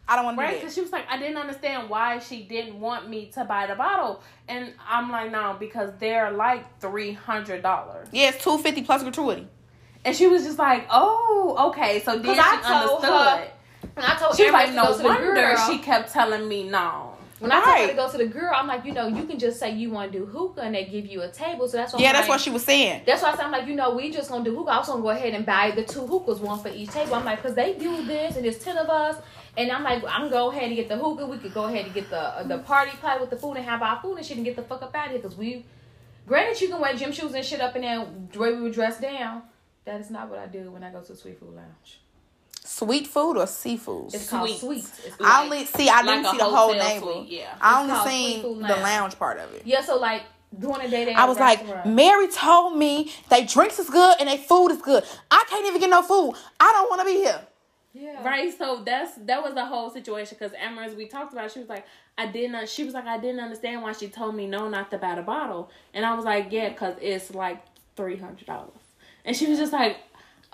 [0.08, 2.42] I don't want to Right, do because she was like, I didn't understand why she
[2.42, 7.12] didn't want me to buy the bottle, and I'm like, no, because they're like three
[7.12, 9.46] hundred dollars, Yeah, it's two fifty plus gratuity.
[10.04, 13.10] and she was just like, oh, okay, so then 'Cause she I told understood.
[13.38, 13.52] her-
[13.96, 15.56] And I told She was like, no to wonder girl.
[15.68, 17.09] she kept telling me no.
[17.40, 19.38] When I told her to go to the girl, I'm like, you know, you can
[19.38, 21.66] just say you want to do hookah, and they give you a table.
[21.66, 23.02] So that's what Yeah, I'm that's like, what she was saying.
[23.06, 24.70] That's why I said, I'm like, you know, we just gonna do hookah.
[24.70, 27.14] I was gonna go ahead and buy the two hookahs, one for each table.
[27.14, 29.16] I'm like, cause they do this, and there's ten of us,
[29.56, 31.26] and I'm like, I'm gonna go ahead and get the hookah.
[31.26, 33.64] We could go ahead and get the uh, the party pot with the food and
[33.64, 35.20] have our food and shit and get the fuck up out of here.
[35.22, 35.64] Cause we,
[36.26, 38.70] granted, you can wear gym shoes and shit up in there the way we were
[38.70, 39.42] dressed down.
[39.86, 42.00] That is not what I do when I go to the Suite Food Lounge.
[42.72, 44.14] Sweet food or seafood?
[44.14, 44.60] It's called Sweet.
[44.84, 44.84] sweet.
[45.06, 45.88] It's I only see.
[45.88, 47.02] I didn't like see the whole name.
[47.02, 47.54] suite, yeah.
[47.60, 48.82] I It's only seen the Lounge.
[48.82, 49.62] lounge part of it.
[49.64, 49.82] yeah.
[49.82, 50.22] So like
[50.56, 54.28] during the day, they I was like, Mary told me they drinks is good and
[54.28, 55.02] they food is good.
[55.30, 56.34] I can't even get no food.
[56.60, 57.40] I don't want to be here.
[57.92, 61.50] yeah, Right, so that's that was the whole situation because Emira's we talked about.
[61.50, 61.84] She was like,
[62.16, 62.68] I didn't.
[62.68, 65.22] She was like, I didn't understand why she told me no, not to buy the
[65.22, 67.58] bottle, and I was like, yeah, because it's like
[67.96, 68.78] three hundred dollars,
[69.24, 69.96] and she was just like,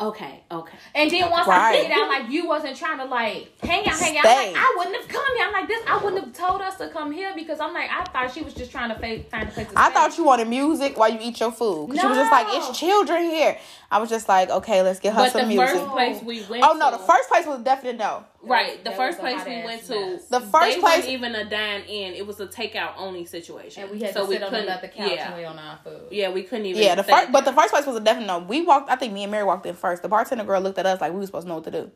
[0.00, 0.76] okay, okay.
[0.94, 1.80] And then once I Right.
[1.80, 4.26] figured out, like you wasn't trying to like hang out, hang out.
[4.26, 5.46] I'm like, I wouldn't have come here.
[5.46, 5.82] I'm like this.
[5.88, 8.54] I wouldn't have told us to come here because I'm like I thought she was
[8.54, 9.68] just trying to fa- find a place.
[9.68, 9.94] To I stay.
[9.94, 11.88] thought you wanted music while you eat your food.
[11.90, 13.58] 'Cause She was just like, it's children here.
[13.88, 15.68] I was just like, okay, let's get her But the some music.
[15.68, 16.64] first place we went.
[16.66, 18.24] oh no, the first place was definitely no.
[18.42, 20.24] Right, the That first place we ass went to, mess.
[20.28, 22.14] The first they place- even a dine in.
[22.14, 23.84] It was a takeout only situation.
[23.84, 25.58] and we had so to we sit on couldn't- another couch Yeah, and wait on
[25.58, 26.08] our food.
[26.10, 26.82] yeah, we couldn't even.
[26.82, 28.40] Yeah, the first, but the first place was a definite no.
[28.40, 28.90] We walked.
[28.90, 30.02] I think me and Mary walked in first.
[30.02, 31.90] The bartender girl looked at us like we were supposed to know what to do,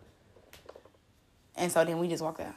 [1.56, 2.54] and so then we just walked out.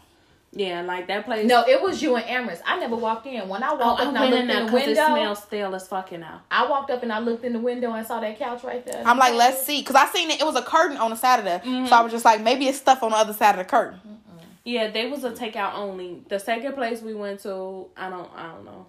[0.56, 1.48] Yeah, like that place.
[1.48, 2.62] No, it was you and Amaris.
[2.66, 3.50] I never walked in.
[3.50, 5.44] When I oh, walked I and I looked in in the because it window, smells
[5.44, 6.42] stale as fucking now.
[6.52, 9.02] I walked up and I looked in the window and saw that couch right there.
[9.06, 10.40] I'm like, let's see, because I seen it.
[10.40, 11.88] It was a curtain on the side of there, Mm-hmm.
[11.88, 14.00] so I was just like, maybe it's stuff on the other side of the curtain.
[14.64, 16.22] Yeah, they was a takeout only.
[16.30, 18.86] The second place we went to, I don't, I don't know.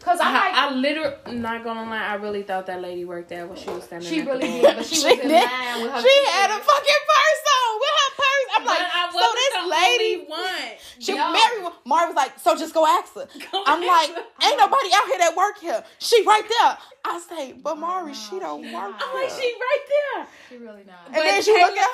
[0.00, 3.46] Cause I'm I, I literally, not gonna lie, I really thought that lady worked there
[3.46, 4.08] when she was standing.
[4.08, 4.14] There.
[4.14, 5.32] She at really the did, but she, was in did.
[5.32, 6.00] line with her.
[6.00, 6.30] She kids.
[6.30, 8.48] had a fucking purse on with her purse.
[8.56, 10.70] I'm like, But I so this the lady, only one.
[11.00, 11.32] she Yo.
[11.32, 13.26] Mary, wa- Mari was like, so just go ask her.
[13.52, 14.48] Go I'm ask like, her.
[14.48, 15.82] ain't nobody out here that work here.
[15.98, 16.78] She right there.
[17.04, 18.90] I say, but Mari, no, she don't she work.
[18.90, 19.02] not.
[19.02, 20.26] I'm like, she right there.
[20.48, 21.06] She really not.
[21.06, 21.88] And But then she look at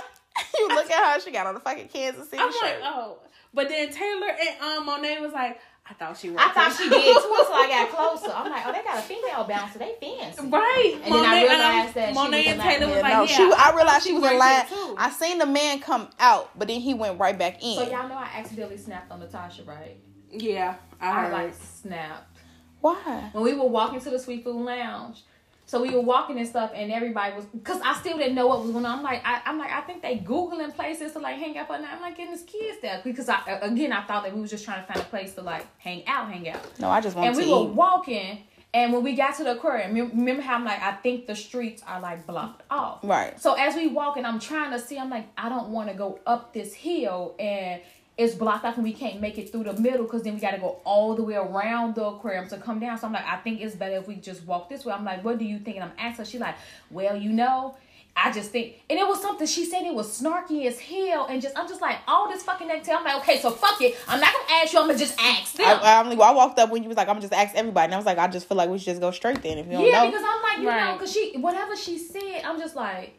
[0.59, 1.21] you look at her.
[1.21, 2.63] She got on the fucking Kansas City I'm shirt.
[2.63, 3.19] like, oh.
[3.53, 6.41] But then Taylor and um Monet was like, I thought she worked.
[6.41, 8.33] I thought she did too until I got closer.
[8.35, 9.79] I'm like, oh, they got a female bouncer.
[9.79, 10.49] They fancy.
[10.49, 11.01] Right.
[11.05, 12.79] And then I um, realized that she Monet was and in line.
[12.79, 13.27] Taylor was like, no, yeah.
[13.27, 13.53] she.
[13.55, 14.67] I realized she, was in worked line.
[14.67, 14.95] too.
[14.97, 17.77] I seen the man come out, but then he went right back in.
[17.77, 19.99] So y'all know I accidentally snapped on Natasha, right?
[20.31, 22.39] Yeah, I I like snapped
[22.81, 23.29] Why?
[23.33, 25.23] when we were walking to the Suite Food Lounge.
[25.67, 28.63] So we were walking and stuff, and everybody was because I still didn't know what
[28.63, 28.99] was going on.
[28.99, 31.79] I'm like, I, I'm like, I think they googling places to like hang out for
[31.79, 31.89] night.
[31.93, 34.65] I'm like getting this kids there because I again I thought that we was just
[34.65, 36.79] trying to find a place to like hang out, hang out.
[36.79, 38.41] No, I just want to and we were walking,
[38.75, 41.83] and when we got to the aquarium, remember how I'm like, I think the streets
[41.87, 43.01] are like blocked off.
[43.03, 43.41] Right.
[43.41, 45.95] So as we walk, and I'm trying to see, I'm like, I don't want to
[45.95, 47.81] go up this hill, and
[48.17, 50.53] it's blocked off, and we can't make it through the middle because then we got
[50.53, 52.97] to go all the way around the aquarium to come down.
[52.99, 54.93] So I'm like, I think it's better if we just walk this way.
[54.93, 55.77] I'm like, what do you think?
[55.77, 56.57] And I'm asking her, she's like,
[56.91, 57.77] well, you know.
[58.17, 61.43] I just think, and it was something she said it was snarky as hell, and
[61.43, 62.95] just I'm just like all this fucking negativity.
[62.97, 63.97] I'm like, okay, so fuck it.
[64.07, 64.79] I'm not gonna ask you.
[64.79, 65.67] I'm gonna just ask them.
[65.67, 67.33] I, I, I'm like, well, I walked up when you was like, I'm gonna just
[67.33, 69.43] ask everybody, and I was like, I just feel like we should just go straight
[69.43, 69.59] then.
[69.59, 72.43] If you don't yeah, know, because I'm like, you know, because she whatever she said,
[72.45, 73.19] I'm just like.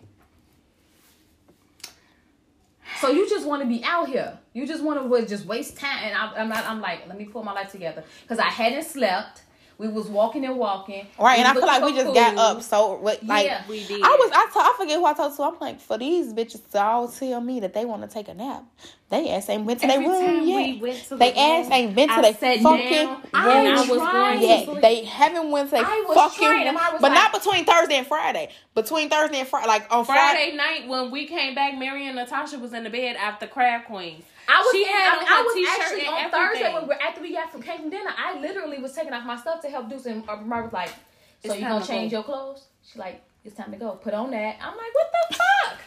[3.05, 4.39] So you just want to be out here?
[4.53, 5.99] You just want to just waste time?
[6.05, 6.65] And I, I'm not.
[6.65, 9.43] I'm like, let me pull my life together because I hadn't slept.
[9.77, 11.05] We was walking and walking.
[11.19, 11.39] right?
[11.39, 13.45] And I feel like we just for got up so what like.
[13.45, 13.63] Yeah.
[13.67, 14.01] We did.
[14.01, 15.43] I was I, forget who I told to.
[15.43, 18.33] I'm like for these bitches to all tell me that they want to take a
[18.33, 18.63] nap.
[19.09, 20.75] They ass ain't went to their room time yet.
[20.75, 23.67] we went to they the ass room, ain't been to their fucking down room and
[23.67, 24.65] I was trying going to yet.
[24.65, 24.81] sleep.
[24.81, 26.61] They haven't went to their I fucking room.
[26.61, 28.49] and I was but not between Thursday and Friday.
[28.73, 30.55] Between Thursday and Friday, like on Friday.
[30.55, 33.85] Friday night when we came back, Mary and Natasha was in the bed after Crab
[33.85, 34.23] Queen.
[34.47, 36.87] I was, She had I, on I her was t-shirt actually and on Thursday when
[36.87, 38.11] we after we got from came from dinner.
[38.17, 40.23] I literally was taking off my stuff to help do some.
[40.27, 40.95] Uh, Mary was like, "So
[41.43, 42.17] It's you time gonna to change go.
[42.17, 43.91] your clothes?" She like, "It's time to go.
[43.91, 45.79] Put on that." I'm like, "What the fuck?"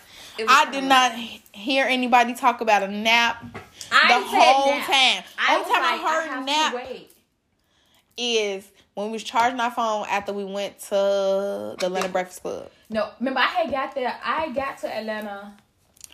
[0.49, 1.13] I did to not
[1.53, 3.45] hear anybody talk about a nap
[3.91, 4.87] I the whole nap.
[4.87, 5.25] time.
[5.39, 7.07] I Only time like, I heard have to nap
[8.17, 12.71] is when we was charging our phone after we went to the Atlanta Breakfast Club.
[12.91, 14.17] No, remember I had got there.
[14.25, 15.55] I got to Atlanta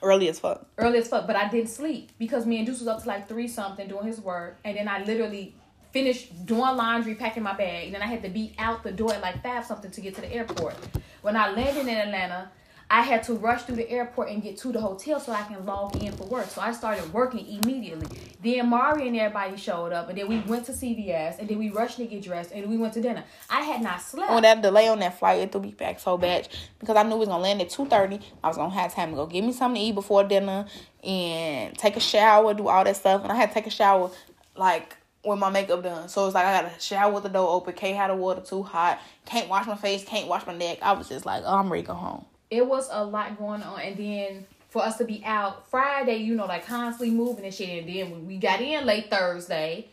[0.05, 0.66] Early as fuck.
[0.76, 3.26] early as fuck, but I didn't sleep because me and Deuce was up to like
[3.26, 5.55] three something doing his work, and then I literally
[5.93, 9.14] finished doing laundry, packing my bag, and then I had to be out the door
[9.14, 10.74] at like five something to get to the airport.
[11.22, 12.51] When I landed in Atlanta,
[12.90, 15.65] I had to rush through the airport and get to the hotel so I can
[15.65, 16.47] log in for work.
[16.47, 18.06] So I started working immediately.
[18.43, 21.70] Then Mari and everybody showed up, and then we went to CVS, and then we
[21.70, 23.24] rushed to get dressed, and we went to dinner.
[23.48, 24.32] I had not slept.
[24.32, 26.48] When that delay on that flight, it threw me back so bad
[26.78, 28.20] because I knew we was gonna land at two thirty.
[28.43, 30.66] I was gonna have time to go get me something to eat before dinner
[31.02, 34.11] and take a shower, do all that stuff, and I had to take a shower
[34.56, 36.09] like with my makeup done.
[36.09, 37.74] So it's like I got to shower with the door open.
[37.74, 39.01] Can't have the water too hot.
[39.24, 40.05] Can't wash my face.
[40.05, 40.78] Can't wash my neck.
[40.82, 42.27] I was just like, oh, I'm ready to go home.
[42.55, 43.81] It was a lot going on.
[43.81, 47.68] And then for us to be out friday you know like constantly moving and shit.
[47.85, 49.86] And then we- we got in late thursday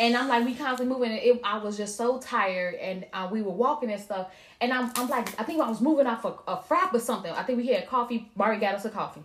[0.00, 1.10] and i'm like we constantly moving.
[1.12, 2.74] And it, i was just so tired.
[2.76, 4.28] And uh, we were walking and stuff.
[4.60, 7.32] And I'm, I'm like i think i was moving off a, a frap or something.
[7.32, 8.30] I think we had coffee.
[8.34, 9.22] Mari got us a coffee.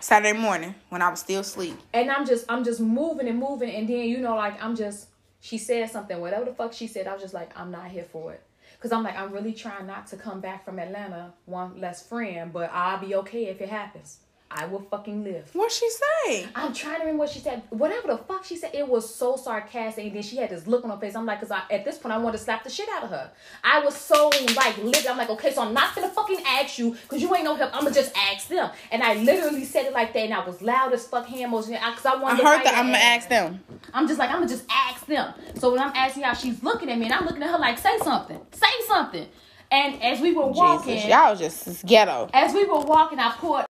[0.00, 1.76] Saturday morning when I was still asleep.
[1.92, 3.70] and i'm just i'm just moving and moving.
[3.70, 5.08] And then you know like i'm just
[5.42, 6.18] she said something.
[6.20, 8.42] Whatever the fuck she said i was just like i'm not here for it
[8.80, 12.52] because i'm like i'm really trying not to come back from atlanta one less friend
[12.52, 14.20] but i'll be okay if it happens
[14.50, 16.46] i will fucking live What she say?
[16.54, 19.36] i'm trying to remember what she said whatever the fuck she said it was so
[19.36, 21.98] sarcastic and then she had this look on her face i'm like because at this
[21.98, 23.30] point i wanted to slap the shit out of her
[23.64, 26.92] i was so like livid i'm like okay so i'm not gonna fucking ask you
[26.92, 29.92] because you ain't no help i'm gonna just ask them and i literally said it
[29.92, 32.44] like that and i was loud as fuck hand motion because i I wanted to
[32.46, 32.74] heard that.
[32.76, 33.60] I'm gonna ask them.
[33.94, 35.32] I'm just like, I'm gonna just ask them.
[35.58, 37.78] So when I'm asking how she's looking at me, and I'm looking at her like,
[37.78, 39.26] say something, say something.
[39.70, 42.28] And as we were walking, Jesus, y'all just ghetto.
[42.32, 43.66] as we were walking, I poured.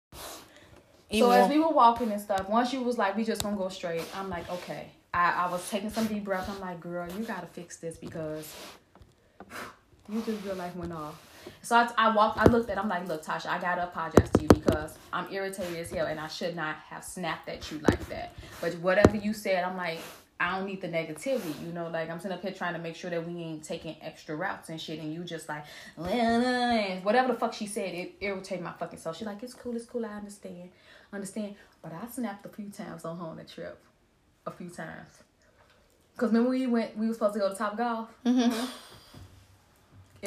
[1.10, 3.58] Even So as we were walking and stuff, once you was like, we just gonna
[3.58, 4.04] go straight.
[4.16, 4.90] I'm like, okay.
[5.14, 6.50] I, I was taking some deep breaths.
[6.50, 8.54] I'm like, girl, you gotta fix this because
[10.10, 11.26] you just your life went off.
[11.64, 14.42] So I, I walked, I looked at, I'm like, look, Tasha, I gotta apologize to
[14.42, 18.08] you because I'm irritated as hell and I should not have snapped at you like
[18.10, 18.36] that.
[18.62, 20.00] But whatever you said, I'm like,
[20.42, 21.90] I don't need the negativity, you know.
[21.90, 24.70] Like I'm sitting up here trying to make sure that we ain't taking extra routes
[24.70, 25.66] and shit, and you just like,
[25.98, 29.12] and whatever the fuck she said, it irritated my fucking soul.
[29.12, 30.70] She's like, it's cool, it's cool, I understand,
[31.14, 31.56] understand.
[31.82, 33.80] But I snapped a few times on her on the trip,
[34.46, 35.10] a few times.
[36.18, 38.10] Cause remember we went, we were supposed to go to Top Golf.
[38.26, 38.66] Mm-hmm.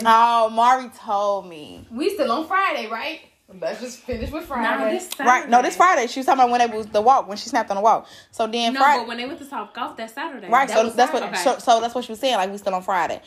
[0.07, 1.87] Oh, Mari told me.
[1.91, 3.21] We still on Friday, right?
[3.61, 4.85] Let's just finish with Friday.
[4.85, 5.47] No, this Right.
[5.47, 6.07] No, this Friday.
[6.07, 8.07] She was talking about when it was the walk, when she snapped on the walk.
[8.31, 9.01] So then No, Friday.
[9.01, 10.49] but when they went to Top Golf that Saturday.
[10.49, 11.43] Right, That so was that's what Saturday.
[11.43, 12.37] so, so that's what she was saying.
[12.37, 13.21] Like we still on Friday.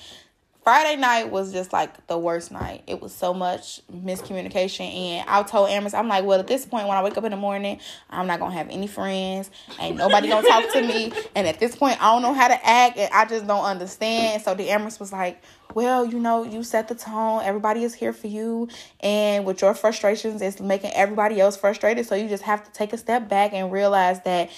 [0.66, 2.82] Friday night was just like the worst night.
[2.88, 6.88] It was so much miscommunication, and I told Amaris, I'm like, well, at this point,
[6.88, 7.80] when I wake up in the morning,
[8.10, 9.52] I'm not gonna have any friends.
[9.80, 12.68] Ain't nobody gonna talk to me, and at this point, I don't know how to
[12.68, 14.42] act, and I just don't understand.
[14.42, 15.40] So the Amaris was like,
[15.76, 17.44] well, you know, you set the tone.
[17.44, 18.68] Everybody is here for you,
[19.02, 22.08] and with your frustrations, it's making everybody else frustrated.
[22.08, 24.50] So you just have to take a step back and realize that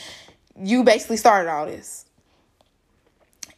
[0.58, 2.06] you basically started all this.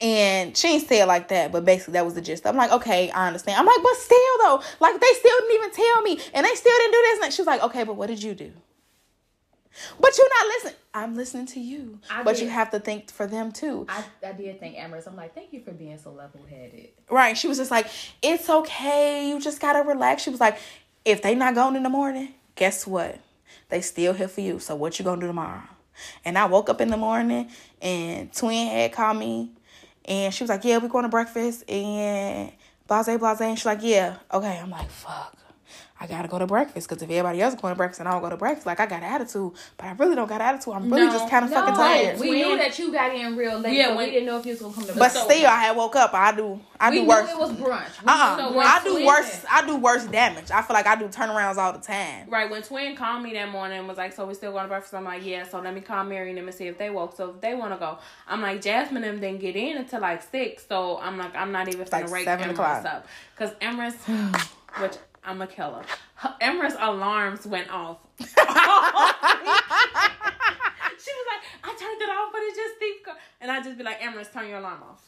[0.02, 2.48] And she ain't say it like that, but basically that was the gist.
[2.48, 3.58] I'm like, okay, I understand.
[3.60, 6.78] I'm like, but still though, like they still didn't even tell me, and they still
[6.78, 7.24] didn't do this.
[7.26, 8.52] And she was like, okay, but what did you do?
[10.00, 10.74] But you're not listening.
[10.94, 12.44] I'm listening to you, I but did.
[12.44, 13.86] you have to think for them too.
[13.90, 15.08] I, I did think Amaris.
[15.08, 16.90] I'm like, thank you for being so level headed.
[17.10, 17.38] Right.
[17.38, 17.88] She was just like,
[18.22, 19.30] it's okay.
[19.30, 20.24] You just gotta relax.
[20.24, 20.58] She was like,
[21.06, 23.20] if they not going in the morning, guess what?
[23.70, 24.60] They still here for you.
[24.60, 25.64] So what you gonna do tomorrow?
[26.26, 27.50] And I woke up in the morning
[27.82, 29.52] and Twin had called me
[30.06, 32.52] and she was like, Yeah, we're going to breakfast and
[32.88, 34.60] blase blase and she's like, Yeah, okay.
[34.60, 35.36] I'm like, fuck.
[36.02, 38.14] I gotta go to breakfast because if everybody else is going to breakfast and I
[38.14, 40.74] don't go to breakfast, like I got attitude, but I really don't got attitude.
[40.74, 41.12] I'm really No.
[41.12, 42.20] just kind of No, fucking tired.
[42.22, 44.46] we knew that you got in real late, Yeah, so when- we didn't know if
[44.46, 44.94] you was gonna come to.
[44.94, 45.24] but bed.
[45.24, 46.14] still, I had woke up.
[46.14, 46.62] I do.
[46.80, 47.30] I we do knew worse.
[47.30, 48.02] it was brunch.
[48.02, 48.52] We uh-uh.
[48.54, 49.08] it I do sleeping.
[49.08, 49.46] worse.
[49.52, 50.52] I do worse damage.
[50.52, 52.30] I feel like I do turnarounds all the time.
[52.30, 54.70] Right when Twin called me that morning and was like, "So we still going to
[54.70, 56.90] breakfast?" I'm like, "Yeah." So let me call Mary and them and see if they
[56.90, 57.18] woke.
[57.18, 60.00] So if they want to go, I'm like, Jasmine and them didn't get in until
[60.00, 60.64] like six.
[60.66, 63.06] So I'm like, I'm not even like gonna rake seven Amaris up
[63.36, 63.96] because Amaris,
[64.82, 64.94] which
[65.24, 65.84] I'm a killer.
[66.16, 67.98] her- Amaris alarms went off.
[68.20, 68.36] she was
[71.28, 74.00] like, "I turned it off, but it just keeps going." And I just be like,
[74.02, 75.04] "Amaris, turn your alarm off."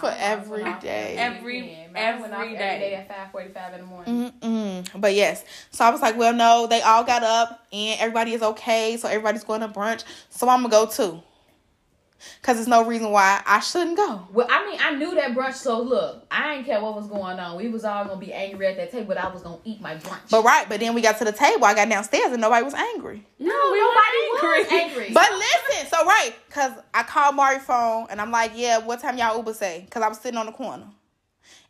[0.00, 1.16] For every day.
[1.18, 2.78] Every- Mine went off every every day.
[2.90, 4.32] day at five forty five in the morning.
[4.42, 5.00] Mm-mm.
[5.00, 8.42] But yes, so I was like, well, no, they all got up and everybody is
[8.42, 11.22] okay, so everybody's going to brunch, so I'm gonna go too.
[12.42, 14.26] Cause there's no reason why I shouldn't go.
[14.32, 17.38] Well, I mean, I knew that brunch, so look, I didn't care what was going
[17.38, 17.56] on.
[17.56, 19.94] We was all gonna be angry at that table, but I was gonna eat my
[19.96, 20.30] brunch.
[20.30, 21.64] But right, but then we got to the table.
[21.64, 23.24] I got downstairs and nobody was angry.
[23.38, 25.10] No, nobody was angry.
[25.12, 29.16] But listen, so right, cause I called Mari phone and I'm like, yeah, what time
[29.16, 29.86] y'all Uber say?
[29.90, 30.86] Cause I was sitting on the corner.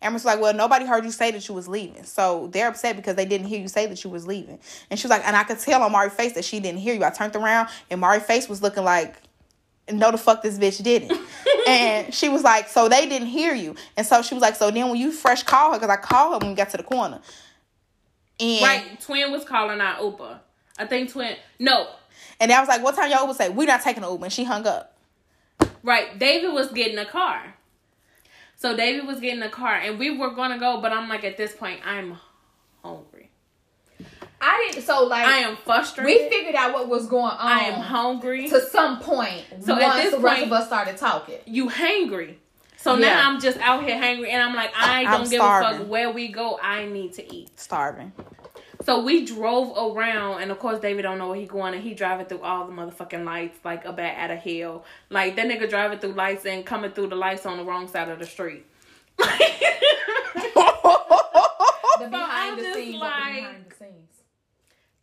[0.00, 3.16] Amber's like, well, nobody heard you say that you was leaving, so they're upset because
[3.16, 4.60] they didn't hear you say that you was leaving.
[4.90, 6.94] And she was like, and I could tell on Mari's face that she didn't hear
[6.94, 7.04] you.
[7.04, 9.16] I turned around and Mari's face was looking like,
[9.92, 11.18] no, the fuck this bitch didn't.
[11.66, 13.74] and she was like, so they didn't hear you.
[13.96, 16.34] And so she was like, so then when you fresh call her, cause I called
[16.34, 17.20] her when we got to the corner.
[18.40, 20.40] And Right, Twin was calling out Uber.
[20.78, 21.36] I think Twin.
[21.58, 21.88] No,
[22.40, 23.48] and I was like, what time y'all Uber say?
[23.48, 24.26] We're not taking an Uber.
[24.26, 24.96] And she hung up.
[25.82, 26.18] Right.
[26.18, 27.54] David was getting a car.
[28.56, 31.36] So David was getting a car and we were gonna go, but I'm like at
[31.36, 32.18] this point I'm
[32.82, 33.17] hungry.
[34.40, 34.84] I didn't.
[34.84, 36.22] So like, I am frustrated.
[36.22, 37.36] we figured out what was going on.
[37.40, 38.48] I am hungry.
[38.48, 39.44] to some point.
[39.62, 41.38] So at once this the rest of us started talking.
[41.44, 42.36] You hangry.
[42.76, 43.14] So Yeah.
[43.14, 45.88] now I'm just out here hangry and I'm like, I I'm don't give a fuck
[45.88, 47.58] where we go, I need to eat.
[47.58, 48.12] Starving.
[48.84, 51.94] So we drove around, and of course David don't know where he going, and he
[51.94, 54.84] driving through all the motherfucking lights like a bat out of hell.
[55.10, 58.08] Like that nigga driving through lights and coming through the lights on the wrong side
[58.08, 58.64] of the street.
[61.98, 64.17] The I'm the just scenes, like- the behind the scenes.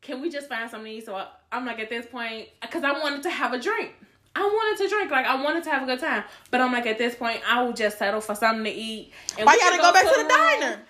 [0.06, 1.06] Can we just find something to eat?
[1.06, 3.92] So I, I'm like at this point, because I wanted to have a drink.
[4.36, 6.86] I wanted to drink, like I wanted to have a good time, but I'm like
[6.86, 9.14] at this point, I will just settle for something to eat.
[9.38, 10.28] And Why y'all could didn't go back to the room.
[10.28, 10.82] diner?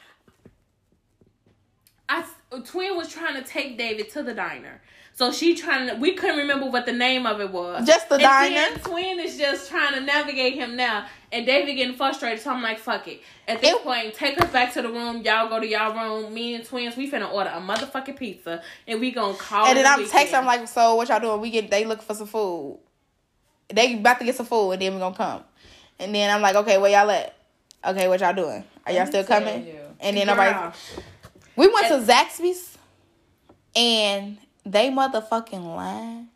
[2.10, 2.26] I
[2.66, 4.82] twin was trying to take David to the diner.
[5.14, 7.86] So she trying to we couldn't remember what the name of it was.
[7.88, 8.78] Just the and diner?
[8.80, 11.06] Twin is just trying to navigate him now.
[11.36, 13.22] And David getting frustrated, so I'm like, fuck it.
[13.46, 15.22] At this It- point, take us back to the room.
[15.22, 16.34] Y'all go to y'all room.
[16.34, 19.86] Me and twins, we finna order a motherfucking pizza and we gonna call And then
[19.86, 20.30] I'm weekend.
[20.30, 21.42] texting, I'm like, so what y'all doing?
[21.42, 22.80] We get, they looking for some food.
[23.68, 25.44] They about to get some food, and then we gonna come.
[26.00, 27.36] And then I'm like, okay, where y'all at?
[27.86, 28.64] Okay, what y'all doing?
[28.86, 29.68] Are y'all still coming?
[29.68, 29.80] you.
[30.00, 30.78] And then Girl, nobody.
[31.58, 32.78] We went to Zaxby's,
[33.76, 36.30] and they motherfucking line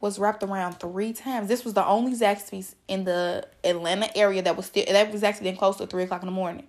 [0.00, 1.48] was wrapped around three times.
[1.48, 5.44] This was the only Zaxby's in the Atlanta area that was still that was actually
[5.50, 6.66] then close to three o'clock in the morning.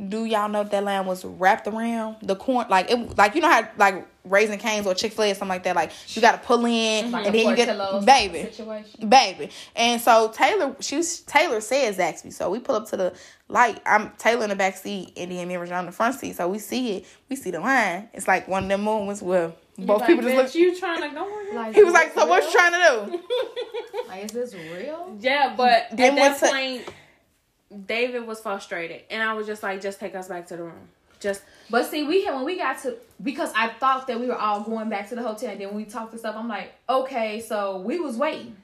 [0.00, 3.48] Do y'all know that line was wrapped around the corn like it like you know
[3.50, 6.32] how like Raising Canes or Chick Fil A or something like that like you got
[6.40, 9.08] to pull in Like and then you get baby situation.
[9.08, 9.50] baby.
[9.74, 12.32] And so Taylor, she Taylor says Zaxby.
[12.32, 13.12] So we pull up to the
[13.48, 13.80] light.
[13.86, 16.36] I'm Taylor in the back seat and then me and Regina in the front seat.
[16.36, 17.06] So we see it.
[17.28, 18.08] We see the line.
[18.12, 20.54] It's like one of them moments where both like, people just "Bitch, look.
[20.54, 23.22] you trying to go Like, He was like, "So what you trying to do?"
[24.08, 25.16] Like, is this real?
[25.20, 29.62] Yeah, but Then at that what's the- point, David was frustrated, and I was just
[29.62, 30.88] like, just take us back to the room.
[31.20, 34.36] Just But see, we had when we got to because I thought that we were
[34.38, 36.72] all going back to the hotel, and then when we talked and stuff, I'm like,
[36.88, 38.56] okay, so we was waiting.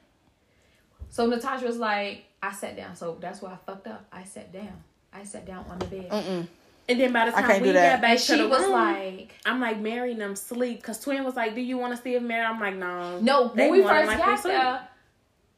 [1.09, 4.05] So Natasha was like, I sat down, so that's why I fucked up.
[4.11, 4.83] I sat down.
[5.13, 6.09] I sat down on the bed.
[6.09, 6.47] Mm-mm.
[6.87, 8.71] And then by the time we do got back And to she the was room,
[8.71, 10.77] like, I'm like, marrying them sleep.
[10.81, 12.45] Because Twin was like, do you want to see if Mary?
[12.45, 13.19] I'm like, no.
[13.19, 13.47] no.
[13.49, 14.87] When we first my got there,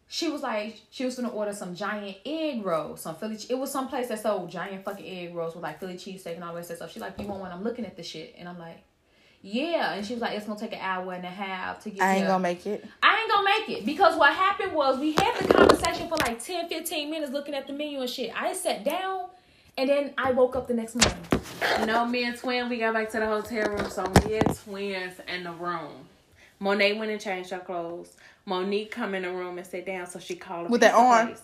[0.07, 3.37] she was like, she was gonna order some giant egg rolls, some Philly.
[3.49, 6.43] It was some place that sold giant fucking egg rolls with like Philly cheesesteak and
[6.43, 6.91] all that stuff.
[6.91, 7.51] She's like, you want one?
[7.51, 8.83] I'm looking at the shit, and I'm like.
[9.43, 12.01] Yeah, and she was like, "It's gonna take an hour and a half to get
[12.01, 12.83] I ain't here." gonna make it.
[13.03, 16.43] I ain't gonna make it because what happened was we had the conversation for like
[16.43, 18.31] 10, 15 minutes looking at the menu and shit.
[18.35, 19.27] I sat down
[19.77, 21.87] and then I woke up the next morning.
[21.87, 23.89] No, me and Twin, we got back to the hotel room.
[23.89, 26.07] So me and Twins in the room.
[26.59, 28.15] Monet went and changed her clothes.
[28.45, 30.07] Monique come in the room and sit down.
[30.07, 31.35] So she called a With that pizza arm?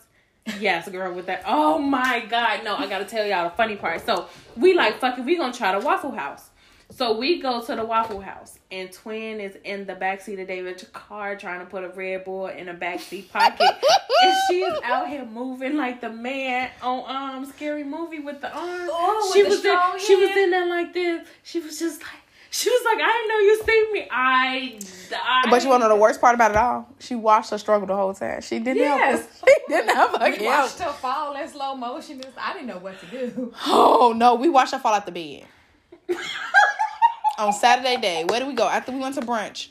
[0.60, 1.43] Yes, girl, with that.
[1.45, 2.64] Oh my God.
[2.64, 4.05] No, I gotta tell y'all the funny part.
[4.05, 4.27] So
[4.57, 6.49] we like, fuck it, we gonna try the Waffle House.
[6.95, 10.84] So we go to the Waffle House, and Twin is in the backseat of David's
[10.94, 13.61] car trying to put a Red Bull in a backseat pocket,
[14.24, 18.88] and she's out here moving like the man on um Scary Movie with the arm.
[18.91, 21.28] Oh, with she the was in, she was in there like this.
[21.41, 22.11] She was just like.
[22.52, 24.07] She was like, I didn't know you seen me.
[24.11, 24.80] I
[25.10, 25.49] died.
[25.49, 26.88] But you want to know the worst part about it all?
[26.99, 28.41] She watched her struggle the whole time.
[28.41, 29.22] She didn't Yes.
[29.22, 29.32] help.
[29.32, 29.44] us.
[29.48, 32.22] She didn't help We watched her fall in slow motion.
[32.38, 33.52] I didn't know what to do.
[33.65, 35.45] Oh no, we watched her fall out the bed
[37.38, 38.26] on Saturday day.
[38.26, 38.68] Where did we go?
[38.68, 39.68] After we went to brunch.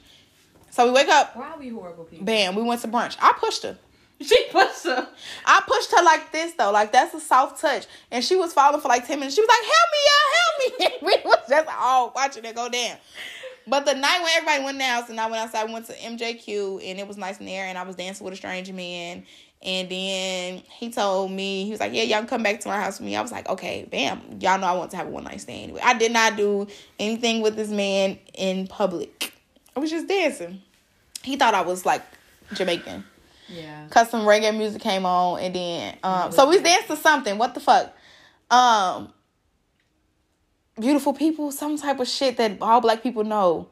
[0.71, 2.25] So we wake up, Why are we horrible people?
[2.25, 3.17] bam, we went to brunch.
[3.21, 3.77] I pushed her.
[4.21, 5.09] She pushed her.
[5.45, 8.81] I pushed her like this though, like that's a soft touch, and she was falling
[8.81, 9.35] for like ten minutes.
[9.35, 12.69] She was like, "Help me, y'all, help me!" we was just all watching it go
[12.69, 12.99] down.
[13.67, 17.01] But the night when everybody went down, and I went outside, went to MJQ, and
[17.01, 19.25] it was nice in there, and I was dancing with a strange man.
[19.65, 22.81] And then he told me, he was like, Yeah, y'all can come back to my
[22.81, 23.17] house with me.
[23.17, 24.21] I was like, Okay, bam.
[24.41, 25.81] Y'all know I want to have a one night stand anyway.
[25.85, 26.67] I did not do
[26.99, 29.33] anything with this man in public.
[29.77, 30.63] I was just dancing.
[31.23, 32.03] He thought I was like
[32.55, 33.05] Jamaican.
[33.49, 33.87] Yeah.
[33.91, 37.39] Cause some reggae music came on, and then um, so we danced to something.
[37.39, 37.95] What the fuck?
[38.51, 39.13] Um,
[40.81, 43.69] beautiful people, some type of shit that all black people know.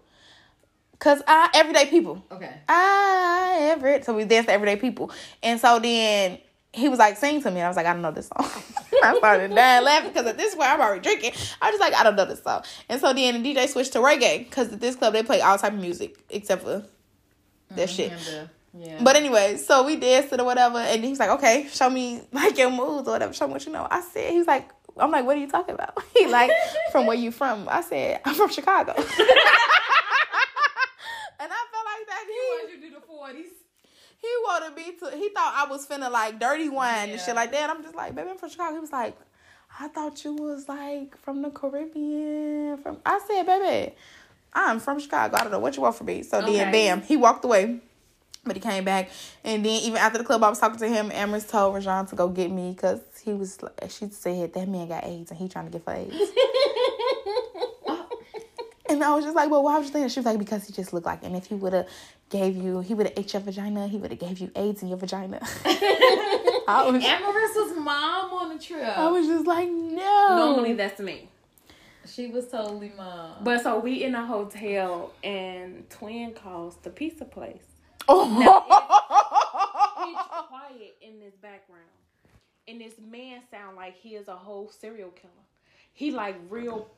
[1.01, 2.25] Cause I everyday people.
[2.31, 2.53] Okay.
[2.69, 5.11] I every so we danced to everyday people,
[5.43, 6.39] and so then
[6.73, 8.47] he was like, "Sing to me." And I was like, "I don't know this song."
[9.03, 11.33] I started dying laughing because at this point I'm already drinking.
[11.61, 13.93] I was just like, "I don't know this song," and so then the DJ switched
[13.95, 16.85] to reggae because at this club they play all type of music except for
[17.71, 18.13] that shit.
[18.13, 18.47] And, uh,
[18.79, 19.03] yeah.
[19.03, 22.57] But anyway, so we danced or whatever, and he was like, "Okay, show me like
[22.59, 23.33] your moves or whatever.
[23.33, 25.75] Show me what you know." I said, "He's like, I'm like, what are you talking
[25.75, 26.53] about?" He like,
[26.93, 29.07] "From where you from?" I said, "I'm from Chicago." and
[31.51, 33.51] I felt like that he you do the forties.
[34.61, 35.17] He wanted me to.
[35.17, 37.71] He thought I was finna like dirty wine and shit like that.
[37.71, 38.75] I'm just like, baby, I'm from Chicago.
[38.75, 39.17] He was like,
[39.79, 42.79] I thought you was like from the Caribbean.
[42.79, 43.95] From I said, baby,
[44.53, 45.37] I'm from Chicago.
[45.37, 46.23] I don't know what you want from me.
[46.23, 46.53] So Okay.
[46.59, 47.81] then, bam, he walked away.
[48.43, 49.11] But he came back,
[49.45, 51.11] and then even after the club, I was talking to him.
[51.11, 53.59] Amaris told Rajon to go get me because he was.
[53.91, 56.15] She said that man got AIDS and he trying to get for AIDS.
[59.01, 60.13] And I was just like, well, why would you think that?
[60.13, 61.89] She was like, because he just looked like, and if he would have
[62.29, 64.89] gave you, he would have ate your vagina, he would have gave you AIDS in
[64.89, 65.41] your vagina.
[65.65, 68.83] I was, Amarissa's mom on the trip.
[68.87, 70.37] I was just like, no.
[70.37, 71.29] Normally that's me.
[72.05, 73.43] she was totally mom.
[73.43, 77.65] But so we in a hotel and Twin calls the pizza place.
[78.07, 78.27] Oh.
[79.97, 80.17] Pitch
[80.49, 81.81] quiet in this background.
[82.69, 85.33] And this man sound like he is a whole serial killer.
[85.95, 86.89] He like real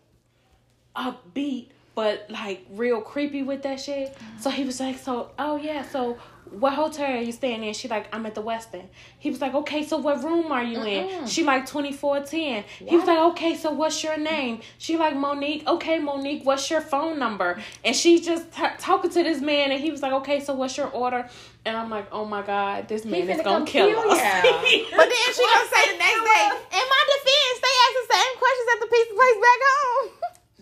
[0.96, 4.16] upbeat, but like real creepy with that shit.
[4.40, 6.18] So he was like, So oh yeah, so
[6.50, 7.72] what hotel are you staying in?
[7.72, 8.84] She like, I'm at the Westin.
[9.18, 11.08] He was like, Okay, so what room are you in?
[11.08, 11.28] Mm-mm.
[11.28, 12.64] She like twenty four ten.
[12.78, 14.60] He was like, Okay, so what's your name?
[14.78, 15.66] She like Monique.
[15.66, 17.60] Okay, Monique, what's your phone number?
[17.84, 20.76] And she just t- talking to this man, and he was like, Okay, so what's
[20.76, 21.28] your order?
[21.64, 24.18] And I'm like, Oh my god, this man is gonna kill, kill us.
[24.18, 24.42] ya.
[24.96, 26.44] But then she gonna say the next day,
[26.78, 30.08] in my defense, they asked the same questions at the pizza place back home.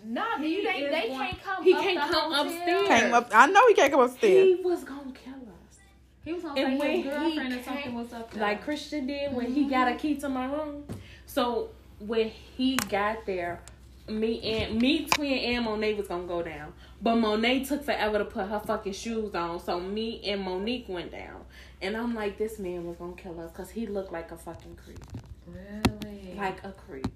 [0.05, 1.64] No, He they, they one- can't come.
[1.64, 2.47] he up can't the come hotel.
[2.47, 2.89] upstairs.
[2.89, 4.47] Came up, I know he can't come upstairs.
[4.59, 5.78] he was gonna kill us.
[6.24, 8.43] He was gonna And say when his he girlfriend or came- something was up there.
[8.43, 9.70] like Christian did when he mm-hmm.
[9.70, 10.85] got a key to my room.
[11.27, 13.60] So when he got there,
[14.09, 18.24] me and me, twin and Monet was gonna go down, but Monet took forever to
[18.24, 19.60] put her fucking shoes on.
[19.60, 21.44] So me and Monique went down,
[21.81, 24.77] and I'm like, this man was gonna kill us because he looked like a fucking
[24.85, 24.98] creep,
[25.47, 27.06] really, like a creep.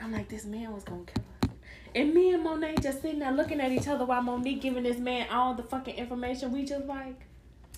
[0.00, 1.35] I'm like, this man was gonna kill us.
[1.96, 4.98] And me and Monet just sitting there looking at each other while Monique giving this
[4.98, 6.52] man all the fucking information.
[6.52, 7.26] We just like.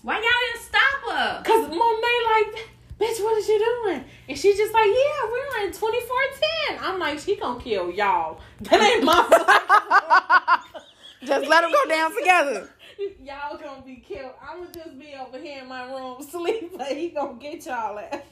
[0.02, 1.42] why y'all didn't stop her?
[1.44, 2.68] Cause Monet like,
[2.98, 4.04] bitch, what is you doing?
[4.28, 6.78] And she just like, yeah, we're in 2410.
[6.80, 8.40] I'm like, she gonna kill y'all.
[8.62, 10.64] That ain't my
[11.24, 12.70] Just let them go down together.
[13.24, 14.32] Y'all gonna be killed.
[14.42, 18.22] I'ma just be over here in my room sleep, but he gonna get y'all ass.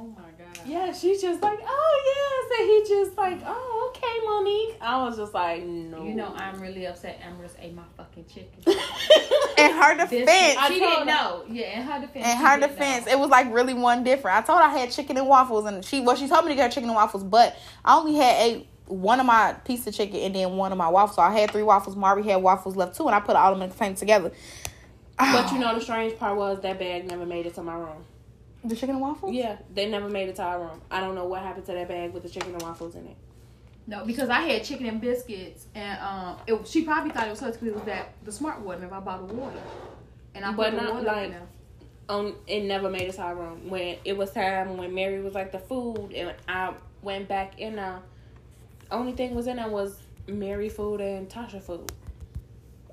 [0.00, 0.66] Oh my god.
[0.66, 4.76] Yeah, she's just like, oh yes, and he just like, oh okay, Monique.
[4.80, 6.02] I was just like, no.
[6.04, 7.20] You know, I'm really upset.
[7.20, 8.48] Amaris ate my fucking chicken.
[8.66, 11.04] In her This- defense, I she didn't her.
[11.04, 11.44] know.
[11.50, 12.26] Yeah, in her defense.
[12.26, 13.12] in she her defense, know.
[13.12, 14.38] it was like really one different.
[14.38, 16.54] I told her I had chicken and waffles, and she well, she told me to
[16.56, 19.94] get her chicken and waffles, but I only had a one of my piece of
[19.94, 21.16] chicken and then one of my waffles.
[21.16, 21.94] So I had three waffles.
[21.94, 24.32] Mari had waffles left too, and I put all of them in the container together.
[25.18, 28.04] But you know the strange part was that bag never made it to my room.
[28.64, 29.32] The chicken and waffles.
[29.32, 30.80] Yeah, they never made it to our room.
[30.90, 33.16] I don't know what happened to that bag with the chicken and waffles in it.
[33.86, 37.40] No, because I had chicken and biscuits, and um, it, she probably thought it was
[37.40, 38.76] hers because it was that the smart water.
[38.76, 39.58] Remember, I bought the water,
[40.34, 41.46] and I But not water like- in there.
[42.08, 45.34] um it never made it to our room when it was time when Mary was
[45.34, 48.00] like the food and I went back in there.
[48.90, 49.96] Only thing was in there was
[50.28, 51.90] Mary food and Tasha food.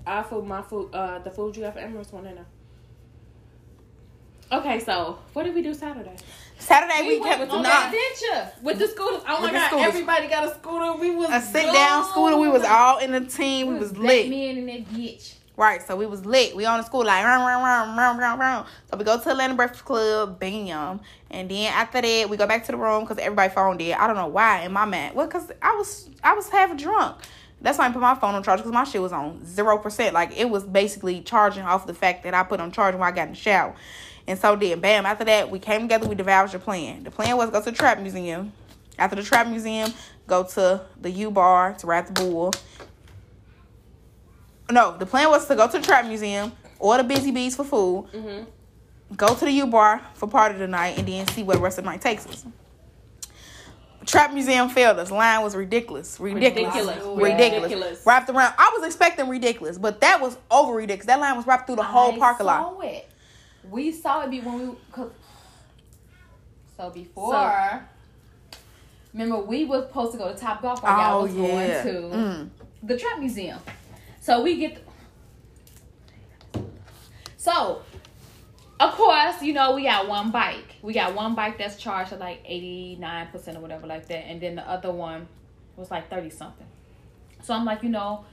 [0.05, 2.45] Our food, my food, uh, the food you got for Emirates want to know.
[4.51, 6.15] Okay, so what did we do Saturday?
[6.59, 9.21] Saturday we, We went kept on nah, that adventure with the scooters.
[9.27, 9.87] Oh my With the god, scooters.
[9.87, 10.99] everybody got a scooter.
[10.99, 12.37] We was a sit down scooter.
[12.37, 13.67] We was all in a team.
[13.67, 14.29] We was lit.
[14.29, 15.33] Men in that bitch.
[15.57, 16.55] Right, so we was lit.
[16.55, 18.65] We on the school like run, run, run, run, run, run.
[18.91, 20.99] So we go to Atlanta Breakfast Club, bam,
[21.31, 23.97] and then after that we go back to the room because everybody phone dead.
[23.97, 24.61] I don't know why.
[24.61, 27.17] In my man, well, cause I was I was half drunk.
[27.59, 30.13] That's why I put my phone on charge because my shit was on zero percent.
[30.13, 33.11] Like it was basically charging off the fact that I put on charge when I
[33.11, 33.75] got in the shower.
[34.27, 35.05] And so then, bam.
[35.05, 36.07] After that, we came together.
[36.07, 37.03] We devised your plan.
[37.03, 38.51] The plan was go to the trap museum.
[38.99, 39.93] After the trap museum,
[40.27, 42.53] go to the U bar to ride the bull.
[44.69, 48.07] No, the plan was to go to the trap museum, order Busy Bees for food,
[48.13, 49.15] Mm-hmm.
[49.15, 51.63] go to the U bar for part of the night, and then see where the
[51.63, 52.45] rest of the night takes us.
[54.05, 55.11] Trap museum failed us.
[55.11, 57.05] Line was ridiculous, ridiculous, Ridiculous.
[57.21, 57.63] ridiculous.
[57.63, 58.05] Ridiculous.
[58.05, 58.53] Wrapped around.
[58.57, 61.07] I was expecting ridiculous, but that was over ridiculous.
[61.07, 62.77] That line was wrapped through the whole I parking lot.
[62.83, 63.06] It.
[63.69, 64.75] We saw it be when we.
[64.91, 65.11] Cause,
[66.77, 67.83] so before.
[69.13, 70.81] remember, we was supposed to go to Top Golf.
[70.83, 71.83] While y'all Oh was yeah.
[71.83, 72.49] going to Mm.
[72.83, 73.59] the Trap Museum.
[74.21, 74.83] So we get.
[77.37, 77.81] so,
[78.79, 80.75] of course, you know we got one bike.
[80.81, 84.25] We got one bike that's charged at like eighty nine percent or whatever like that,
[84.27, 85.27] and then the other one
[85.75, 86.67] was like thirty something.
[87.43, 88.25] So I'm like, you know,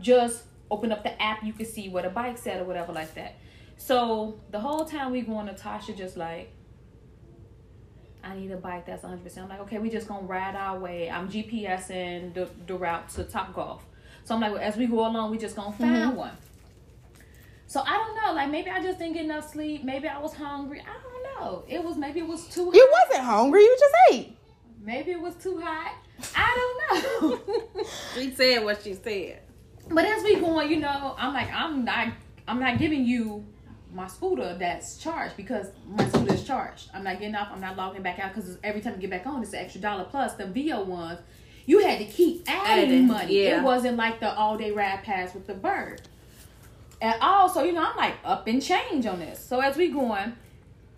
[0.00, 3.14] just open up the app, you can see where the bike's at or whatever like
[3.14, 3.36] that.
[3.78, 6.52] So the whole time we going, Natasha just like,
[8.22, 9.38] I need a bike that's 100%.
[9.38, 11.08] I'm like, okay, we just gonna ride our way.
[11.08, 13.86] I'm GPSing the, the route to Top Golf.
[14.24, 16.16] So I'm like, well, as we go along, we just gonna find mm-hmm.
[16.16, 16.36] one.
[17.66, 19.84] So I don't know, like maybe I just didn't get enough sleep.
[19.84, 20.82] Maybe I was hungry.
[20.82, 21.64] I don't know.
[21.68, 22.74] It was maybe it was too hot.
[22.74, 23.62] You wasn't hungry.
[23.62, 24.36] You just ate.
[24.82, 25.94] Maybe it was too hot.
[26.34, 27.84] I don't know.
[28.14, 29.42] She said what she said.
[29.88, 32.08] But as we going, you know, I'm like, I'm not,
[32.48, 33.46] I'm not giving you
[33.94, 36.90] my scooter that's charged because my scooter is charged.
[36.94, 37.48] I'm not getting off.
[37.52, 39.80] I'm not logging back out because every time you get back on, it's an extra
[39.80, 40.34] dollar plus.
[40.34, 41.20] The Veo ones,
[41.66, 43.44] you had to keep adding Adding, money.
[43.44, 43.60] yeah.
[43.60, 46.02] It wasn't like the all day ride pass with the bird
[47.00, 47.48] at all.
[47.48, 49.42] So you know, I'm like up and change on this.
[49.42, 50.34] So as we going,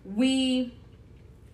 [0.03, 0.73] we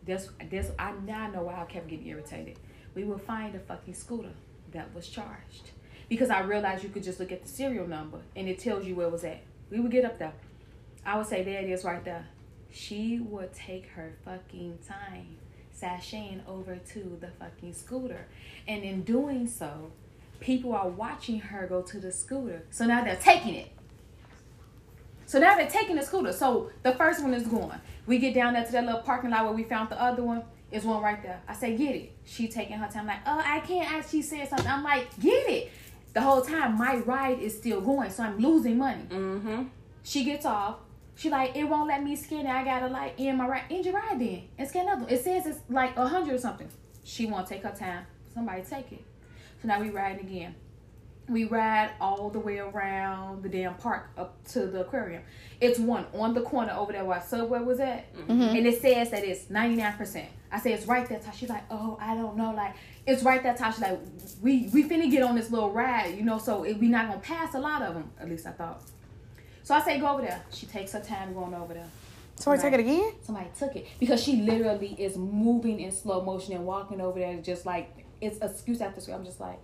[0.05, 2.57] this this I now know why I kept getting irritated.
[2.95, 4.31] We will find a fucking scooter
[4.71, 5.71] that was charged
[6.09, 8.95] because I realized you could just look at the serial number and it tells you
[8.95, 9.41] where it was at.
[9.69, 10.33] We would get up there.
[11.07, 12.27] I would say there it is right there.
[12.69, 15.37] She would take her fucking time
[15.81, 18.27] sashaying over to the fucking scooter,
[18.67, 19.91] and in doing so,
[20.41, 22.63] people are watching her go to the scooter.
[22.69, 23.71] So now they're taking it.
[25.25, 26.33] So now they're taking the scooter.
[26.33, 27.79] So the first one is going.
[28.05, 30.43] We get down there to that little parking lot where we found the other one.
[30.71, 31.41] It's one right there.
[31.47, 32.11] I say, get it.
[32.25, 33.89] She taking her time, like, oh, I can't.
[33.89, 34.67] I, she said something.
[34.67, 35.71] I'm like, get it.
[36.13, 39.03] The whole time, my ride is still going, so I'm losing money.
[39.09, 39.63] Mm-hmm.
[40.03, 40.77] She gets off.
[41.17, 42.49] She like, it won't let me scan it.
[42.49, 45.11] I gotta like end my ride, end your ride then, and scan another.
[45.11, 46.69] It says it's like a hundred or something.
[47.03, 48.05] She won't take her time.
[48.33, 49.03] Somebody take it.
[49.61, 50.53] So now we riding again.
[51.27, 55.23] We ride all the way around the damn park up to the aquarium.
[55.59, 58.31] It's one on the corner over there where Subway was at, mm-hmm.
[58.31, 58.55] Mm-hmm.
[58.55, 60.29] and it says that it's ninety nine percent.
[60.51, 61.17] I say it's right there.
[61.17, 61.33] Tasha.
[61.33, 62.75] She's like, oh, I don't know, like
[63.07, 63.55] it's right there.
[63.55, 63.99] Tasha, like
[64.41, 67.19] we we finna get on this little ride, you know, so it, we not gonna
[67.19, 68.11] pass a lot of them.
[68.21, 68.83] At least I thought.
[69.67, 70.41] So I say go over there.
[70.49, 71.89] She takes her time going over there.
[72.37, 73.11] Somebody took it again.
[73.21, 77.35] Somebody took it because she literally is moving in slow motion and walking over there
[77.41, 79.13] just like it's excuse after excuse.
[79.13, 79.59] I'm just like,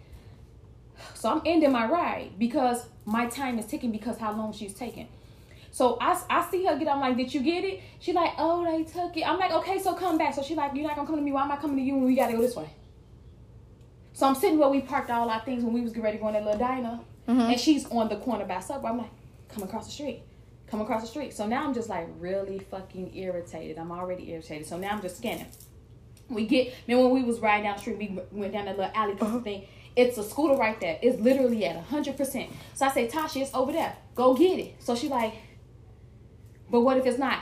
[1.14, 5.08] so I'm ending my ride because my time is ticking because how long she's taking.
[5.72, 6.90] So I, I see her get.
[6.90, 7.80] I'm like, did you get it?
[8.02, 9.26] She like, oh, they took it.
[9.26, 10.34] I'm like, okay, so come back.
[10.34, 11.32] So she like, you're not gonna come to me.
[11.32, 12.70] Why am I coming to you when we gotta go this way?
[14.12, 16.22] So I'm sitting where we parked all our things when we was getting ready to
[16.22, 17.40] go in that little diner, mm-hmm.
[17.40, 18.90] and she's on the corner by Subway.
[18.90, 19.10] I'm like,
[19.54, 20.24] come across the street,
[20.68, 21.34] come across the street.
[21.34, 23.78] So now I'm just like really fucking irritated.
[23.78, 24.68] I'm already irritated.
[24.68, 25.48] So now I'm just scanning.
[26.30, 28.92] We get then when we was riding down the street, we went down that little
[28.96, 29.68] alley of thing.
[29.96, 30.98] It's a scooter right there.
[31.02, 32.52] It's literally at hundred percent.
[32.74, 33.96] So I say, Tasha, it's over there.
[34.16, 34.76] Go get it.
[34.80, 35.36] So she like,
[36.70, 37.40] but what if it's not?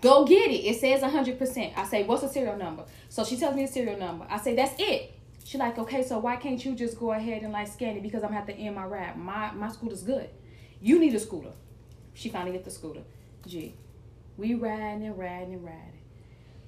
[0.00, 0.64] Go get it.
[0.64, 1.74] It says hundred percent.
[1.76, 2.84] I say, what's the serial number?
[3.08, 4.26] So she tells me the serial number.
[4.28, 5.14] I say, that's it.
[5.44, 8.22] She like, okay, so why can't you just go ahead and like scan it because
[8.22, 9.16] I'm gonna have to end my ride.
[9.16, 10.30] My my scooter's good.
[10.80, 11.52] You need a scooter.
[12.14, 13.02] She finally get the scooter.
[13.46, 13.74] Gee,
[14.36, 16.00] we riding and riding and riding.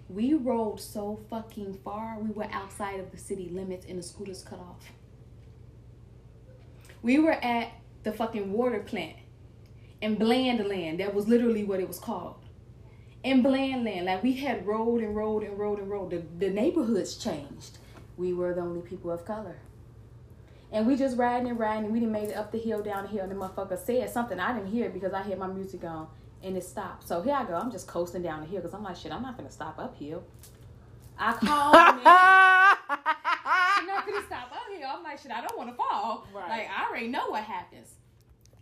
[0.09, 2.19] We rode so fucking far.
[2.19, 4.93] We were outside of the city limits and the scooters cut off.
[7.03, 7.73] We were at
[8.03, 9.17] the fucking water plant
[10.01, 10.99] in Blandland.
[10.99, 12.37] That was literally what it was called.
[13.25, 16.11] In Blandland, like we had rode and rode and rode and rode.
[16.11, 17.79] The, the neighborhoods changed.
[18.17, 19.57] We were the only people of color.
[20.73, 23.05] And we just riding and riding, and we didn't made it up the hill, down
[23.05, 24.41] the hill, and the motherfucker said something.
[24.41, 26.09] I didn't hear it because I had my music on,
[26.43, 27.07] and it stopped.
[27.07, 27.55] So here I go.
[27.55, 30.25] I'm just coasting down the hill because I'm like, shit, I'm not gonna stop uphill.
[31.19, 32.01] I called him.
[33.45, 34.87] I'm not gonna stop up here.
[34.89, 36.27] I'm like, shit, I don't want to fall.
[36.35, 36.49] Right.
[36.49, 37.95] Like, I already know what happens.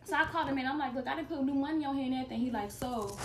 [0.05, 0.67] So I called him in.
[0.67, 2.41] I'm like, look, I didn't put new money on here and everything.
[2.41, 3.17] He like, so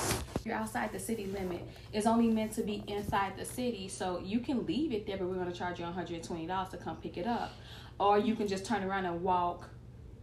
[0.43, 1.67] you're outside the city limit.
[1.91, 5.27] It's only meant to be inside the city, so you can leave it there, but
[5.27, 7.53] we're gonna charge you 120 dollars to come pick it up,
[7.99, 9.69] or you can just turn around and walk.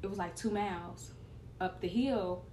[0.02, 1.12] It was like two miles
[1.60, 2.44] up the hill,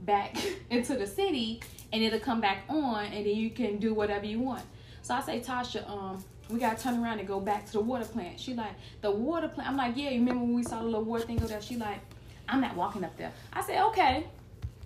[0.00, 0.36] back
[0.70, 1.60] into the city,
[1.92, 4.62] and it'll come back on, and then you can do whatever you want.
[5.02, 8.04] So I say, Tasha, um, we gotta turn around and go back to the water
[8.04, 8.40] plant.
[8.40, 9.70] She like, the water plant.
[9.70, 11.60] I'm like, yeah, you remember when we saw the little water thing go there?
[11.60, 12.00] She like,
[12.48, 13.32] I'm not walking up there.
[13.52, 14.26] I said, okay,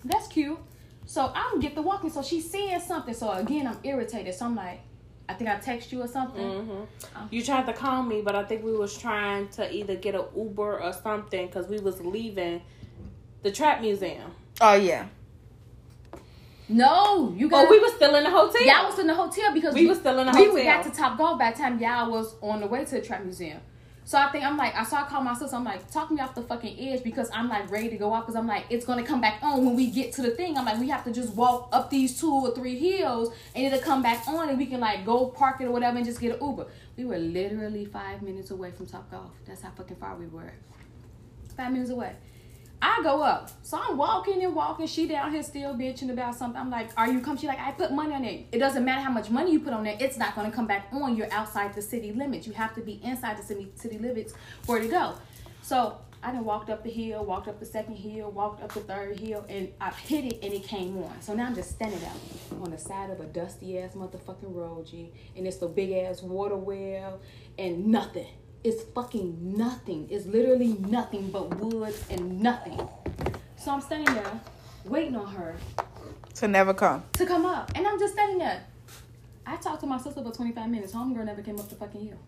[0.04, 0.58] that's cute.
[1.06, 2.10] So I'm get the walking.
[2.10, 3.14] So she's saying something.
[3.14, 4.34] So again, I'm irritated.
[4.34, 4.80] So I'm like,
[5.28, 6.64] I think I text you or something.
[6.64, 6.80] hmm
[7.30, 10.24] You tried to call me, but I think we was trying to either get an
[10.36, 12.62] Uber or something because we was leaving
[13.42, 14.32] the trap museum.
[14.60, 15.06] Oh yeah.
[16.68, 17.66] No, you got.
[17.66, 18.62] Oh, we was still in the hotel.
[18.62, 20.54] Y'all was in the hotel because We was still in the we hotel.
[20.54, 23.00] We got to Top Golf by the time y'all was on the way to the
[23.02, 23.60] trap museum.
[24.04, 25.54] So I think I'm like, I saw I called my sister.
[25.54, 28.22] I'm like, talk me off the fucking edge because I'm like ready to go out
[28.22, 30.58] because I'm like, it's gonna come back on when we get to the thing.
[30.58, 33.78] I'm like, we have to just walk up these two or three hills and it'll
[33.78, 36.34] come back on and we can like go park it or whatever and just get
[36.38, 36.66] an Uber.
[36.96, 39.30] We were literally five minutes away from Top Golf.
[39.46, 40.52] That's how fucking far we were.
[41.56, 42.14] Five minutes away.
[42.82, 43.48] I go up.
[43.62, 44.88] So I'm walking and walking.
[44.88, 46.60] She down here still bitching about something.
[46.60, 47.36] I'm like, are you come?
[47.36, 48.46] She like, I put money on it.
[48.50, 50.02] It doesn't matter how much money you put on it.
[50.02, 51.16] It's not going to come back on.
[51.16, 52.44] You're outside the city limits.
[52.44, 54.34] You have to be inside the city, city limits
[54.64, 55.14] for it to go.
[55.62, 58.80] So I done walked up the hill, walked up the second hill, walked up the
[58.80, 61.22] third hill, and I hit it and it came on.
[61.22, 62.16] So now I'm just standing out
[62.60, 65.12] on the side of a dusty ass motherfucking road, G.
[65.36, 67.20] And it's the big ass water well
[67.58, 68.26] and nothing.
[68.64, 70.08] It's fucking nothing.
[70.10, 72.80] It's literally nothing but woods and nothing.
[73.56, 74.40] So I'm standing there
[74.84, 75.56] waiting on her
[76.34, 77.02] To never come.
[77.14, 77.72] to come up.
[77.74, 78.64] And I'm just standing there.
[79.44, 80.92] I talked to my sister for 25 minutes.
[80.92, 82.18] Homegirl never came up the fucking hill.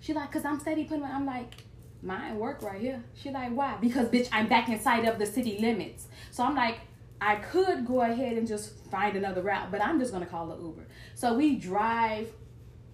[0.00, 1.54] She like, cause I'm steady putting my, I'm like,
[2.02, 3.02] mine work right here.
[3.14, 3.76] She like, why?
[3.80, 6.06] Because bitch, I'm back inside of the city limits.
[6.30, 6.78] So I'm like,
[7.20, 10.56] I could go ahead and just find another route, but I'm just gonna call the
[10.56, 10.86] Uber.
[11.14, 12.28] So we drive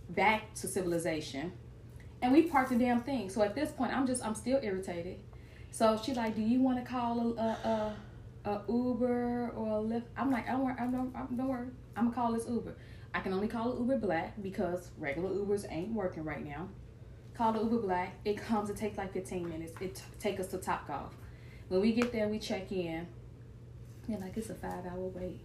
[0.08, 1.52] back to civilization
[2.22, 3.30] and we parked the damn thing.
[3.30, 5.18] So at this point, I'm just, I'm still irritated.
[5.70, 7.96] So she like, do you want to call a, a,
[8.44, 10.04] a, Uber or a Lyft?
[10.16, 11.68] I'm like, I don't, worry, I don't, I don't worry.
[11.96, 12.74] I'm gonna call this Uber.
[13.14, 16.68] I can only call Uber Black because regular Ubers ain't working right now.
[17.34, 18.14] Call the Uber Black.
[18.24, 18.70] It comes.
[18.70, 19.72] It takes like 15 minutes.
[19.80, 21.14] It t- take us to Top Golf.
[21.68, 23.06] When we get there, we check in.
[24.08, 25.40] And like it's a five hour wait.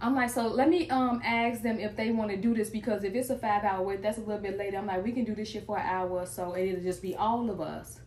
[0.00, 3.04] I'm like, so let me um ask them if they want to do this because
[3.04, 4.78] if it's a five hour wait, that's a little bit later.
[4.78, 7.02] I'm like, we can do this shit for an hour or so, and it'll just
[7.02, 8.00] be all of us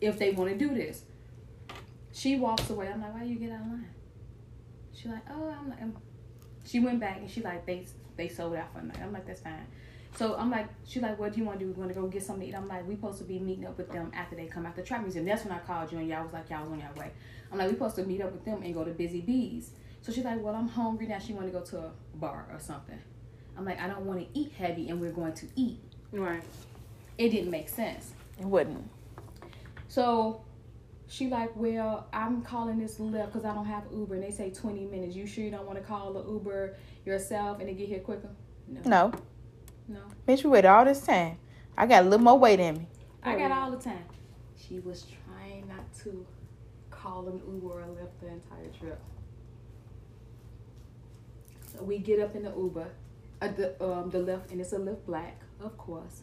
[0.00, 1.04] if they want to do this.
[2.12, 2.88] She walks away.
[2.88, 3.88] I'm like, why you get out of line?
[4.92, 5.96] She like, oh, I'm like, I'm...
[6.66, 7.86] she went back and she like, they
[8.16, 8.98] they sold out for night.
[9.02, 9.66] I'm like, that's fine.
[10.16, 11.72] So I'm like, she like, what do you want to do?
[11.72, 12.56] We want to go get something to eat?
[12.56, 14.82] I'm like, we supposed to be meeting up with them after they come out the
[14.82, 15.24] trap museum.
[15.24, 17.12] That's when I called you and y'all was like, y'all was on your way.
[17.50, 19.70] I'm like, we supposed to meet up with them and go to Busy Bees.
[20.02, 21.18] So she's like, well, I'm hungry now.
[21.18, 22.98] She want to go to a bar or something.
[23.56, 25.80] I'm like, I don't want to eat heavy, and we're going to eat.
[26.12, 26.42] Right.
[27.18, 28.12] It didn't make sense.
[28.38, 28.88] It wouldn't.
[29.88, 30.42] So
[31.08, 34.50] she like, well, I'm calling this Lyft because I don't have Uber, and they say
[34.50, 35.14] 20 minutes.
[35.14, 38.30] You sure you don't want to call the Uber yourself and then get here quicker?
[38.68, 39.12] No, No.
[39.88, 40.00] no.
[40.26, 41.36] Bitch, we waited all this time.
[41.76, 42.86] I got a little more weight in me.
[43.22, 44.04] I got all the time.
[44.56, 46.24] She was trying not to
[46.90, 49.00] call an Uber or Lyft the entire trip.
[51.80, 52.88] We get up in the Uber,
[53.40, 56.22] uh, the um the Lyft, and it's a Lyft Black, of course.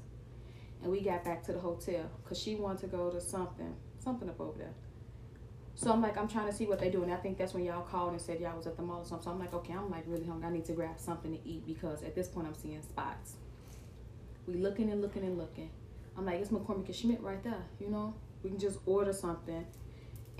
[0.82, 4.30] And we got back to the hotel because she wanted to go to something, something
[4.30, 4.74] up over there.
[5.76, 7.64] So I'm like, I'm trying to see what they do, and I think that's when
[7.64, 9.26] y'all called and said y'all was at the mall or something.
[9.26, 10.48] So I'm like, okay, I'm like really hungry.
[10.48, 13.34] I need to grab something to eat because at this point I'm seeing spots.
[14.48, 15.70] We looking and looking and looking.
[16.18, 17.64] I'm like, it's McCormick and Schmick's right there.
[17.80, 19.66] You know, we can just order something.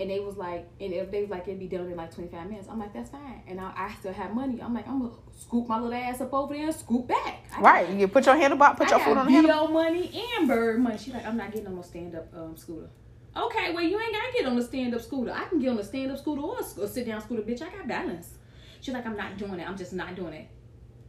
[0.00, 2.48] And they was like, and if they was like, it'd be done in like 25
[2.48, 2.68] minutes.
[2.70, 3.42] I'm like, that's fine.
[3.48, 4.60] And I, I still have money.
[4.62, 7.44] I'm like, I'm gonna scoop my little ass up over there and scoop back.
[7.56, 7.90] I Right.
[7.90, 9.66] You put your handlebar, put I your got foot on the handlebar.
[9.66, 10.98] Veo money and bird money.
[10.98, 12.88] She's like, I'm not getting on no stand up um, scooter.
[13.36, 15.32] Okay, well you ain't gotta get on the stand up scooter.
[15.32, 17.62] I can get on the stand up scooter or a sit down scooter, bitch.
[17.62, 18.34] I got balance.
[18.80, 19.68] She's like, I'm not doing it.
[19.68, 20.48] I'm just not doing it.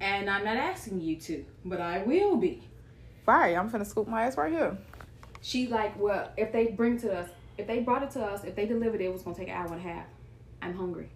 [0.02, 2.64] And I'm not asking you to, but I will be.
[3.26, 3.56] Right.
[3.56, 4.78] I'm finna scoop my ass right here.
[5.42, 7.30] She like, well, if they bring to us,
[7.60, 9.56] if they brought it to us, if they delivered it, it was gonna take an
[9.56, 10.06] hour and a half.
[10.62, 11.10] I'm hungry.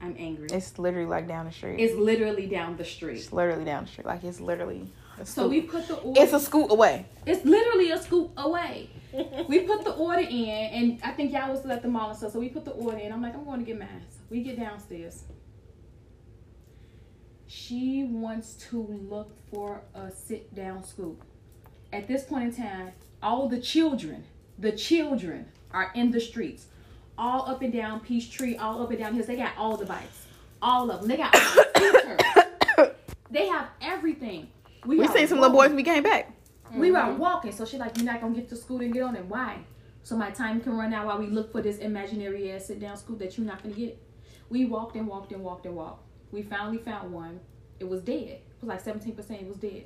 [0.00, 0.48] I'm angry.
[0.52, 1.80] It's literally like down the street.
[1.80, 3.18] It's literally down the street.
[3.18, 4.06] It's literally down the street.
[4.06, 4.88] Like it's literally
[5.24, 6.22] So we put the order.
[6.22, 7.06] It's a scoop away.
[7.24, 8.90] It's literally a scoop away.
[9.48, 12.18] we put the order in, and I think y'all was still at the mall and
[12.18, 12.32] stuff.
[12.32, 13.12] So we put the order in.
[13.12, 13.88] I'm like, I'm going to get mine.
[14.30, 15.24] We get downstairs.
[17.46, 21.22] She wants to look for a sit down scoop.
[21.92, 22.92] At this point in time,
[23.22, 24.24] all the children,
[24.58, 26.66] the children are in the streets,
[27.18, 29.26] all up and down Peachtree, all up and down hills.
[29.26, 30.26] They got all the bikes,
[30.60, 31.08] all of them.
[31.08, 32.94] They got the.
[33.32, 34.48] They have everything.
[34.84, 36.30] We are seen some little boys when we came back.
[36.74, 37.18] We were mm-hmm.
[37.18, 39.24] walking, so she like, "You're not gonna get to school and get on it.
[39.24, 39.58] Why?
[40.02, 42.96] So my time can run out while we look for this imaginary ass sit down
[42.96, 43.98] school that you're not gonna get."
[44.50, 46.04] We walked and walked and walked and walked.
[46.30, 47.40] We finally found one.
[47.80, 48.28] It was dead.
[48.28, 49.40] It was like 17 percent.
[49.40, 49.84] It was dead.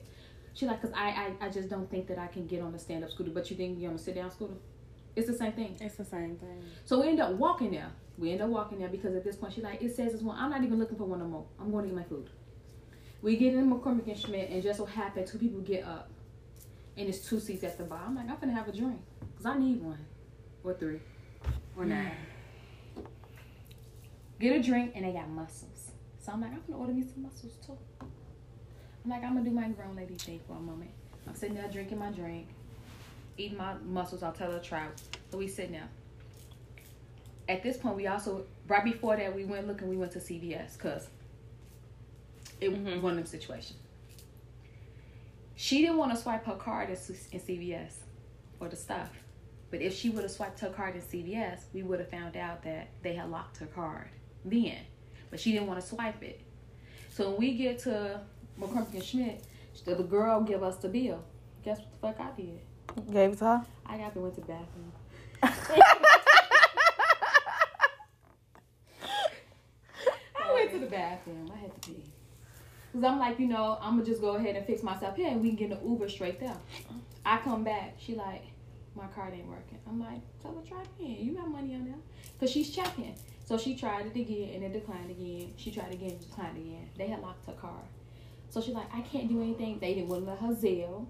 [0.55, 2.79] She like, "Cause I, I I just don't think that I can get on a
[2.81, 4.55] stand up scooter, but you think you're on a sit down scooter?
[5.17, 6.63] It's the same thing." It's the same thing.
[6.85, 7.91] So we end up walking there.
[8.19, 10.39] We end up walking there because at this point she's like, it says it's one.
[10.39, 11.47] I'm not even looking for one no more.
[11.61, 12.31] I'm going to get my food.
[13.23, 16.11] We get in McCormick and Schmick's, and just so happened two people get up,
[16.97, 18.03] and it's two seats at the bar.
[18.07, 19.99] I'm like, I'm gonna have a drink because I need one,
[20.63, 21.01] or three,
[21.77, 22.13] or nine.
[24.39, 25.93] Get a drink, and they got mussels.
[26.21, 27.77] So I'm like, I'm gonna order me some mussels too.
[28.01, 30.91] I'm like, I'm gonna do my grown lady thing for a moment.
[31.27, 32.49] I'm sitting there drinking my drink,
[33.37, 34.23] eating my mussels.
[34.23, 34.87] I'll tell her try.
[35.31, 35.89] So we sitting there
[37.49, 39.89] at this point, we also right before that we went looking.
[39.89, 41.09] We went to CVS because
[42.61, 43.03] it was Mhm.
[43.03, 43.79] one of them situations.
[45.55, 48.01] She didn't want to swipe her card in, CVS
[48.59, 49.11] for the stuff,
[49.71, 52.63] but if she would have swiped her card in CVS, we would have found out
[52.65, 54.09] that they had locked her card
[54.45, 54.79] then.
[55.31, 56.41] But she didn't want to swipe it.
[57.11, 58.21] So when we get to
[58.59, 59.47] McCormick and Schmick's,
[59.85, 61.23] the girl give us the bill.
[61.63, 62.61] Guess what the fuck I did?
[63.05, 63.66] Gave it to her.
[63.85, 64.93] I got to went to the bathroom.
[70.40, 71.52] I went to the bathroom.
[71.55, 72.02] I had to pee.
[72.93, 75.43] Cause I'm like, you know, I'm gonna just go ahead and fix myself here, and
[75.43, 76.56] we can get an Uber straight there.
[77.27, 77.97] I come back.
[77.98, 78.44] She like,
[78.94, 79.78] my card ain't working.
[79.86, 81.18] I'm like, tell her try again.
[81.20, 81.98] You got money on there,
[82.40, 83.14] cause she's checking.
[83.44, 85.52] So she tried it again, and it declined again.
[85.56, 86.89] She tried again, it declined again.
[86.97, 87.82] They had locked her car.
[88.48, 89.78] So she's like, I can't do anything.
[89.78, 91.06] They didn't want to let her Zelle.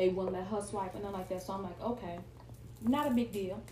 [0.00, 1.42] They wouldn't let her swipe and nothing like that.
[1.42, 2.18] So I'm like, okay,
[2.80, 3.62] not a big deal.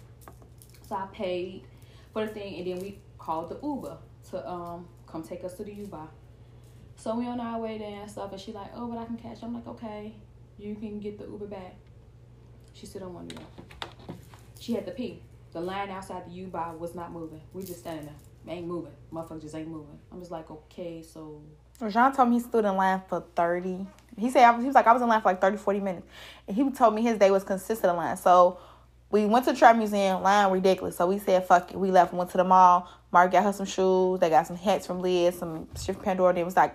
[0.87, 1.63] So I paid
[2.13, 3.97] for the thing, and then we called the Uber
[4.29, 6.07] to um come take us to the U-Bar.
[6.97, 9.17] So we on our way there and stuff, and she like, oh, but I can
[9.17, 9.39] catch.
[9.43, 10.13] I'm like, okay,
[10.59, 11.77] you can get the Uber back.
[12.75, 13.43] She I want to go.
[14.61, 15.23] She had to pee.
[15.53, 17.41] The line outside the U-Bar was not moving.
[17.55, 18.93] We just standing there, ain't moving.
[19.11, 19.99] Motherfucker just ain't moving.
[20.13, 21.41] I'm just like, okay, so
[21.89, 23.87] John told me he stood in line for 30.
[24.19, 26.07] He said, he was like, I was in line for like 30, 40 minutes.
[26.47, 28.16] And he told me his day was consistent in line.
[28.16, 28.59] So
[29.11, 30.97] we went to the Trap Museum, line ridiculous.
[30.97, 31.77] So we said, fuck it.
[31.77, 32.89] We left went to the mall.
[33.12, 34.20] Mark got her some shoes.
[34.20, 36.35] They got some hats from Lids, some shit from Pandora.
[36.35, 36.74] Then it was like,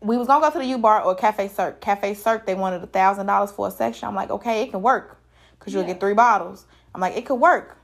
[0.00, 1.76] we was gonna go to the U Bar or Cafe Circa.
[1.80, 4.08] Cafe Circa, they wanted a thousand dollars for a section.
[4.08, 5.20] I'm like, okay, it can work.
[5.58, 5.88] Cause you'll Yeah.
[5.88, 6.64] get three bottles.
[6.94, 7.76] I'm like, it could work.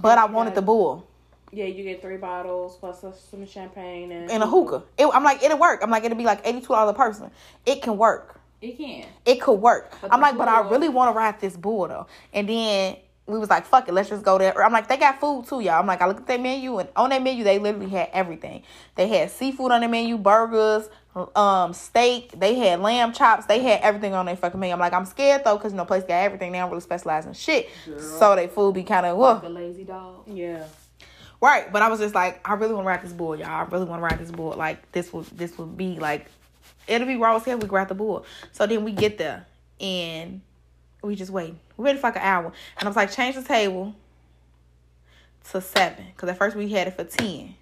[0.00, 1.09] But I wanted the bull.
[1.52, 4.84] Yeah, you get three bottles plus some champagne and and a hookah.
[4.98, 5.80] It, I'm like, it'll work.
[5.82, 7.30] I'm like, it'll be like eighty two dollars a person.
[7.66, 8.40] It can work.
[8.60, 9.06] it can.
[9.24, 9.92] It could work.
[10.00, 12.06] But I'm the like, but I really want to ride this bull though.
[12.32, 12.96] And then
[13.26, 14.60] we was like, fuck it, let's just go there.
[14.62, 15.80] I'm like, they got food too, y'all.
[15.80, 18.62] I'm like, I looked at their menu and on their menu they literally had everything.
[18.96, 20.88] They had seafood on their menu, burgers,
[21.36, 22.38] um, steak.
[22.38, 23.46] They had lamb chops.
[23.46, 24.72] They had everything on their fucking menu.
[24.72, 26.52] I'm like, I'm scared though, cause you know, place got everything.
[26.52, 27.68] They don't really specialize in shit,
[27.98, 29.40] so they food be kind of whoa.
[29.40, 30.28] The lazy dog.
[30.28, 30.64] Yeah.
[31.40, 33.48] Right, but I was just like, I really want to ride this bull, y'all.
[33.48, 34.52] I really want to ride this bull.
[34.52, 36.26] Like this would this would be like,
[36.86, 37.58] it'll be raw as hell.
[37.58, 38.26] We grab the bull.
[38.52, 39.46] So then we get there
[39.80, 40.42] and
[41.02, 41.54] we just wait.
[41.78, 43.94] We waited for like an hour, and I was like, change the table
[45.50, 47.54] to seven, because at first we had it for ten.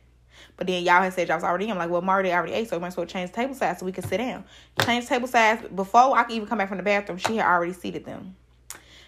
[0.56, 1.70] But then y'all had said y'all was already in.
[1.70, 3.78] I'm like, well, Marty already ate, so we might as well change the table size
[3.78, 4.44] so we could sit down.
[4.84, 7.18] Change table size before I could even come back from the bathroom.
[7.18, 8.34] She had already seated them,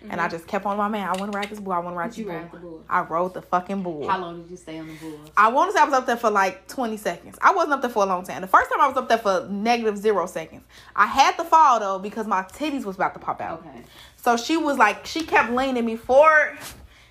[0.08, 0.36] and I mm-hmm.
[0.36, 1.08] just kept on my man.
[1.08, 1.72] I want to ride this bull.
[1.72, 2.34] I want to ride this you bull.
[2.34, 2.84] ride the bull?
[2.88, 4.08] I rode the fucking bull.
[4.08, 5.20] How long did you stay on the bull?
[5.36, 7.38] I want to say I was up there for like 20 seconds.
[7.42, 8.40] I wasn't up there for a long time.
[8.40, 10.62] The first time I was up there for negative zero seconds.
[10.96, 13.60] I had to fall though because my titties was about to pop out.
[13.66, 13.82] Okay.
[14.16, 16.58] So she was like, she kept leaning me forward.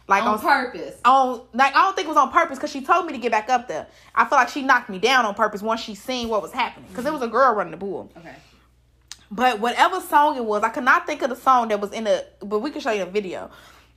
[0.07, 0.99] Like On on, purpose.
[1.05, 3.31] on like I don't think it was on purpose because she told me to get
[3.31, 3.85] back up there.
[4.15, 6.89] I feel like she knocked me down on purpose once she seen what was happening
[6.89, 8.11] because it was a girl running the bull.
[8.17, 8.33] Okay.
[9.31, 12.05] But whatever song it was, I could not think of the song that was in
[12.05, 12.25] the.
[12.41, 13.51] But we can show you a video.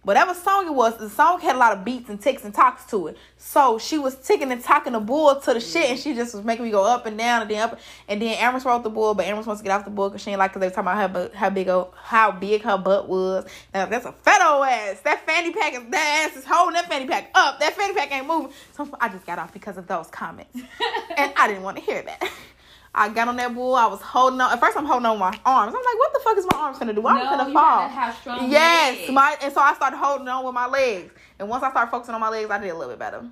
[0.05, 2.85] Whatever song it was, the song had a lot of beats and ticks and talks
[2.87, 3.17] to it.
[3.37, 6.45] So she was ticking and talking the bull to the shit, and she just was
[6.45, 7.79] making me go up and down and then up.
[8.09, 10.21] And then Amaris wrote the bull, but Amaris wants to get off the bull because
[10.23, 11.69] she ain't like because they were talking about how, how big
[12.03, 13.47] how big her butt was.
[13.73, 15.01] Now that's a fat old ass.
[15.03, 17.61] That fanny pack is that ass is holding that fanny pack up.
[17.61, 18.53] That fanny pack ain't moving.
[18.73, 20.53] So I just got off because of those comments,
[21.17, 22.29] and I didn't want to hear that.
[22.95, 23.75] I got on that bull.
[23.75, 24.53] I was holding on.
[24.53, 25.75] At first, I'm holding on my arms.
[25.75, 27.07] I'm like, what the fuck is my arms gonna do?
[27.07, 27.89] I'm no, gonna you fall.
[27.89, 29.13] have strong Yes, legs.
[29.13, 31.13] my and so I started holding on with my legs.
[31.39, 33.25] And once I started focusing on my legs, I did a little bit better.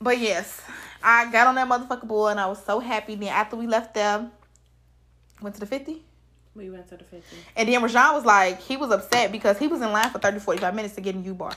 [0.00, 0.60] But yes,
[1.02, 3.14] I got on that motherfucker bull and I was so happy.
[3.14, 4.28] Then after we left there,
[5.40, 6.02] went to the 50.
[6.54, 7.24] We went to the 50.
[7.56, 10.38] And then Rajon was like, he was upset because he was in line for 30,
[10.40, 11.52] 45 minutes to get in U bar.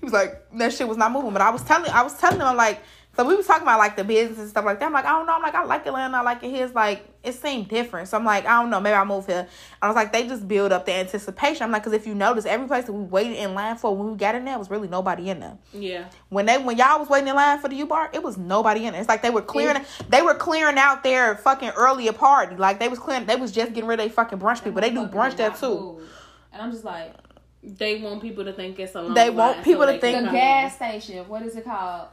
[0.00, 1.32] He was like, that shit was not moving.
[1.32, 2.80] But I was telling I was telling him I'm like
[3.16, 4.86] so we was talking about like the business and stuff like that.
[4.86, 5.34] I'm like, I don't know.
[5.34, 6.18] I'm like, I like Atlanta.
[6.18, 6.64] I like it here.
[6.64, 8.08] It's like it seemed different.
[8.08, 8.80] So I'm like, I don't know.
[8.80, 9.46] Maybe I'll move here.
[9.80, 11.62] I was like, they just build up the anticipation.
[11.62, 14.10] I'm like, because if you notice, every place that we waited in line for when
[14.10, 15.56] we got in there was really nobody in there.
[15.72, 16.06] Yeah.
[16.28, 18.84] When they when y'all was waiting in line for the U bar, it was nobody
[18.86, 19.00] in there.
[19.00, 22.56] It's like they were clearing they were clearing out their fucking earlier party.
[22.56, 24.80] Like they was clearing they was just getting rid of their fucking brunch people.
[24.80, 25.68] They do Motherfuckers brunch there too.
[25.68, 26.10] move.
[26.52, 27.14] And I'm just like,
[27.62, 30.30] They want people to think it's a long They want line, people to think- the
[30.32, 31.26] gas station.
[31.28, 32.08] What is it called?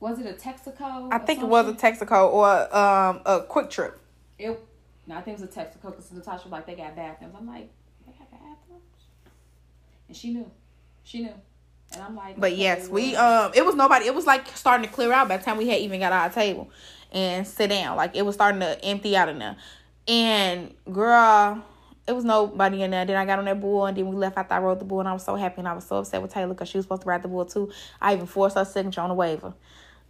[0.00, 1.08] Was it a Texaco?
[1.10, 1.72] I think it was a?
[1.72, 3.94] Texaco or um a QuikTrip.
[4.38, 4.60] It,
[5.06, 7.34] no, I think it was a Texaco because Natasha was like, they got bathrooms.
[7.38, 7.70] I'm like,
[8.04, 8.82] they got bathrooms?
[10.08, 10.50] And she knew.
[11.02, 11.32] She knew.
[11.92, 14.06] And I'm like, But yes, we um it was nobody.
[14.06, 16.28] It was like starting to clear out by the time we had even got our
[16.30, 16.70] table
[17.12, 17.96] and sit down.
[17.96, 19.56] Like it was starting to empty out in there.
[20.08, 21.64] And girl,
[22.06, 23.04] it was nobody in there.
[23.04, 25.00] Then I got on that bull and then we left after I rode the bull
[25.00, 26.84] and I was so happy and I was so upset with Taylor because she was
[26.84, 27.70] supposed to ride the bull too.
[28.00, 29.54] I even forced her signature on the waiver.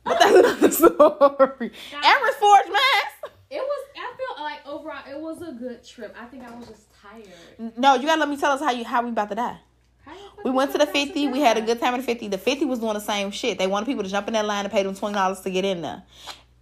[0.07, 1.73] But that's another story.
[1.93, 3.33] Empress Forge Mass.
[3.51, 6.15] It was, I feel like overall, it was a good trip.
[6.19, 7.77] I think I was just tired.
[7.77, 9.59] No, you gotta let me tell us how you how we about to die.
[10.05, 11.28] How the fuck We went to the 50.
[11.28, 12.28] We had a good time at the 50.
[12.28, 13.59] The 50 was doing the same shit.
[13.59, 15.83] They wanted people to jump in that line and pay them $20 to get in
[15.83, 16.03] there.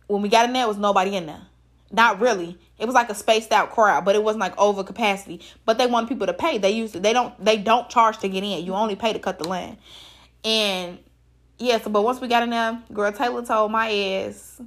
[0.06, 1.42] When we got in there, it was nobody in there.
[1.90, 2.58] Not really.
[2.78, 5.40] It was like a spaced out crowd, but it wasn't like over capacity.
[5.64, 6.58] But they wanted people to pay.
[6.58, 8.64] They used to, they don't they don't charge to get in.
[8.64, 9.78] You only pay to cut the line.
[10.44, 10.98] And
[11.58, 14.60] yeah, so but once we got in there, girl Taylor told my ass,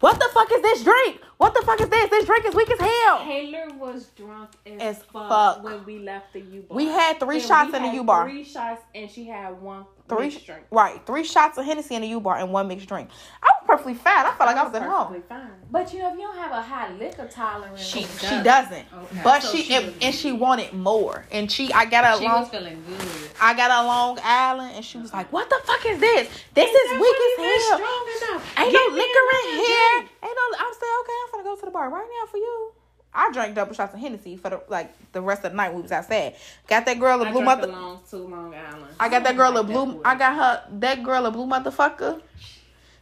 [0.00, 1.20] What the fuck is this drink?
[1.42, 2.08] What the fuck is this?
[2.08, 3.18] This drink is weak as hell.
[3.24, 5.64] Taylor was drunk as, As fuck, fuck.
[5.64, 6.76] when we left the U bar.
[6.76, 8.28] We had three And shots in the U bar.
[8.30, 10.64] Three shots, and she had one Three mixed drink.
[10.70, 13.08] right, three shots of Hennessy in the U bar and one mixed drink.
[13.42, 14.26] I was perfectly fine.
[14.26, 15.08] I felt like I was at home.
[15.08, 15.50] perfectly fine.
[15.70, 18.86] But you know, if you don't have a high liquor tolerance, She you she doesn't,
[18.94, 19.20] oh, Okay.
[19.24, 22.24] but So she, she and, and she wanted more, and she I got a She
[22.28, 23.08] long was feeling good.
[23.40, 26.28] I got a Long Island, and she was like, "What the fuck is this?
[26.54, 27.78] This is weak as hell.
[27.78, 28.58] strong enough.
[28.58, 29.90] Ain't Get no liquor in here.
[29.98, 30.10] drink.
[30.22, 32.72] Ain't no." I'm saying, "Okay, I'm gonna go to the bar right now for you."
[33.14, 35.76] I drank double shots of Hennessy for the like the rest of the night when
[35.78, 36.34] we was outside.
[36.66, 37.66] Got that girl a I blue mother.
[37.66, 38.94] long to Long Island.
[38.98, 40.00] I got that girl a blue.
[40.04, 42.22] I got her that girl a blue motherfucker.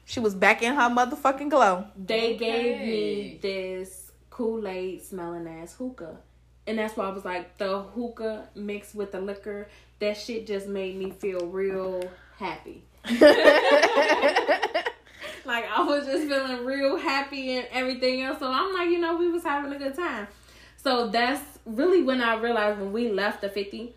[0.05, 1.85] She was back in her motherfucking glow.
[1.97, 6.17] They gave me this Kool Aid smelling ass hookah.
[6.67, 9.69] And that's why I was like, the hookah mixed with the liquor,
[10.01, 12.03] that shit just made me feel real
[12.39, 12.83] happy.
[15.51, 18.39] Like I was just feeling real happy and everything else.
[18.39, 20.29] So I'm like, you know, we was having a good time.
[20.77, 23.93] So that's really when I realized when we left the 50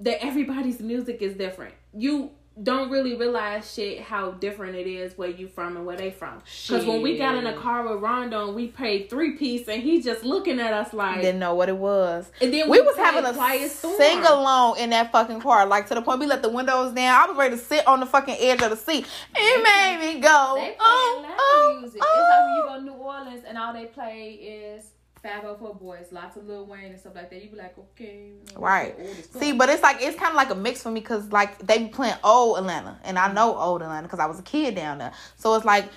[0.00, 1.74] that everybody's music is different.
[1.96, 6.10] You don't really realize shit how different it is where you from and where they
[6.10, 6.42] from.
[6.66, 9.82] Because when we got in a car with Rondo and we paid three piece and
[9.82, 12.30] he just looking at us like Didn't know what it was.
[12.40, 16.02] and then We was having a sing along in that fucking car, like to the
[16.02, 17.22] point we let the windows down.
[17.22, 19.06] I was ready to sit on the fucking edge of the seat.
[19.34, 20.54] It made me go.
[20.56, 22.02] They play oh, Atlanta oh, music.
[22.02, 22.68] It's like when you oh.
[22.68, 24.84] go to New Orleans and all they play is
[25.22, 27.42] 504 Boys, lots of Lil Wayne and stuff like that.
[27.42, 28.30] You be like, okay.
[28.56, 28.96] Right.
[28.96, 29.42] fuck.
[29.42, 31.78] See, but it's like it's kind of like a mix for me because like they
[31.78, 34.98] be playing old Atlanta, and I know old Atlanta because I was a kid down
[34.98, 35.12] there.
[35.36, 35.88] So it's like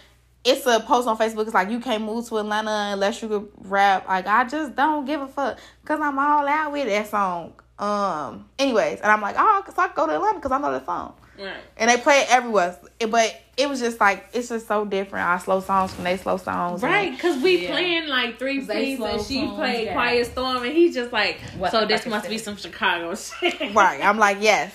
[0.43, 1.45] it's a post on Facebook.
[1.45, 4.07] It's like you can't move to Atlanta unless you could rap.
[4.07, 7.53] Like I just don't give a fuck because I'm all out with that song.
[7.79, 8.47] Um.
[8.59, 11.15] Anyways, and I'm like, oh, so I go to Atlanta because I know that song,
[11.39, 11.57] Right.
[11.77, 12.77] and they play it everywhere.
[12.99, 15.27] It- But it was just like it's just so different.
[15.27, 16.81] Our slow songs from they slow songs.
[16.83, 17.71] Right, cause we Yeah.
[17.71, 19.93] playing like three They piece slow and she songs, played yeah.
[19.93, 23.73] Quiet Storm and he's just like, What so this must be some Chicago shit.
[23.75, 24.03] Right.
[24.03, 24.73] I'm like, yes.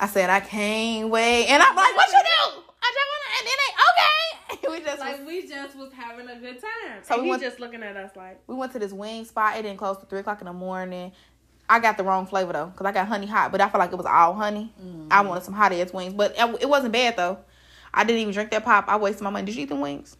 [0.00, 2.62] I said I can't wait, and I'm like, what you do?
[2.82, 4.78] I just wanna, and then they okay.
[4.80, 6.98] we just like we just was having a good time.
[7.02, 9.24] So and we he went- just looking at us like, we went to this wing
[9.24, 9.56] spot.
[9.56, 11.12] It didn't close till three o'clock in the morning.
[11.68, 13.92] I got the wrong flavor though, cause I got honey hot, but I felt like
[13.92, 14.72] it was all honey.
[15.10, 17.38] I wanted some hot ass wings, but it, it wasn't bad though.
[17.92, 18.86] I didn't even drink that pop.
[18.88, 19.46] I wasted my money.
[19.46, 20.16] Did you eat the wings?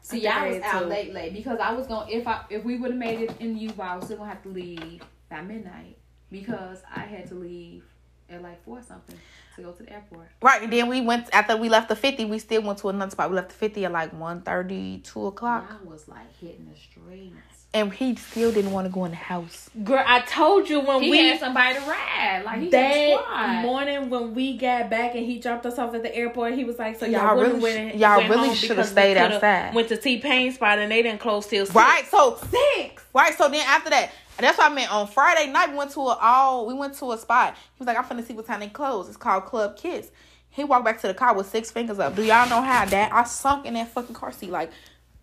[0.00, 2.64] See, I y'all was out ate late, late because I was gonna if I if
[2.64, 5.42] we would have made it in U, I was still gonna have to leave by
[5.42, 5.98] midnight
[6.30, 7.84] because I had to leave
[8.28, 9.18] at like four something
[9.56, 10.28] to go to the airport.
[10.40, 12.24] Right, and then we went after we left the fifty.
[12.24, 13.30] We still went to another spot.
[13.30, 17.61] We left the fifty at like 1.30, 2 o'clock, I was like hitting the streets.
[17.74, 19.70] And he still didn't want to go in the house.
[19.82, 22.42] Girl, I told you when He we had somebody to ride.
[22.44, 23.62] Like he that squad.
[23.62, 26.78] morning when we got back and he dropped us off at the airport, he was
[26.78, 29.88] like, "So y'all, Y'all really, really went, y'all went really shoulda stayed coulda outside." Went
[29.88, 31.74] to T Pain spot and they didn't close till six.
[31.74, 33.04] Right, so six.
[33.14, 34.92] Right, so then after that, that's what I meant.
[34.92, 37.54] On Friday night, we went to a all we went to a spot.
[37.54, 40.10] He was like, "I'm finna see what time they close." It's called Club Kids.
[40.50, 42.14] He walked back to the car with six fingers up.
[42.14, 44.70] Do y'all know how that I sunk in that fucking car seat like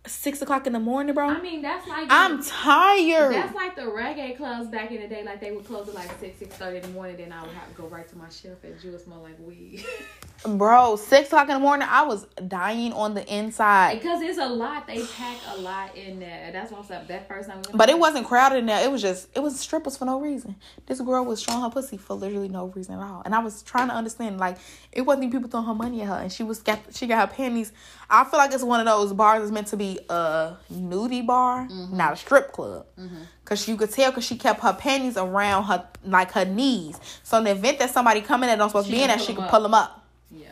[0.06, 1.28] six o'clock in the morning, bro?
[1.28, 3.34] I mean, that's like I'm tired.
[3.34, 5.24] That's like the reggae clubs back in the day.
[5.24, 7.18] Like they would close at like six, six thirty in the morning.
[7.18, 9.86] Then I would have to go right to my shelf and Jewel smell like weed.
[10.46, 13.96] Bro, six o'clock in the morning, I was dying on the inside.
[13.96, 14.88] because it's a lot.
[14.88, 16.52] They pack a lot in there.
[16.54, 17.62] That's what I said that first time.
[17.68, 18.82] we But it wasn't crowded in there.
[18.82, 20.56] It was just it was strippers for no reason.
[20.86, 23.22] This girl was showing her pussy for literally no reason at all.
[23.26, 24.58] And I was trying to understand like
[24.94, 27.28] it wasn't even people throwing her money at her, and she was got she got
[27.28, 27.74] her panties.
[28.12, 31.68] I feel like it's one of those bars that's meant to be a nudie bar,
[31.92, 32.86] not a strip club.
[33.46, 37.00] Cause you could tell, cause she kept her panties around her like her knees.
[37.24, 39.34] So in the event that somebody coming that don't supposed to be in there, she
[39.34, 40.50] could pull them up Yeah.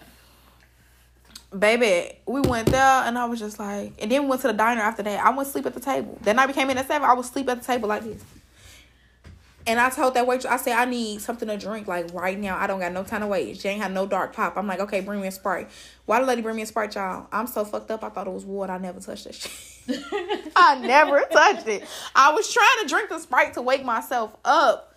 [1.58, 4.54] baby, we went there and I was just like, and then we went to the
[4.54, 5.24] diner after that.
[5.26, 6.18] I went to sleep at the table.
[6.22, 7.08] Then I became in at seven.
[7.08, 8.22] I was sleep at the table like this.
[9.68, 12.58] And I told that waitress, I said, I need something to drink like right now.
[12.58, 13.58] I don't got no time to wait.
[13.60, 14.56] She ain't had no dark pop.
[14.58, 15.70] I'm like, okay, bring me a Sprite.
[16.06, 17.28] Why the lady bring me a Sprite, y'all?
[17.34, 18.02] I'm so fucked up.
[18.04, 18.72] I thought it was water.
[18.72, 19.52] I never touched that shit.
[20.56, 21.84] I never touched it.
[22.16, 24.96] I was trying to drink the Sprite to wake myself up.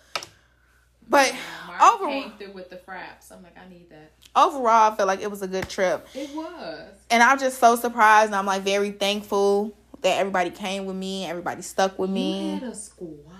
[1.09, 1.35] But
[1.67, 3.29] Mark over, came through with the fraps.
[3.31, 4.13] I'm like, I need that.
[4.33, 6.07] overall, I feel like it was a good trip.
[6.15, 6.93] It was.
[7.09, 8.27] And I'm just so surprised.
[8.27, 11.25] And I'm like very thankful that everybody came with me.
[11.25, 12.53] Everybody stuck with You me.
[12.53, 13.30] had a squad.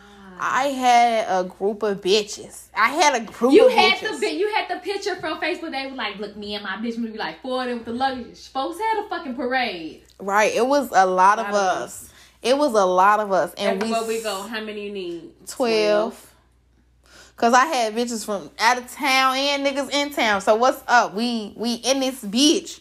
[0.43, 2.65] I had a group of bitches.
[2.75, 4.19] I had a group You of had bitches.
[4.19, 5.71] the you had the picture from Facebook.
[5.71, 7.85] They were like, "Look, me and my bitch would be like four of them with
[7.85, 10.01] the luggage." Folks had a fucking parade.
[10.19, 10.51] right.
[10.53, 12.09] It was a lot of Lot of us.
[12.41, 13.53] It was a lot of us.
[13.53, 15.29] And Everywhere we we go, how many you need?
[15.47, 16.33] 12.
[17.37, 20.41] Cause I had bitches from out of town and niggas in town.
[20.41, 21.13] So what's up?
[21.13, 22.79] We we in this bitch.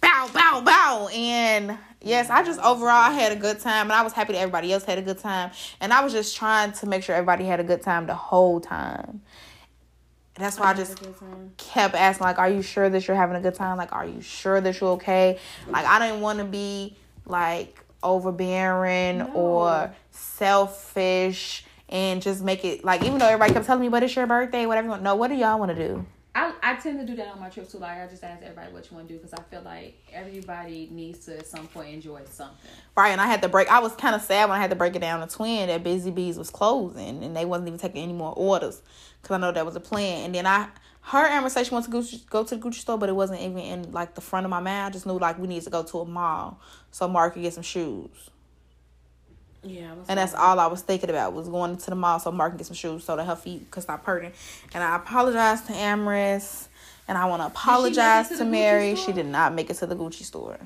[0.00, 1.08] Bow, bow, bow.
[1.08, 4.40] And yes, I just overall I had a good time and I was happy that
[4.40, 5.50] everybody else had a good time.
[5.80, 8.60] And I was just trying to make sure everybody had a good time the whole
[8.60, 9.22] time.
[10.36, 11.00] And that's why I just
[11.58, 13.76] kept asking, like, are you sure that you're having a good time?
[13.76, 15.38] Like, are you sure that you're okay?
[15.68, 23.04] Like, I didn't want to be like overbearing or selfish and just make it like,
[23.04, 24.98] even though everybody kept telling me, but it's your birthday, whatever.
[24.98, 26.04] No, what do y'all want to do?
[26.36, 27.78] I, I tend to do that on my trips too.
[27.78, 30.88] Like I just ask everybody what you want to do because I feel like everybody
[30.90, 32.70] needs to at some point enjoy something.
[32.96, 33.68] Right, and I had to break.
[33.68, 35.84] I was kind of sad when I had to break it down to Twin that
[35.84, 38.82] Busy Bees was closing and they wasn't even taking any more orders
[39.22, 40.24] because I know that was a plan.
[40.24, 40.68] And then I
[41.02, 43.92] her she wants to go, go to the Gucci store, but it wasn't even in
[43.92, 44.86] like the front of my mind.
[44.86, 47.52] I just knew like we needed to go to a mall so Mark could get
[47.52, 48.30] some shoes.
[49.64, 52.52] Yeah, And that's all I was thinking about was going to the mall so Mark
[52.52, 54.32] can get some shoes so that her feet could stop hurting.
[54.74, 56.68] And I apologized to Amaris.
[57.06, 58.96] And I want to apologize to to, Mary.
[58.96, 60.58] She did not make it to the Gucci store.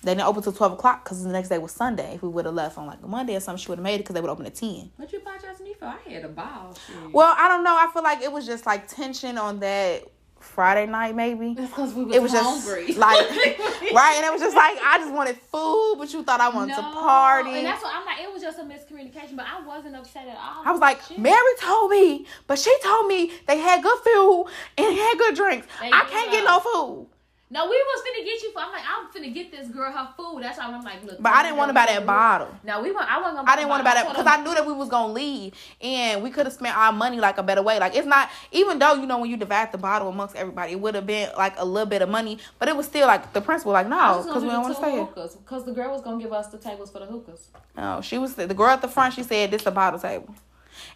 [0.00, 2.14] They didn't open till 12 o'clock because the next day was Sunday.
[2.14, 3.96] If we would have left on like a Monday or something, she would have made
[3.96, 4.90] it because they would open at 10.
[4.96, 5.86] What you apologize to me for?
[5.86, 6.76] I had a ball.
[6.86, 7.12] Shit.
[7.12, 7.76] Well, I don't know.
[7.76, 10.04] I feel like it was just like tension on that
[10.40, 11.54] Friday night, maybe.
[11.54, 13.30] That's because we was, It was just like,
[13.92, 14.14] right?
[14.16, 16.82] And it was just like, I just wanted food, but you thought I wanted to
[16.82, 17.50] party.
[17.50, 18.20] And that's what I'm like.
[18.20, 20.62] It was just a miscommunication, but I wasn't upset at all.
[20.64, 21.18] I was like, Shit.
[21.18, 24.46] Mary told me, but she told me they had good food
[24.76, 25.66] and had good drinks.
[25.80, 27.06] There I can't get no food.
[27.50, 28.52] No, we was finna get you.
[28.52, 30.42] For, I'm like, I'm finna get this girl her food.
[30.42, 31.22] That's why I'm like, look.
[31.22, 32.48] But I didn't want to buy that bottle.
[32.62, 33.10] No, we want.
[33.10, 33.50] I wasn't gonna.
[33.50, 36.22] I didn't want to buy that because I knew that we was gonna leave and
[36.22, 37.78] we could have spent our money like a better way.
[37.78, 40.80] Like it's not even though you know when you divide the bottle amongst everybody, it
[40.80, 43.40] would have been like a little bit of money, but it was still like the
[43.40, 43.72] principle.
[43.72, 45.06] Like no, because we don't want to stay here.
[45.06, 47.48] because the girl was gonna give us the tables for the hookahs.
[47.76, 49.14] No, she was the girl at the front.
[49.14, 50.34] She said this is a bottle table,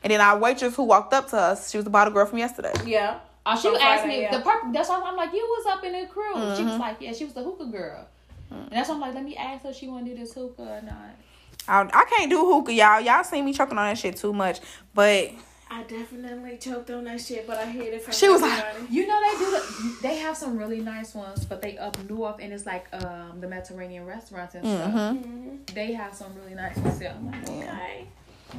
[0.02, 2.38] and then our waitress who walked up to us, she was the bottle girl from
[2.38, 2.74] yesterday.
[2.84, 3.20] yeah.
[3.44, 4.36] Oh, she From asked Friday, me yeah.
[4.36, 4.69] the purpose.
[4.73, 6.32] That's why I'm like, you was up in the crew.
[6.35, 6.69] She Mm-hmm.
[6.69, 8.06] was like, yeah, she was the hookah girl.
[8.51, 10.35] And that's why I'm like, let me ask her if she want to do this
[10.35, 11.16] hookah or not.
[11.66, 13.01] I, I can't do hookah, y'all.
[13.01, 14.60] Y'all seen me choking on that shit too much,
[14.94, 15.31] but
[15.70, 19.06] I definitely choked on that shit, but I hate it from She was like- You
[19.06, 22.52] know they do the, they have some really nice ones, but they up north and
[22.52, 24.93] it's like um the Mediterranean restaurants and stuff.
[24.93, 25.66] mhm.
[25.74, 26.98] They have some really nice ones.
[26.98, 27.06] too.
[27.06, 28.06] I'm like, Okay.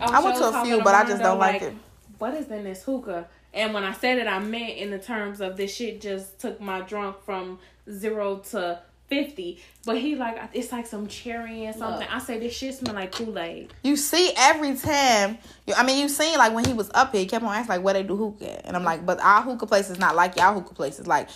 [0.01, 1.73] I went to a few, but I just don't like it.
[2.17, 3.27] What is in this hookah?
[3.53, 6.59] And when I said it, I meant in the terms of this shit just took
[6.59, 7.59] my drunk from
[7.89, 9.59] zero to fifty.
[9.85, 12.01] But he like it's like some cherry and something.
[12.01, 12.15] Look.
[12.15, 13.73] I say this shit smell like Kool Aid.
[13.83, 15.37] You see every time.
[15.67, 17.69] You, I mean, you seen like when he was up here, he kept on asking
[17.75, 18.65] like where they do hookah, at.
[18.65, 21.05] and I'm like, but our hookah place is not like y'all hookah places.
[21.05, 21.29] Like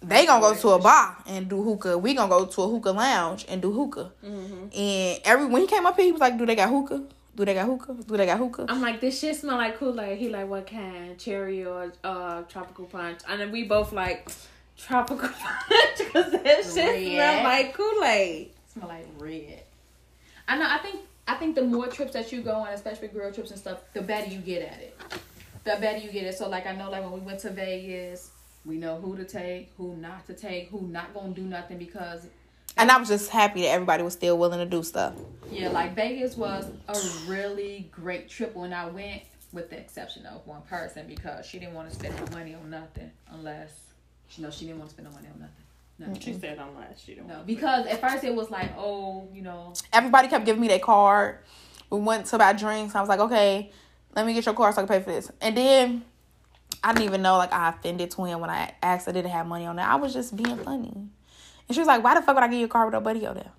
[0.00, 1.98] they gonna go to a bar and do hookah.
[1.98, 4.12] We gonna go to a hookah lounge and do hookah.
[4.24, 4.76] Mm-hmm.
[4.76, 7.04] And every when he came up here, he was like, "Do they got hookah?
[7.34, 7.94] Do they got hookah?
[8.06, 10.18] Do they got hookah?" I'm like, this shit smell like Kool Aid.
[10.18, 11.18] He like, what kind?
[11.18, 13.20] Cherry or uh tropical punch?
[13.28, 14.30] And then we both like
[14.76, 15.28] tropical
[15.68, 16.64] punch because that shit
[17.12, 18.50] smell like Kool Aid.
[18.72, 19.62] Smell like red.
[20.48, 20.66] I know.
[20.68, 21.00] I think.
[21.28, 24.02] I think the more trips that you go on, especially girl trips and stuff, the
[24.02, 24.98] better you get at it.
[25.62, 26.36] The better you get it.
[26.36, 28.32] So like I know, like when we went to Vegas,
[28.64, 32.26] we know who to take, who not to take, who not gonna do nothing because
[32.76, 35.14] And I was just happy that everybody was still willing to do stuff.
[35.50, 36.98] yeah, like Vegas was a
[37.30, 39.22] really great trip when I went,
[39.52, 42.70] with the exception of one person because she didn't want to spend no money on
[42.70, 43.70] nothing unless
[44.30, 45.56] you know she didn't want to spend no money on nothing.
[45.98, 47.28] No, She said unless she don't.
[47.28, 50.78] no, because at first it was like, oh, you know, Everybody kept giving me their
[50.78, 51.38] card.
[51.90, 52.94] We went to buy drinks.
[52.94, 53.70] I was like, okay,
[54.16, 55.30] let me get your card so I can pay for this.
[55.42, 56.04] And then
[56.82, 59.66] I didn't even know like I offended Twin when I asked her didn't have money
[59.66, 59.88] on that.
[59.88, 61.08] I was just being funny.
[61.72, 63.24] And she was like, why the fuck would I give you a card with nobody
[63.24, 63.50] on there?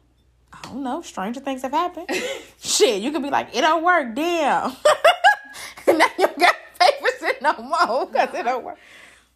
[0.54, 1.02] I don't know.
[1.02, 2.08] Stranger things have happened.
[2.62, 4.14] Shit, you could be like, it don't work.
[4.14, 4.76] Damn.
[5.88, 8.78] and now you got papers it no more because it don't work.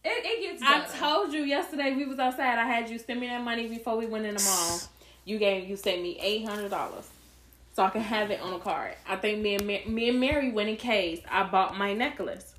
[0.05, 0.61] it, it gets.
[0.63, 2.59] I told you yesterday we was outside.
[2.59, 4.79] I had you send me that money before we went in the mall.
[5.25, 7.09] You gave you sent me eight hundred dollars,
[7.73, 8.93] so I can have it on a card.
[9.09, 11.19] I think me and Ma- me and Mary went in case.
[11.27, 12.53] I bought my necklace.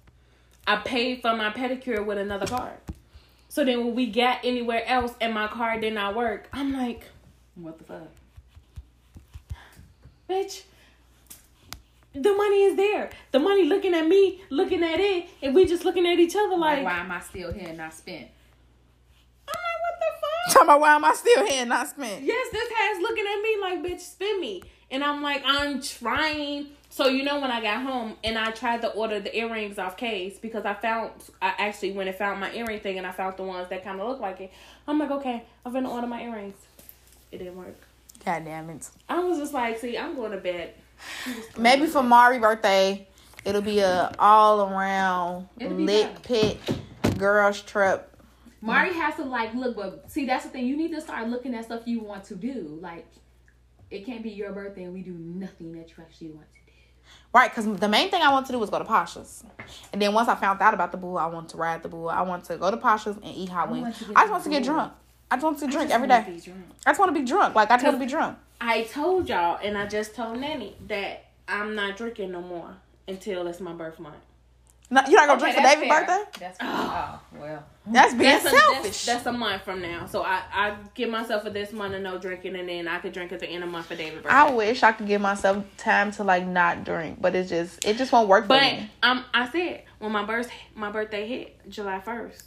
[0.66, 2.74] I paid for my pedicure with another card.
[3.48, 7.04] So then when we got anywhere else and my car did not work, I'm like,
[7.54, 8.08] What the fuck?
[10.28, 10.62] bitch.
[12.14, 13.10] The money is there.
[13.32, 16.56] The money looking at me, looking at it, and we just looking at each other
[16.56, 18.26] Like, like, why am I still here and not spent?
[19.46, 20.54] I'm like, what the fuck?
[20.54, 22.22] Talking about why am I still here and not spent?
[22.24, 24.62] Yes, this has looking at me like, bitch, spin me.
[24.90, 26.68] And I'm like, I'm trying.
[26.90, 29.96] So, you know, when I got home and I tried to order the earrings off
[29.96, 31.10] case because I found,
[31.42, 34.00] I actually went and found my earring thing and I found the ones that kind
[34.00, 34.52] of look like it.
[34.86, 36.56] I'm like, okay, I'm going to order my earrings.
[37.30, 37.76] It didn't work.
[38.24, 38.88] God damn it.
[39.08, 40.74] I was just like, see, I'm going to bed.
[41.24, 42.08] Going Maybe to for bed.
[42.08, 43.06] Mari birthday,
[43.44, 46.58] it'll be a all around It'll lit pit
[47.18, 48.16] girls trip.
[48.60, 50.66] Mari has to like look, but see that's the thing.
[50.66, 52.78] You need to start looking at stuff you want to do.
[52.80, 53.06] Like
[53.90, 56.58] it can't be your birthday and we do nothing that you actually want to do.
[57.32, 59.44] Right, because the main thing I want to do was go to Pasha's.
[59.92, 62.06] And then once I found out about the boo, I want to ride the boo.
[62.06, 63.82] I want to go to Pasha's and eat hot wings.
[63.82, 64.92] want to get I just want to get drunk.
[65.30, 66.24] I just want to drink every day.
[66.86, 67.54] I just want to be drunk.
[67.54, 68.38] Like, I just want to be drunk.
[68.60, 73.46] I told y'all, and I just told Nanny that I'm not drinking no more until
[73.46, 74.16] it's my birth month.
[74.90, 76.06] No, you're not going to drink for David's fair.
[76.06, 76.38] birthday?
[76.40, 77.64] That's oh well.
[77.90, 78.82] That's being That's a, selfish.
[78.82, 80.06] that's, that's a month from now.
[80.06, 83.12] So I, I give myself for this month of no drinking, and then I could
[83.12, 84.34] drink at the end of the month for David's birthday.
[84.34, 87.18] I wish I could give myself time to, like, not drink.
[87.20, 88.90] But it's just, it just won't work for but me.
[89.02, 92.44] um, I said when my birth my birthday hit July first,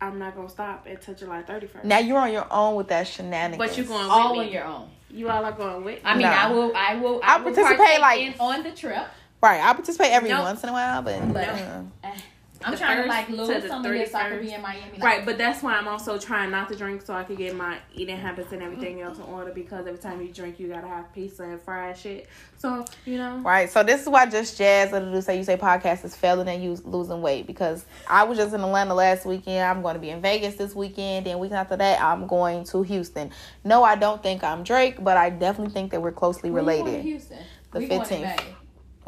[0.00, 1.84] I'm not gonna stop until July 31st.
[1.84, 3.58] Now you're on your own with that shenanigans.
[3.58, 4.40] but you're going with All me?
[4.40, 4.88] on your own.
[5.10, 6.00] You all are going with me.
[6.04, 6.32] I mean, Nah.
[6.32, 6.72] I will.
[6.76, 7.20] I will.
[7.22, 9.06] I I'll will participate, like- in, on the trip.
[9.42, 10.42] Right, I participate every Nope.
[10.42, 11.82] once in a while, but But- uh,
[12.64, 14.40] I'm The trying to first like to lose the some of this so I can
[14.40, 14.80] be in Miami.
[14.94, 17.54] Like, Right, but that's why I'm also trying not to drink so I can get
[17.54, 20.88] my eating habits and everything else in order because every time you drink you gotta
[20.88, 22.26] have pizza and fried shit.
[22.56, 23.36] So, you know.
[23.44, 23.70] Right.
[23.70, 26.48] So this is why just Jazz of the Do Say You Say podcast is failing
[26.48, 29.62] and you losing weight because I was just in Atlanta last weekend.
[29.62, 31.26] I'm going to be in Vegas this weekend.
[31.26, 33.30] Then week after that, I'm going to Houston.
[33.64, 36.70] No, I don't think I'm Drake, but I definitely think that we're closely When you
[36.70, 37.04] going to related.
[37.04, 37.38] Houston.
[37.72, 37.86] The We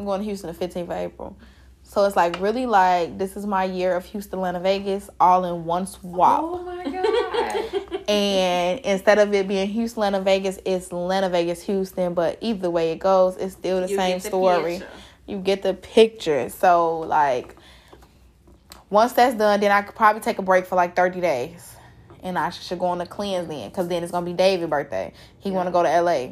[0.04, 0.38] going in 15th.
[0.38, 0.44] May.
[0.44, 1.36] I'm going to Houston the 15th of April.
[1.82, 5.64] So it's like really like this is my year of Houston, Atlanta, Vegas, all in
[5.64, 6.40] one swap.
[6.42, 7.84] Oh my god.
[8.08, 12.14] And instead of it being Houston, Atlanta, Vegas, it's Atlanta, Vegas, Houston.
[12.14, 14.78] But either way it goes, it's still the You same the story.
[14.78, 14.88] picture.
[15.26, 16.48] You get the picture.
[16.48, 17.54] So like
[18.88, 21.76] once that's done, then I could probably take a break for like 30 days.
[22.22, 23.68] And I should go on a cleanse then.
[23.68, 25.12] Because then it's going to be David's birthday.
[25.38, 26.28] He want to go to LA.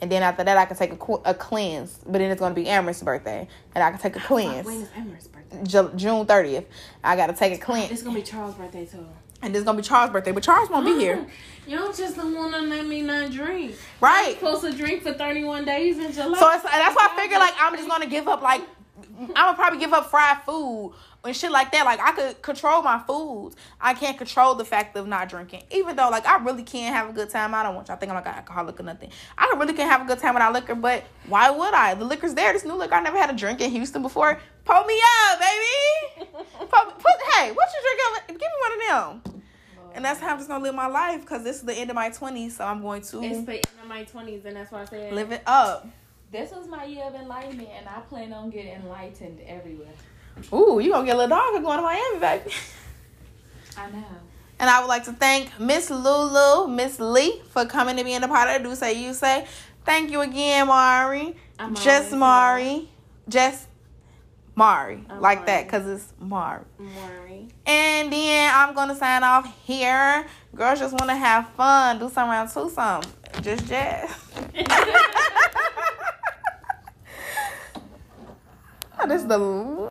[0.00, 1.98] And then after that, I can take a, a cleanse.
[2.04, 3.48] But then it's going to be Amaris's birthday.
[3.74, 4.66] And I can take a cleanse.
[4.68, 5.62] is Emery's birthday?
[5.64, 6.66] Ju- June 30th.
[7.02, 7.90] I got to take a cleanse.
[7.90, 9.06] It's gonna be Charles' birthday too.
[9.42, 10.32] And it's going to be Charles' birthday.
[10.32, 11.26] But Charles won't be here.
[11.66, 13.74] Y'all just don't wanna let me not drink.
[14.00, 14.34] Right.
[14.38, 16.38] supposed to drink for 31 days in July.
[16.38, 18.62] So it's, that's why I figure like I'm just gonna give up like
[19.20, 20.94] I'm gonna probably give up fried food
[21.26, 21.84] and shit like that.
[21.84, 23.56] Like I could control my foods.
[23.80, 25.64] I can't control the fact of not drinking.
[25.70, 27.54] Even though like I really can't have a good time.
[27.54, 29.10] I don't want y'all think I'm like an alcoholic or nothing.
[29.36, 31.94] I really can't have a good time without liquor, but why would I?
[31.94, 32.52] The liquor's there.
[32.52, 32.94] This new liquor.
[32.94, 34.40] I never had a drink in Houston before.
[34.64, 35.00] Pull me
[35.30, 36.30] up, baby.
[36.58, 38.38] Pull, put, hey, what you drinking?
[38.38, 39.42] Give me one of them.
[39.94, 41.96] And that's how I'm just gonna live my life because this is the end of
[41.96, 44.82] my 20s, so I'm going to It's the end of my twenties, and that's why
[44.82, 45.88] I said live it up.
[46.30, 49.88] This was my year of enlightenment, and I plan on getting enlightened everywhere.
[50.52, 52.50] Ooh, you gonna get a little dog going to Miami, baby.
[53.76, 54.04] I know.
[54.58, 58.22] And I would like to thank Miss Lulu, Miss Lee, for coming to be in
[58.22, 59.46] the part of Do Say You Say.
[59.84, 61.36] Thank you again, Mari.
[61.58, 62.88] I'm Just Mari.
[63.28, 63.68] Just
[64.54, 65.04] Mari.
[65.10, 66.64] I'm like that, because it's Mari.
[66.78, 67.48] Maury.
[67.66, 70.26] And then I'm going to sign off here.
[70.54, 71.98] Girls just want to have fun.
[71.98, 73.02] Do some round two some.
[73.42, 74.10] Just jazz.
[79.06, 79.38] this is the